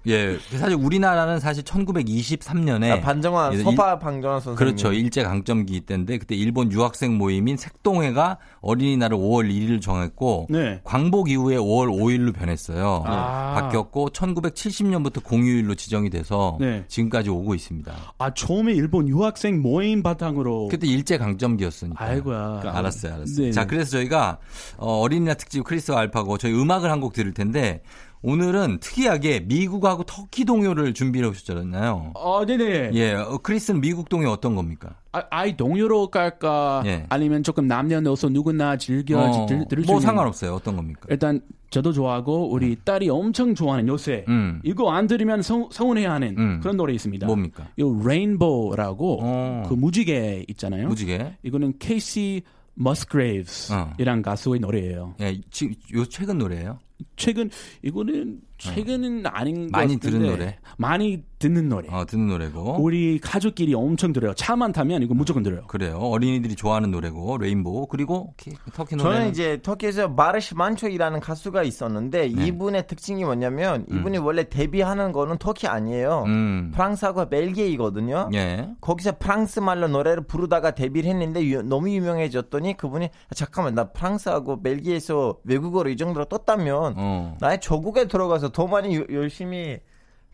예. 0.07 0.37
사실 0.57 0.75
우리나라는 0.75 1.39
사실 1.39 1.63
1923년에 1.63 2.91
아, 2.91 3.01
반정환 3.01 3.53
예, 3.53 3.57
서파 3.63 3.99
방정환 3.99 4.39
선생님. 4.39 4.57
그렇죠. 4.57 4.93
일제 4.93 5.23
강점기 5.23 5.81
때인데 5.89 6.19
그때 6.19 6.35
일본 6.35 6.71
유학생 6.71 7.17
모임인 7.17 7.57
색동회가 7.57 8.37
어린이날을 8.61 9.17
5월 9.17 9.51
1일을 9.51 9.81
정했고 9.81 10.47
네. 10.49 10.79
광복 10.83 11.29
이후에 11.29 11.57
5월 11.57 11.87
5일로 11.89 12.33
변했어요. 12.33 13.03
아. 13.05 13.55
바뀌었고 13.55 14.09
1970년부터 14.11 15.23
공휴일로 15.23 15.75
지정이 15.75 16.09
돼서 16.09 16.57
네. 16.59 16.85
지금까지 16.87 17.29
오고 17.29 17.55
있습니다. 17.55 17.91
아, 18.17 18.33
처음에 18.33 18.71
일본 18.73 19.07
유학생 19.09 19.61
모임 19.61 20.03
바탕으로. 20.03 20.67
그때 20.69 20.87
일제 20.87 21.17
강점기였으니까. 21.17 22.03
아이고야. 22.03 22.61
알았어요, 22.63 23.15
알았어요. 23.15 23.45
네, 23.47 23.51
자, 23.51 23.61
네. 23.61 23.67
그래서 23.67 23.91
저희가 23.91 24.37
어, 24.77 24.99
어린이날 24.99 25.35
특집 25.35 25.63
크리스와 25.63 25.99
알파고 25.99 26.37
저희 26.37 26.53
음악을 26.53 26.89
한 26.91 26.99
곡 26.99 27.13
들을 27.13 27.33
텐데 27.33 27.81
오늘은 28.21 28.79
특이하게 28.81 29.39
미국하고 29.41 30.03
터키 30.03 30.43
동요를 30.43 30.93
준비해 30.93 31.25
오셨잖아요. 31.25 32.13
아, 32.15 32.45
네네. 32.45 32.91
예, 32.93 33.13
어, 33.13 33.39
크리스는 33.41 33.79
미국 33.79 34.09
동요 34.09 34.29
어떤 34.29 34.55
겁니까? 34.55 34.95
아, 35.13 35.23
아이 35.29 35.55
동요로 35.55 36.07
갈까? 36.11 36.83
예. 36.85 37.05
아니면 37.07 37.43
조금 37.43 37.65
남녀노소 37.67 38.27
누구나 38.29 38.75
즐겨 38.75 39.19
어, 39.21 39.45
들, 39.45 39.65
들을 39.69 39.83
수 39.85 39.91
뭐 39.91 39.99
있는- 39.99 40.03
상관없어요. 40.03 40.53
어떤 40.53 40.75
겁니까? 40.75 41.07
일단 41.09 41.39
저도 41.69 41.93
좋아하고 41.93 42.49
우리 42.51 42.75
딸이 42.83 43.09
엄청 43.09 43.55
좋아하는 43.55 43.87
요새 43.87 44.25
음. 44.27 44.59
이거 44.65 44.91
안 44.91 45.07
들으면 45.07 45.41
서, 45.41 45.69
서운해하는 45.71 46.35
음. 46.37 46.59
그런 46.61 46.75
노래 46.75 46.93
있습니다. 46.93 47.25
뭡니까? 47.25 47.67
이 47.77 47.83
Rainbow라고 48.05 49.19
어. 49.21 49.63
그 49.69 49.75
무지개 49.75 50.43
있잖아요. 50.49 50.89
무지개. 50.89 51.35
이거는 51.43 51.75
케이시 51.79 52.41
머스그레이브스이란 52.75 54.21
가수의 54.23 54.59
노래예요. 54.59 55.15
예, 55.21 55.39
지금 55.51 55.73
요 55.95 56.05
최근 56.05 56.37
노래예요. 56.37 56.79
최근 57.15 57.49
이거는 57.81 58.39
최근은 58.57 59.25
아닌 59.25 59.67
것 59.67 59.71
많이 59.71 59.95
같은데 59.95 60.17
들은 60.19 60.31
노래? 60.31 60.57
많이 60.77 61.23
듣는 61.39 61.69
노래. 61.69 61.87
어, 61.89 62.05
듣는 62.05 62.27
노래고. 62.27 62.81
우리 62.81 63.17
가족끼리 63.19 63.73
엄청 63.73 64.11
들어요. 64.11 64.33
차만 64.33 64.73
타면 64.73 65.01
이거 65.03 65.13
무조건 65.13 65.43
들어요. 65.43 65.65
그래요. 65.67 65.97
어린이들이 65.97 66.55
좋아하는 66.57 66.91
노래고 66.91 67.37
Rainbow 67.37 67.87
그리고 67.87 68.33
키- 68.35 68.51
터키 68.73 68.97
노래. 68.97 69.15
저는 69.15 69.29
이제 69.29 69.61
터키에서 69.63 70.09
Barış 70.09 70.55
Manço이라는 70.55 71.21
가수가 71.21 71.63
있었는데 71.63 72.27
네. 72.27 72.45
이분의 72.47 72.87
특징이 72.87 73.23
뭐냐면 73.23 73.85
이분이 73.89 74.17
원래 74.17 74.49
데뷔하는 74.49 75.13
거는 75.13 75.37
터키 75.37 75.67
아니에요. 75.67 76.23
음. 76.27 76.71
프랑스하고 76.73 77.29
벨기에이거든요. 77.29 78.29
예. 78.33 78.69
거기서 78.81 79.19
프랑스 79.19 79.59
말로 79.61 79.87
노래를 79.87 80.23
부르다가 80.23 80.71
데뷔를 80.75 81.09
했는데 81.09 81.45
유- 81.45 81.61
너무 81.63 81.89
유명해졌더니 81.89 82.75
그분이 82.75 83.05
아, 83.05 83.35
잠깐만 83.35 83.73
나 83.75 83.85
프랑스하고 83.85 84.61
벨기에에서 84.61 85.37
외국어로 85.45 85.89
이 85.89 85.95
정도로 85.95 86.25
떴다면 86.25 86.88
어. 86.97 87.37
나의 87.39 87.59
조국에 87.61 88.07
들어가서 88.07 88.49
더 88.49 88.67
많이 88.67 88.95
유- 88.95 89.05
열심히 89.11 89.79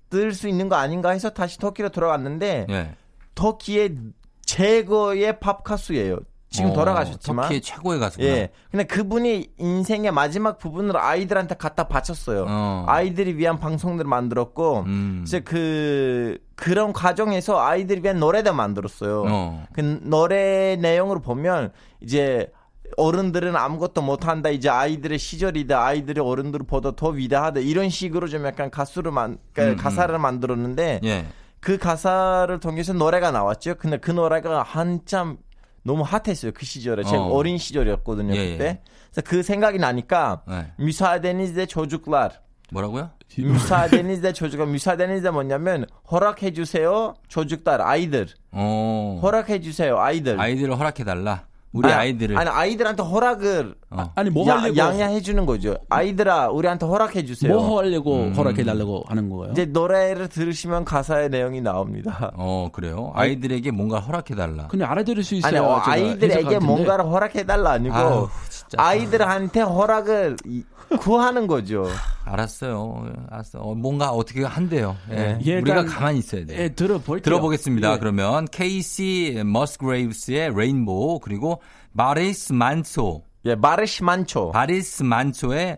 뜰 0.09 0.33
수 0.33 0.47
있는 0.47 0.69
거 0.69 0.75
아닌가 0.75 1.09
해서 1.11 1.29
다시 1.31 1.57
터키로 1.57 1.89
들어갔는데 1.89 2.67
예. 2.69 2.91
터키의 3.33 3.97
최고의 4.45 5.39
팝 5.39 5.63
가수예요. 5.63 6.19
지금 6.49 6.69
어, 6.69 6.73
돌아가셨지만 6.73 7.43
터키의 7.45 7.61
최고의 7.61 7.99
가수구나. 7.99 8.29
예. 8.29 8.49
근데 8.71 8.85
그분이 8.85 9.49
인생의 9.57 10.11
마지막 10.13 10.57
부분을 10.57 10.95
아이들한테 10.95 11.55
갖다 11.55 11.89
바쳤어요. 11.89 12.45
어. 12.47 12.85
아이들이 12.87 13.35
위한 13.35 13.59
방송들을 13.59 14.07
만들었고, 14.07 14.83
음. 14.85 15.23
이제 15.25 15.41
그, 15.41 16.37
그런 16.55 16.93
과정에서 16.93 17.59
아이들이 17.59 18.01
위한 18.03 18.19
노래도 18.19 18.53
만들었어요. 18.53 19.25
어. 19.27 19.65
그 19.73 19.99
노래 20.03 20.77
내용으로 20.77 21.19
보면, 21.19 21.73
이제, 21.99 22.49
어른들은 22.97 23.55
아무것도 23.55 24.01
못한다. 24.01 24.49
이제 24.49 24.69
아이들의 24.69 25.17
시절이다. 25.19 25.83
아이들이 25.83 26.21
어른들을 26.21 26.65
보다 26.65 26.95
더 26.95 27.09
위대하다. 27.09 27.61
이런 27.61 27.89
식으로 27.89 28.27
좀 28.27 28.45
약간 28.45 28.69
가수를 28.69 29.11
만, 29.11 29.37
그러니까 29.53 29.81
음, 29.81 29.83
가사를 29.83 30.17
만들었는데, 30.17 31.01
예. 31.03 31.25
그 31.59 31.77
가사를 31.77 32.59
통해서 32.59 32.93
노래가 32.93 33.31
나왔죠. 33.31 33.75
근데 33.75 33.97
그 33.97 34.11
노래가 34.11 34.61
한참 34.61 35.37
너무 35.83 36.03
핫했어요. 36.03 36.51
그 36.53 36.65
시절에. 36.65 37.03
제가 37.03 37.23
어. 37.23 37.29
어린 37.29 37.57
시절이었거든요. 37.57 38.35
예, 38.35 38.51
그때. 38.51 38.65
예. 38.65 38.81
그래서 39.11 39.21
그 39.23 39.43
생각이 39.43 39.79
나니까 39.79 40.43
네. 40.47 40.67
müsaadenizle 40.79 41.67
çocuklar. 41.67 42.31
뭐라고요? 42.71 43.11
müsaadenizle 43.37 44.33
çocuklar. 44.33 44.67
müsaadenizle 44.67 45.31
뭐냐면 45.31 45.85
허락해 46.11 46.53
주세요. 46.53 47.15
çocuklar 47.29 47.81
아이들. 47.81 48.27
어. 48.51 49.19
허락해 49.21 49.61
주세요. 49.61 49.97
아이들. 49.99 50.39
아이들을 50.39 50.77
허락해 50.77 51.03
달라. 51.03 51.45
우리 51.75 51.89
아니, 51.89 51.95
아이들을. 51.95 52.37
아니 52.37 52.49
아이들한테 52.49 53.03
허락을 53.03 53.75
어. 53.91 54.11
아 54.15 54.23
니 54.23 54.29
뭐 54.31 54.47
야- 54.47 54.57
하려고 54.61 54.77
양해해 54.77 55.21
주는 55.21 55.45
거죠. 55.45 55.77
아이들아, 55.89 56.49
우리한테 56.49 56.85
허락해 56.85 57.23
주세요. 57.25 57.53
뭐 57.53 57.79
하려고 57.79 58.15
음. 58.23 58.33
허락해 58.33 58.63
달라고 58.63 59.03
하는 59.07 59.29
거예요? 59.29 59.51
이제 59.53 59.65
노래를 59.65 60.27
들으시면 60.27 60.85
가사의 60.85 61.29
내용이 61.29 61.61
나옵니다. 61.61 62.31
어, 62.35 62.69
그래요. 62.73 63.11
아이들에게 63.15 63.71
뭔가 63.71 63.99
허락해 63.99 64.35
달라. 64.35 64.67
그냥 64.67 64.91
알아들을 64.91 65.23
수 65.23 65.35
아니, 65.35 65.39
있어요. 65.39 65.63
어, 65.63 65.79
제가 65.83 65.91
아이들에게. 65.91 66.59
뭔가를 66.59 67.05
허락해 67.05 67.45
달라 67.45 67.71
아니고 67.71 68.29
진짜. 68.49 68.77
아이들한테 68.77 69.61
허락을 69.61 70.35
이- 70.45 70.63
구하는 70.99 71.47
거죠. 71.47 71.85
알았어요. 72.25 73.05
알았어. 73.29 73.59
어, 73.59 73.73
뭔가 73.75 74.09
어떻게 74.11 74.43
한대요. 74.43 74.95
예. 75.11 75.37
예, 75.43 75.57
우리가 75.59 75.85
가만히 75.85 76.19
있어야 76.19 76.45
돼. 76.45 76.63
예, 76.63 76.69
들어볼게요. 76.69 77.21
들어보겠습니다. 77.23 77.93
예. 77.93 77.97
그러면 77.99 78.45
케이시 78.51 79.41
머스그레이브스의 79.45 80.53
레인보우 80.55 81.19
그리고 81.19 81.61
마리스 81.91 82.53
만소, 82.53 83.23
예, 83.45 83.55
마르시 83.55 84.03
만초. 84.03 84.51
바리스 84.51 85.03
만소의 85.03 85.77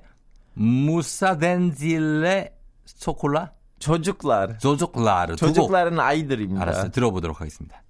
무사덴질레 0.53 2.53
초콜라. 2.99 3.51
조족라르 3.79 4.57
두곡 5.35 5.35
조죽랄은 5.35 5.99
아이들입니다. 5.99 6.61
알았어요. 6.63 6.89
들어보도록 6.89 7.41
하겠습니다. 7.41 7.83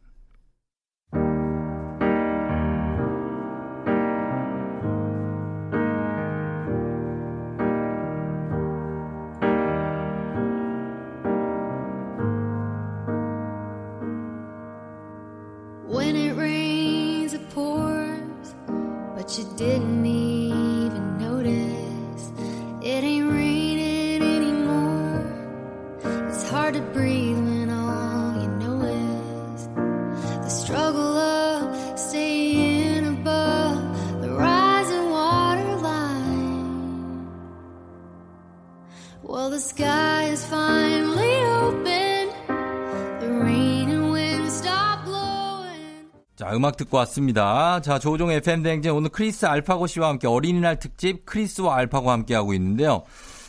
음악 46.77 46.85
듣고 46.85 46.97
왔습니다. 46.97 47.81
자, 47.81 47.97
조우종 47.99 48.31
FM 48.31 48.61
대행진 48.61 48.91
오늘 48.91 49.09
크리스 49.09 49.45
알파고 49.45 49.87
씨와 49.87 50.09
함께 50.09 50.27
어린이날 50.27 50.77
특집 50.79 51.25
크리스와 51.25 51.75
알파고 51.75 52.11
함께 52.11 52.35
하고 52.35 52.53
있는데요. 52.53 53.03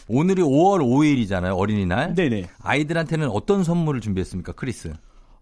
오늘이 0.08 0.42
5월 0.42 0.80
5일이잖아요. 0.80 1.56
어린이날. 1.56 2.14
네네. 2.14 2.48
아이들한테는 2.62 3.28
어떤 3.28 3.62
선물을 3.62 4.00
준비했습니까, 4.00 4.52
크리스? 4.52 4.94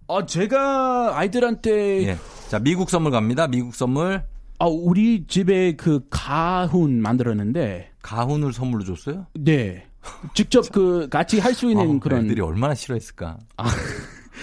어, 0.09 0.27
제가 0.27 1.17
아이들한테 1.17 2.03
예. 2.09 2.19
자, 2.49 2.59
미국 2.59 2.91
선물 2.91 3.13
갑니다. 3.13 3.47
미국 3.47 3.75
선물. 3.75 4.25
아, 4.59 4.67
우리 4.67 5.27
집에 5.27 5.77
그 5.77 6.01
가훈 6.11 7.01
만들었는데 7.01 7.91
가훈을 8.03 8.53
선물로 8.53 8.85
줬어요? 8.85 9.27
네. 9.35 9.87
직접 10.35 10.71
그 10.73 11.09
같이 11.09 11.39
할 11.39 11.55
수 11.55 11.71
있는 11.71 11.97
아, 11.97 12.01
그런 12.01 12.25
애들이 12.25 12.41
얼마나 12.41 12.75
싫어했을까. 12.75 13.39
아. 13.57 13.69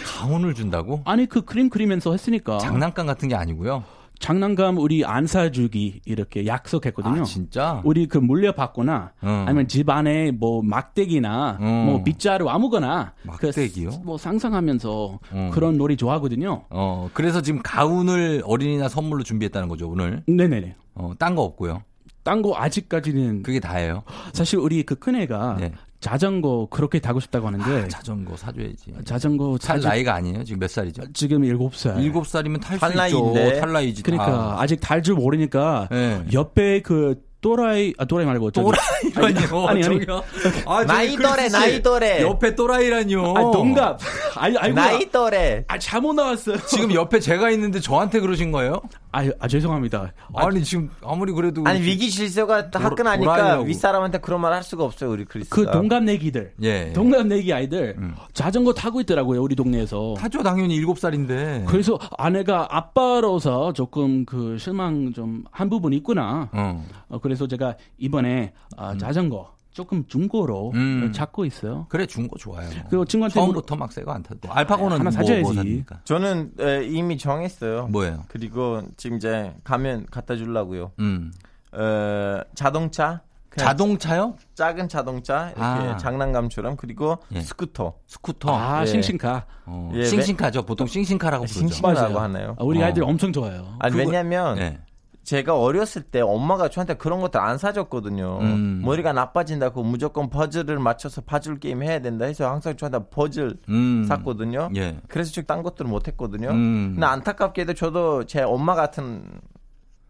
가훈을 0.06 0.54
준다고? 0.54 1.02
아니 1.06 1.26
그 1.26 1.44
그림 1.46 1.70
그리면서 1.70 2.12
했으니까 2.12 2.58
장난감 2.60 3.06
같은 3.06 3.28
게 3.30 3.36
아니고요. 3.36 3.84
장난감 4.20 4.78
우리 4.78 5.04
안 5.04 5.28
사주기 5.28 6.00
이렇게 6.06 6.46
약속했거든요. 6.46 7.22
아, 7.22 7.24
진짜? 7.26 7.82
우리 7.84 8.08
그 8.08 8.18
물려받거나 8.20 9.12
어. 9.22 9.44
아니면 9.48 9.68
집 9.68 9.90
안에 9.90 10.32
뭐 10.32 10.62
막대기나 10.64 11.58
어. 11.60 11.84
뭐 11.88 12.04
빗자루 12.04 12.48
아무거나 12.50 13.14
막대기요? 13.24 13.90
그 13.90 13.98
뭐 14.06 14.18
상상하면서 14.18 15.20
어. 15.32 15.52
그런 15.54 15.78
놀이 15.78 15.98
좋아하거든요. 15.98 16.64
어, 16.70 17.10
그래서 17.14 17.42
지금 17.42 17.62
가훈을 17.64 18.44
어린이날 18.46 18.90
선물로 18.90 19.24
준비했다는 19.24 19.68
거죠, 19.68 19.90
오늘. 19.90 20.24
네네네. 20.28 20.76
어, 20.96 21.12
딴 21.20 21.36
거 21.36 21.42
없고요. 21.42 21.82
딴 22.24 22.42
거 22.42 22.56
아직까지는 22.56 23.44
그게 23.44 23.60
다예요. 23.60 24.04
사실 24.32 24.58
우리 24.60 24.84
그 24.84 24.96
큰애가 24.96 25.58
네. 25.60 25.74
자전거 26.04 26.68
그렇게 26.70 27.00
타고 27.00 27.22
싶다고 27.22 27.48
하는데 27.48 27.84
아, 27.84 27.88
자전거 27.88 28.36
사줘야지. 28.36 28.94
자전거 29.06 29.58
탈 29.58 29.78
사지- 29.78 29.88
나이가 29.88 30.14
아니에요? 30.16 30.44
지금 30.44 30.60
몇 30.60 30.70
살이죠? 30.70 31.04
지금 31.14 31.46
일곱 31.46 31.76
살. 31.78 31.98
일곱 32.04 32.28
살이면 32.28 32.60
탈수탈 32.60 32.90
있죠. 33.08 33.32
나이인데. 33.34 33.60
탈 33.62 33.72
나이지. 33.72 34.04
그러니까 34.04 34.26
다. 34.30 34.62
아직 34.62 34.82
탈줄 34.82 35.16
모르니까 35.16 35.88
네. 35.90 36.22
옆에 36.34 36.82
그 36.82 37.22
또라이 37.44 37.94
아 38.00 38.06
또라이 38.06 38.26
말고 38.26 38.50
저기 38.52 38.72
또라이라니요. 39.14 39.68
아니, 39.68 39.84
아니. 39.84 39.84
저기요. 39.84 40.24
아, 40.66 40.78
저기 40.80 40.88
나이 40.88 41.16
또래. 41.16 41.50
나이 41.50 41.84
또래. 41.84 42.22
옆에 42.24 42.56
또라이라니요. 42.56 43.34
아 43.38 43.42
동갑. 43.52 44.00
아니 44.38 44.58
아이고. 44.58 44.76
나이 44.76 45.12
또래. 45.12 45.66
아 45.68 45.78
잘못 45.78 46.14
나왔어요. 46.14 46.58
지금 46.68 46.92
옆에 46.94 47.20
제가 47.20 47.52
있는데 47.52 47.80
저한테 47.80 48.20
그러신 48.22 48.52
거예요? 48.52 48.82
아, 49.12 49.24
아 49.40 49.48
죄송합니다. 49.48 50.14
아, 50.34 50.48
아니 50.48 50.64
지금 50.64 50.90
아무리 51.04 51.32
그래도 51.34 51.62
아니 51.68 51.82
위기 51.82 52.10
질서가 52.10 52.70
화끈하니까. 52.74 53.60
윗사람한테 53.60 54.20
그런 54.20 54.42
말 54.42 54.54
할 54.54 54.64
수가 54.64 54.84
없어요 54.86 55.12
우리 55.12 55.26
크리스가. 55.26 55.56
그 55.56 55.70
동갑 55.72 56.04
내기들. 56.04 56.54
예. 56.64 56.94
동갑 56.94 57.28
내기 57.28 57.52
아이들 57.54 57.96
음. 57.98 58.16
자전거 58.34 58.74
타고 58.74 59.02
있더라고요 59.02 59.42
우리 59.44 59.56
동네에서. 59.56 60.16
타죠 60.18 60.42
당연히 60.42 60.76
일곱 60.76 60.98
살인데. 60.98 61.66
그래서 61.68 62.00
아내가 62.18 62.68
아빠로서 62.70 63.74
조금 63.74 64.26
그 64.26 64.58
실망 64.58 65.12
좀 65.14 65.44
한 65.52 65.70
부분이 65.70 65.98
있구나. 65.98 66.50
어. 66.54 66.86
어, 67.14 67.20
그래서 67.20 67.48
제가 67.48 67.76
이번에 68.00 68.54
아, 68.76 68.98
자전거 68.98 69.54
조금 69.72 70.06
중고로 70.08 70.72
음. 70.74 71.12
찾고 71.14 71.46
있어요. 71.46 71.86
그래 71.90 72.06
준거 72.08 72.38
좋아요. 72.38 72.68
그리고 72.90 73.06
친구한테 73.06 73.36
처음부터 73.36 73.76
막 73.76 73.92
새거 73.92 74.12
안 74.12 74.24
타도. 74.24 74.52
알파고는 74.52 74.94
하나 74.94 75.04
뭐, 75.04 75.12
사줘야지. 75.12 75.42
뭐 75.44 75.54
삽니까? 75.54 76.02
저는 76.04 76.52
에, 76.60 76.86
이미 76.86 77.18
정했어요. 77.18 77.88
뭐예요? 77.88 78.24
그리고 78.30 78.82
지금 78.98 79.18
이제 79.18 79.54
가면 79.64 80.08
갖다 80.12 80.36
주려고요. 80.36 80.92
음. 81.00 81.32
어, 81.72 82.42
자동차. 82.56 83.22
자동차요? 83.56 84.36
작은 84.56 84.90
자동차 84.90 85.50
이렇게 85.50 85.62
아. 85.64 85.98
장난감처럼 85.98 86.76
그리고 86.76 87.20
예. 87.36 87.42
스쿠터. 87.42 87.94
스쿠터. 88.08 88.50
아 88.56 88.82
예. 88.82 88.86
싱싱카. 88.88 89.46
어, 89.68 89.92
예, 89.94 90.06
싱싱카죠. 90.06 90.64
보통 90.64 90.88
싱싱카라고 90.88 91.44
부르죠. 91.46 91.60
싱싱카라고 91.60 92.20
하나요? 92.20 92.56
아, 92.60 92.64
우리 92.64 92.82
어. 92.82 92.86
아이들 92.86 93.04
엄청 93.04 93.32
좋아해요. 93.32 93.76
아니 93.80 93.92
그거- 93.96 94.06
왜냐면 94.10 94.56
네. 94.56 94.80
제가 95.24 95.58
어렸을 95.58 96.02
때 96.02 96.20
엄마가 96.22 96.70
저한테 96.70 96.96
그런 96.96 97.22
것들 97.22 97.40
안 97.40 97.58
사줬거든요. 97.58 98.40
음. 98.42 98.82
머리가 98.84 99.14
나빠진다고 99.14 99.84
무조건 99.84 100.30
퍼즐을 100.30 100.80
맞춰서 100.80 101.22
퍼즐 101.22 101.60
게임 101.60 101.82
해야 101.82 102.00
된다 102.00 102.26
해서 102.26 102.50
항상 102.50 102.76
저한테 102.76 103.00
퍼즐 103.10 103.58
음. 103.70 104.06
샀거든요. 104.08 104.70
예. 104.76 104.98
그래서 105.08 105.32
그딴 105.32 105.64
것들을 105.64 105.90
못 105.90 106.08
했거든요. 106.10 106.50
음. 106.50 106.92
근데 106.94 107.06
안타깝게도 107.06 107.74
저도 107.74 108.26
제 108.26 108.42
엄마 108.42 108.76
같은 108.76 109.24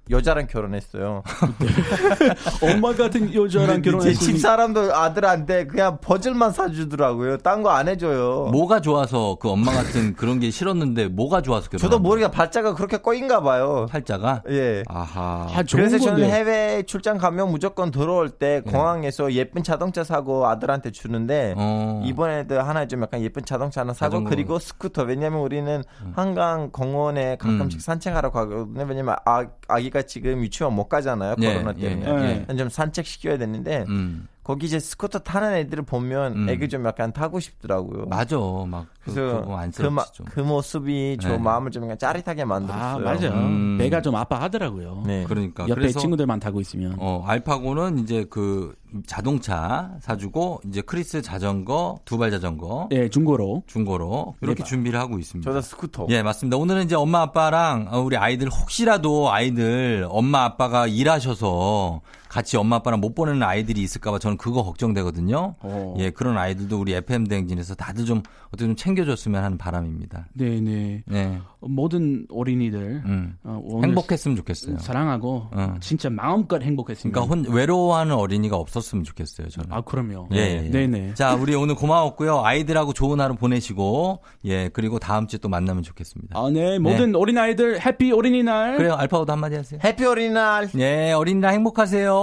여자랑 0.09 0.47
결혼했어요. 0.47 1.23
엄마 2.61 2.93
같은 2.93 3.33
여자랑 3.33 3.81
제 3.81 3.89
결혼했으니 3.91 4.15
집사람도 4.15 4.93
아들한테 4.93 5.65
그냥 5.67 5.97
퍼즐만 6.01 6.51
사주더라고요. 6.51 7.37
딴 7.37 7.63
거 7.63 7.69
안 7.69 7.87
해줘요. 7.87 8.49
뭐가 8.51 8.81
좋아서 8.81 9.37
그 9.39 9.49
엄마 9.49 9.71
같은 9.71 10.13
그런 10.15 10.39
게 10.41 10.51
싫었는데 10.51 11.07
뭐가 11.07 11.41
좋아서 11.41 11.69
결혼? 11.69 11.79
저도 11.79 11.99
머리가 11.99 12.29
발자가 12.31 12.73
그렇게 12.75 12.97
꼬인가 12.97 13.41
봐요. 13.41 13.85
팔자가. 13.89 14.43
예. 14.49 14.83
아하. 14.87 15.47
아, 15.49 15.63
그래서 15.71 15.97
저는 15.97 16.21
건데. 16.23 16.29
해외 16.31 16.83
출장 16.83 17.17
가면 17.17 17.49
무조건 17.49 17.89
들어올 17.89 18.29
때 18.29 18.61
공항에서 18.61 19.31
예쁜 19.33 19.63
자동차 19.63 20.03
사고 20.03 20.47
아들한테 20.47 20.91
주는데 20.91 21.53
어. 21.55 22.01
이번에도 22.05 22.59
하나 22.61 22.85
좀 22.87 23.01
약간 23.03 23.21
예쁜 23.21 23.45
자동차 23.45 23.81
하나 23.81 23.93
사고 23.93 24.11
자전거. 24.11 24.29
그리고 24.29 24.59
스쿠터 24.59 25.03
왜냐면 25.03 25.39
우리는 25.39 25.81
한강 26.13 26.69
공원에 26.71 27.37
가끔씩 27.37 27.79
음. 27.79 27.81
산책하러 27.81 28.31
가거든요 28.31 28.85
왜냐면 28.87 29.15
아, 29.25 29.45
아기 29.69 29.89
가 29.93 30.01
지금 30.01 30.41
유치원 30.41 30.73
못 30.73 30.89
가잖아요 30.89 31.35
예, 31.39 31.53
코로나 31.53 31.73
예, 31.77 31.89
때문에 31.89 32.45
예. 32.49 32.55
좀 32.55 32.67
산책 32.69 33.05
시켜야 33.05 33.37
되는데 33.37 33.85
음. 33.87 34.27
거기 34.43 34.65
이제 34.65 34.77
스쿠터 34.77 35.19
타는 35.19 35.53
애들을 35.55 35.85
보면 35.85 36.33
음. 36.33 36.49
애기 36.49 36.67
좀 36.67 36.85
약간 36.85 37.13
타고 37.13 37.39
싶더라고요. 37.39 38.05
맞아. 38.07 38.37
막 38.67 38.87
그, 39.03 39.13
그래서 39.13 39.41
그거 39.41 39.61
그, 39.71 40.13
좀. 40.13 40.25
그 40.25 40.39
모습이 40.41 41.17
저 41.21 41.29
네. 41.29 41.37
마음을 41.37 41.71
좀 41.71 41.83
약간 41.83 41.97
짜릿하게 41.97 42.41
아 42.41 42.45
만들었어요. 42.45 43.03
맞아요. 43.03 43.31
음. 43.31 43.77
배가 43.77 44.01
좀 44.01 44.15
아파하더라고요. 44.15 45.03
네. 45.05 45.23
그러니까 45.23 45.63
옆에 45.63 45.75
그래서 45.75 45.99
친구들만 45.99 46.41
타고 46.41 46.59
있으면. 46.59 46.95
어, 46.99 47.23
알파고는 47.25 47.99
이제 47.99 48.25
그 48.29 48.75
자동차 49.07 49.91
사주고 50.01 50.61
이제 50.67 50.81
크리스 50.81 51.21
자전거 51.21 51.97
두발 52.05 52.29
자전거 52.29 52.89
예, 52.91 53.09
중고로 53.09 53.63
중고로 53.65 54.35
이렇게 54.41 54.63
네. 54.63 54.69
준비를 54.69 54.99
하고 54.99 55.19
있습니다. 55.19 55.49
저도 55.49 55.61
스쿠터. 55.61 56.07
예, 56.09 56.21
맞습니다. 56.21 56.57
오늘은 56.57 56.83
이제 56.83 56.95
엄마 56.95 57.21
아빠랑 57.21 57.87
어, 57.91 57.99
우리 58.01 58.17
아이들 58.17 58.49
혹시라도 58.49 59.31
아이들 59.31 60.05
엄마 60.09 60.43
아빠가 60.43 60.85
일하셔서 60.85 62.01
같이 62.33 62.57
엄마 62.57 62.77
아빠랑 62.77 62.99
못 62.99 63.13
보내는 63.13 63.43
아이들이 63.43 63.83
있을까봐 63.83 64.17
저는 64.17 64.37
그거 64.37 64.63
걱정되거든요. 64.63 65.53
어. 65.59 65.95
예, 65.99 66.09
그런 66.09 66.35
아이들도 66.35 66.79
우리 66.79 66.93
FM 66.95 67.27
대행진에서 67.27 67.75
다들 67.75 68.05
좀 68.05 68.23
어떻게 68.47 68.65
좀 68.65 68.75
챙겨줬으면 68.75 69.43
하는 69.43 69.59
바람입니다. 69.59 70.29
네, 70.33 70.59
네. 70.59 71.03
네, 71.05 71.39
모든 71.59 72.25
어린이들 72.31 73.03
음. 73.05 73.37
어, 73.43 73.81
행복했으면 73.83 74.35
좋겠어요. 74.37 74.79
사랑하고 74.79 75.49
어. 75.51 75.75
진짜 75.79 76.09
마음껏 76.09 76.59
행복했습니다. 76.63 77.21
그러니까 77.21 77.49
혼, 77.49 77.55
외로워하는 77.55 78.15
어린이가 78.15 78.57
없었으면 78.57 79.03
좋겠어요. 79.03 79.49
저는. 79.49 79.71
아, 79.71 79.81
그럼요. 79.81 80.29
예, 80.33 80.37
예, 80.37 80.65
예. 80.65 80.69
네, 80.71 80.87
네. 80.87 81.13
자, 81.13 81.35
우리 81.35 81.53
오늘 81.53 81.75
고마웠고요. 81.75 82.43
아이들하고 82.43 82.93
좋은 82.93 83.19
하루 83.21 83.35
보내시고, 83.35 84.21
예, 84.45 84.69
그리고 84.69 84.97
다음 84.97 85.27
주에 85.27 85.37
또 85.37 85.49
만나면 85.49 85.83
좋겠습니다. 85.83 86.35
아, 86.35 86.49
네. 86.51 86.79
모든 86.79 87.15
어린 87.15 87.37
아이들 87.37 87.79
Happy 87.79 88.11
어린이날. 88.11 88.77
그래요, 88.77 88.95
알파고도 88.95 89.31
한마디 89.31 89.55
하세요. 89.55 89.79
Happy 89.83 90.03
어린이날. 90.03 90.69
예, 90.79 91.11
어린이날 91.11 91.53
행복하세요. 91.53 92.22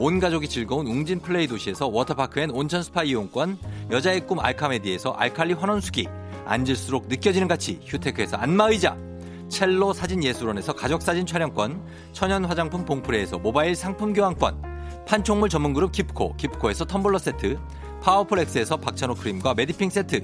온 0.00 0.20
가족이 0.20 0.48
즐거운 0.48 0.86
웅진 0.86 1.18
플레이 1.18 1.48
도시에서 1.48 1.88
워터파크 1.88 2.38
and 2.38 2.50
온천 2.50 2.84
스파 2.84 3.02
이용권, 3.02 3.58
여자의 3.90 4.24
꿈 4.24 4.38
알카메디에서 4.38 5.10
알칼리 5.10 5.54
환원수기, 5.54 6.06
앉을수록 6.46 7.08
느껴지는 7.08 7.48
가치 7.48 7.80
휴테크에서 7.84 8.36
안마의자, 8.36 8.96
첼로 9.48 9.92
사진 9.92 10.22
예술원에서 10.22 10.74
가족 10.74 11.02
사진 11.02 11.26
촬영권, 11.26 11.82
천연 12.12 12.44
화장품 12.44 12.84
봉프레에서 12.84 13.40
모바일 13.40 13.74
상품 13.74 14.12
교환권, 14.12 15.04
판촉물 15.08 15.48
전문 15.48 15.72
그룹 15.72 15.90
기프코, 15.90 16.36
기프코에서 16.36 16.84
텀블러 16.84 17.18
세트, 17.18 17.58
파워풀 18.00 18.38
엑스에서 18.38 18.76
박찬호 18.76 19.16
크림과 19.16 19.54
메디핑 19.54 19.90
세트, 19.90 20.22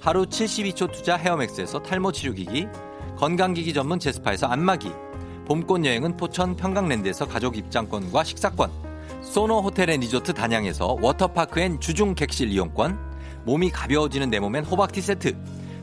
하루 0.00 0.24
72초 0.26 0.92
투자 0.92 1.16
헤어맥스에서 1.16 1.82
탈모 1.82 2.12
치료기기, 2.12 2.68
건강기기 3.16 3.74
전문 3.74 3.98
제스파에서 3.98 4.46
안마기, 4.46 4.92
봄꽃 5.46 5.84
여행은 5.84 6.16
포천 6.16 6.54
평강랜드에서 6.54 7.26
가족 7.26 7.56
입장권과 7.56 8.22
식사권, 8.22 8.85
소노 9.22 9.60
호텔 9.60 9.90
앤 9.90 10.00
리조트 10.00 10.34
단양에서 10.34 10.98
워터파크 11.00 11.60
and 11.60 11.80
주중 11.80 12.14
객실 12.14 12.50
이용권, 12.50 12.98
몸이 13.44 13.70
가벼워지는 13.70 14.30
내 14.30 14.40
몸엔 14.40 14.64
호박티 14.64 15.00
세트, 15.00 15.36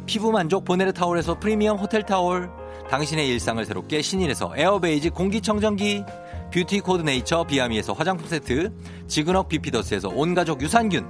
피부 0.05 0.31
만족 0.31 0.65
보네르 0.65 0.91
타올에서 0.93 1.39
프리미엄 1.39 1.77
호텔 1.77 2.03
타올, 2.03 2.49
당신의 2.89 3.27
일상을 3.29 3.63
새롭게 3.65 4.01
신일에서 4.01 4.53
에어베이지 4.55 5.09
공기청정기, 5.11 6.03
뷰티 6.51 6.81
코드 6.81 7.01
네이처 7.01 7.45
비아미에서 7.45 7.93
화장품 7.93 8.27
세트, 8.27 8.71
지그넉 9.07 9.47
비피더스에서 9.47 10.09
온가족 10.09 10.61
유산균, 10.61 11.05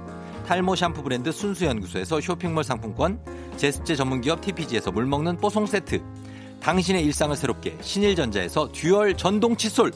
탈모 0.46 0.76
샴푸 0.76 1.02
브랜드 1.02 1.32
순수연구소에서 1.32 2.20
쇼핑몰 2.20 2.64
상품권, 2.64 3.20
제습제 3.56 3.96
전문기업 3.96 4.40
TPG에서 4.40 4.92
물먹는 4.92 5.38
뽀송 5.38 5.66
세트, 5.66 6.02
당신의 6.60 7.04
일상을 7.04 7.36
새롭게 7.36 7.76
신일전자에서 7.80 8.70
듀얼 8.72 9.16
전동 9.16 9.56
칫솔, 9.56 9.92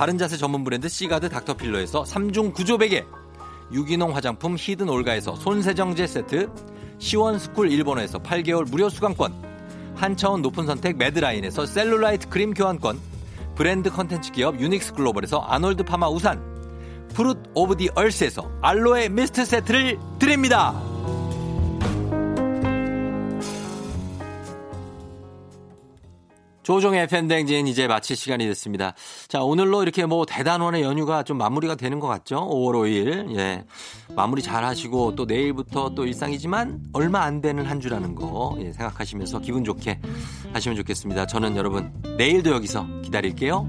바른자세 0.00 0.38
전문 0.38 0.64
브랜드 0.64 0.88
시가드 0.88 1.28
닥터필러에서 1.28 2.04
3중 2.04 2.54
구조 2.54 2.78
베개, 2.78 3.04
유기농 3.70 4.16
화장품 4.16 4.56
히든 4.58 4.88
올가에서 4.88 5.36
손세정제 5.36 6.06
세트, 6.06 6.48
시원스쿨 6.96 7.70
일본어에서 7.70 8.18
8개월 8.18 8.66
무료 8.70 8.88
수강권, 8.88 9.92
한차원 9.96 10.40
높은 10.40 10.64
선택 10.64 10.96
매드라인에서 10.96 11.66
셀룰라이트 11.66 12.30
크림 12.30 12.54
교환권, 12.54 12.98
브랜드 13.56 13.90
컨텐츠 13.90 14.32
기업 14.32 14.58
유닉스 14.58 14.94
글로벌에서 14.94 15.40
아놀드 15.40 15.82
파마 15.82 16.08
우산, 16.08 16.40
Fruit 17.12 17.36
of 17.52 17.76
the 17.76 17.90
Earth에서 17.94 18.50
알로에 18.62 19.10
미스트 19.10 19.44
세트를 19.44 19.98
드립니다. 20.18 20.89
조우종의 26.62 27.06
FM대행진 27.08 27.66
이제 27.66 27.86
마칠 27.86 28.16
시간이 28.16 28.46
됐습니다. 28.46 28.94
자, 29.28 29.42
오늘로 29.42 29.82
이렇게 29.82 30.06
뭐 30.06 30.26
대단원의 30.26 30.82
연휴가 30.82 31.22
좀 31.22 31.38
마무리가 31.38 31.74
되는 31.74 32.00
것 32.00 32.06
같죠? 32.06 32.48
5월 32.48 32.74
5일. 32.74 33.36
예. 33.36 33.64
마무리 34.14 34.42
잘 34.42 34.64
하시고 34.64 35.14
또 35.14 35.24
내일부터 35.24 35.90
또 35.94 36.04
일상이지만 36.04 36.80
얼마 36.92 37.22
안 37.22 37.40
되는 37.40 37.64
한 37.64 37.80
주라는 37.80 38.14
거 38.14 38.56
예, 38.60 38.72
생각하시면서 38.72 39.40
기분 39.40 39.64
좋게 39.64 40.00
하시면 40.52 40.76
좋겠습니다. 40.76 41.26
저는 41.26 41.56
여러분 41.56 41.92
내일도 42.16 42.50
여기서 42.50 42.86
기다릴게요. 43.02 43.68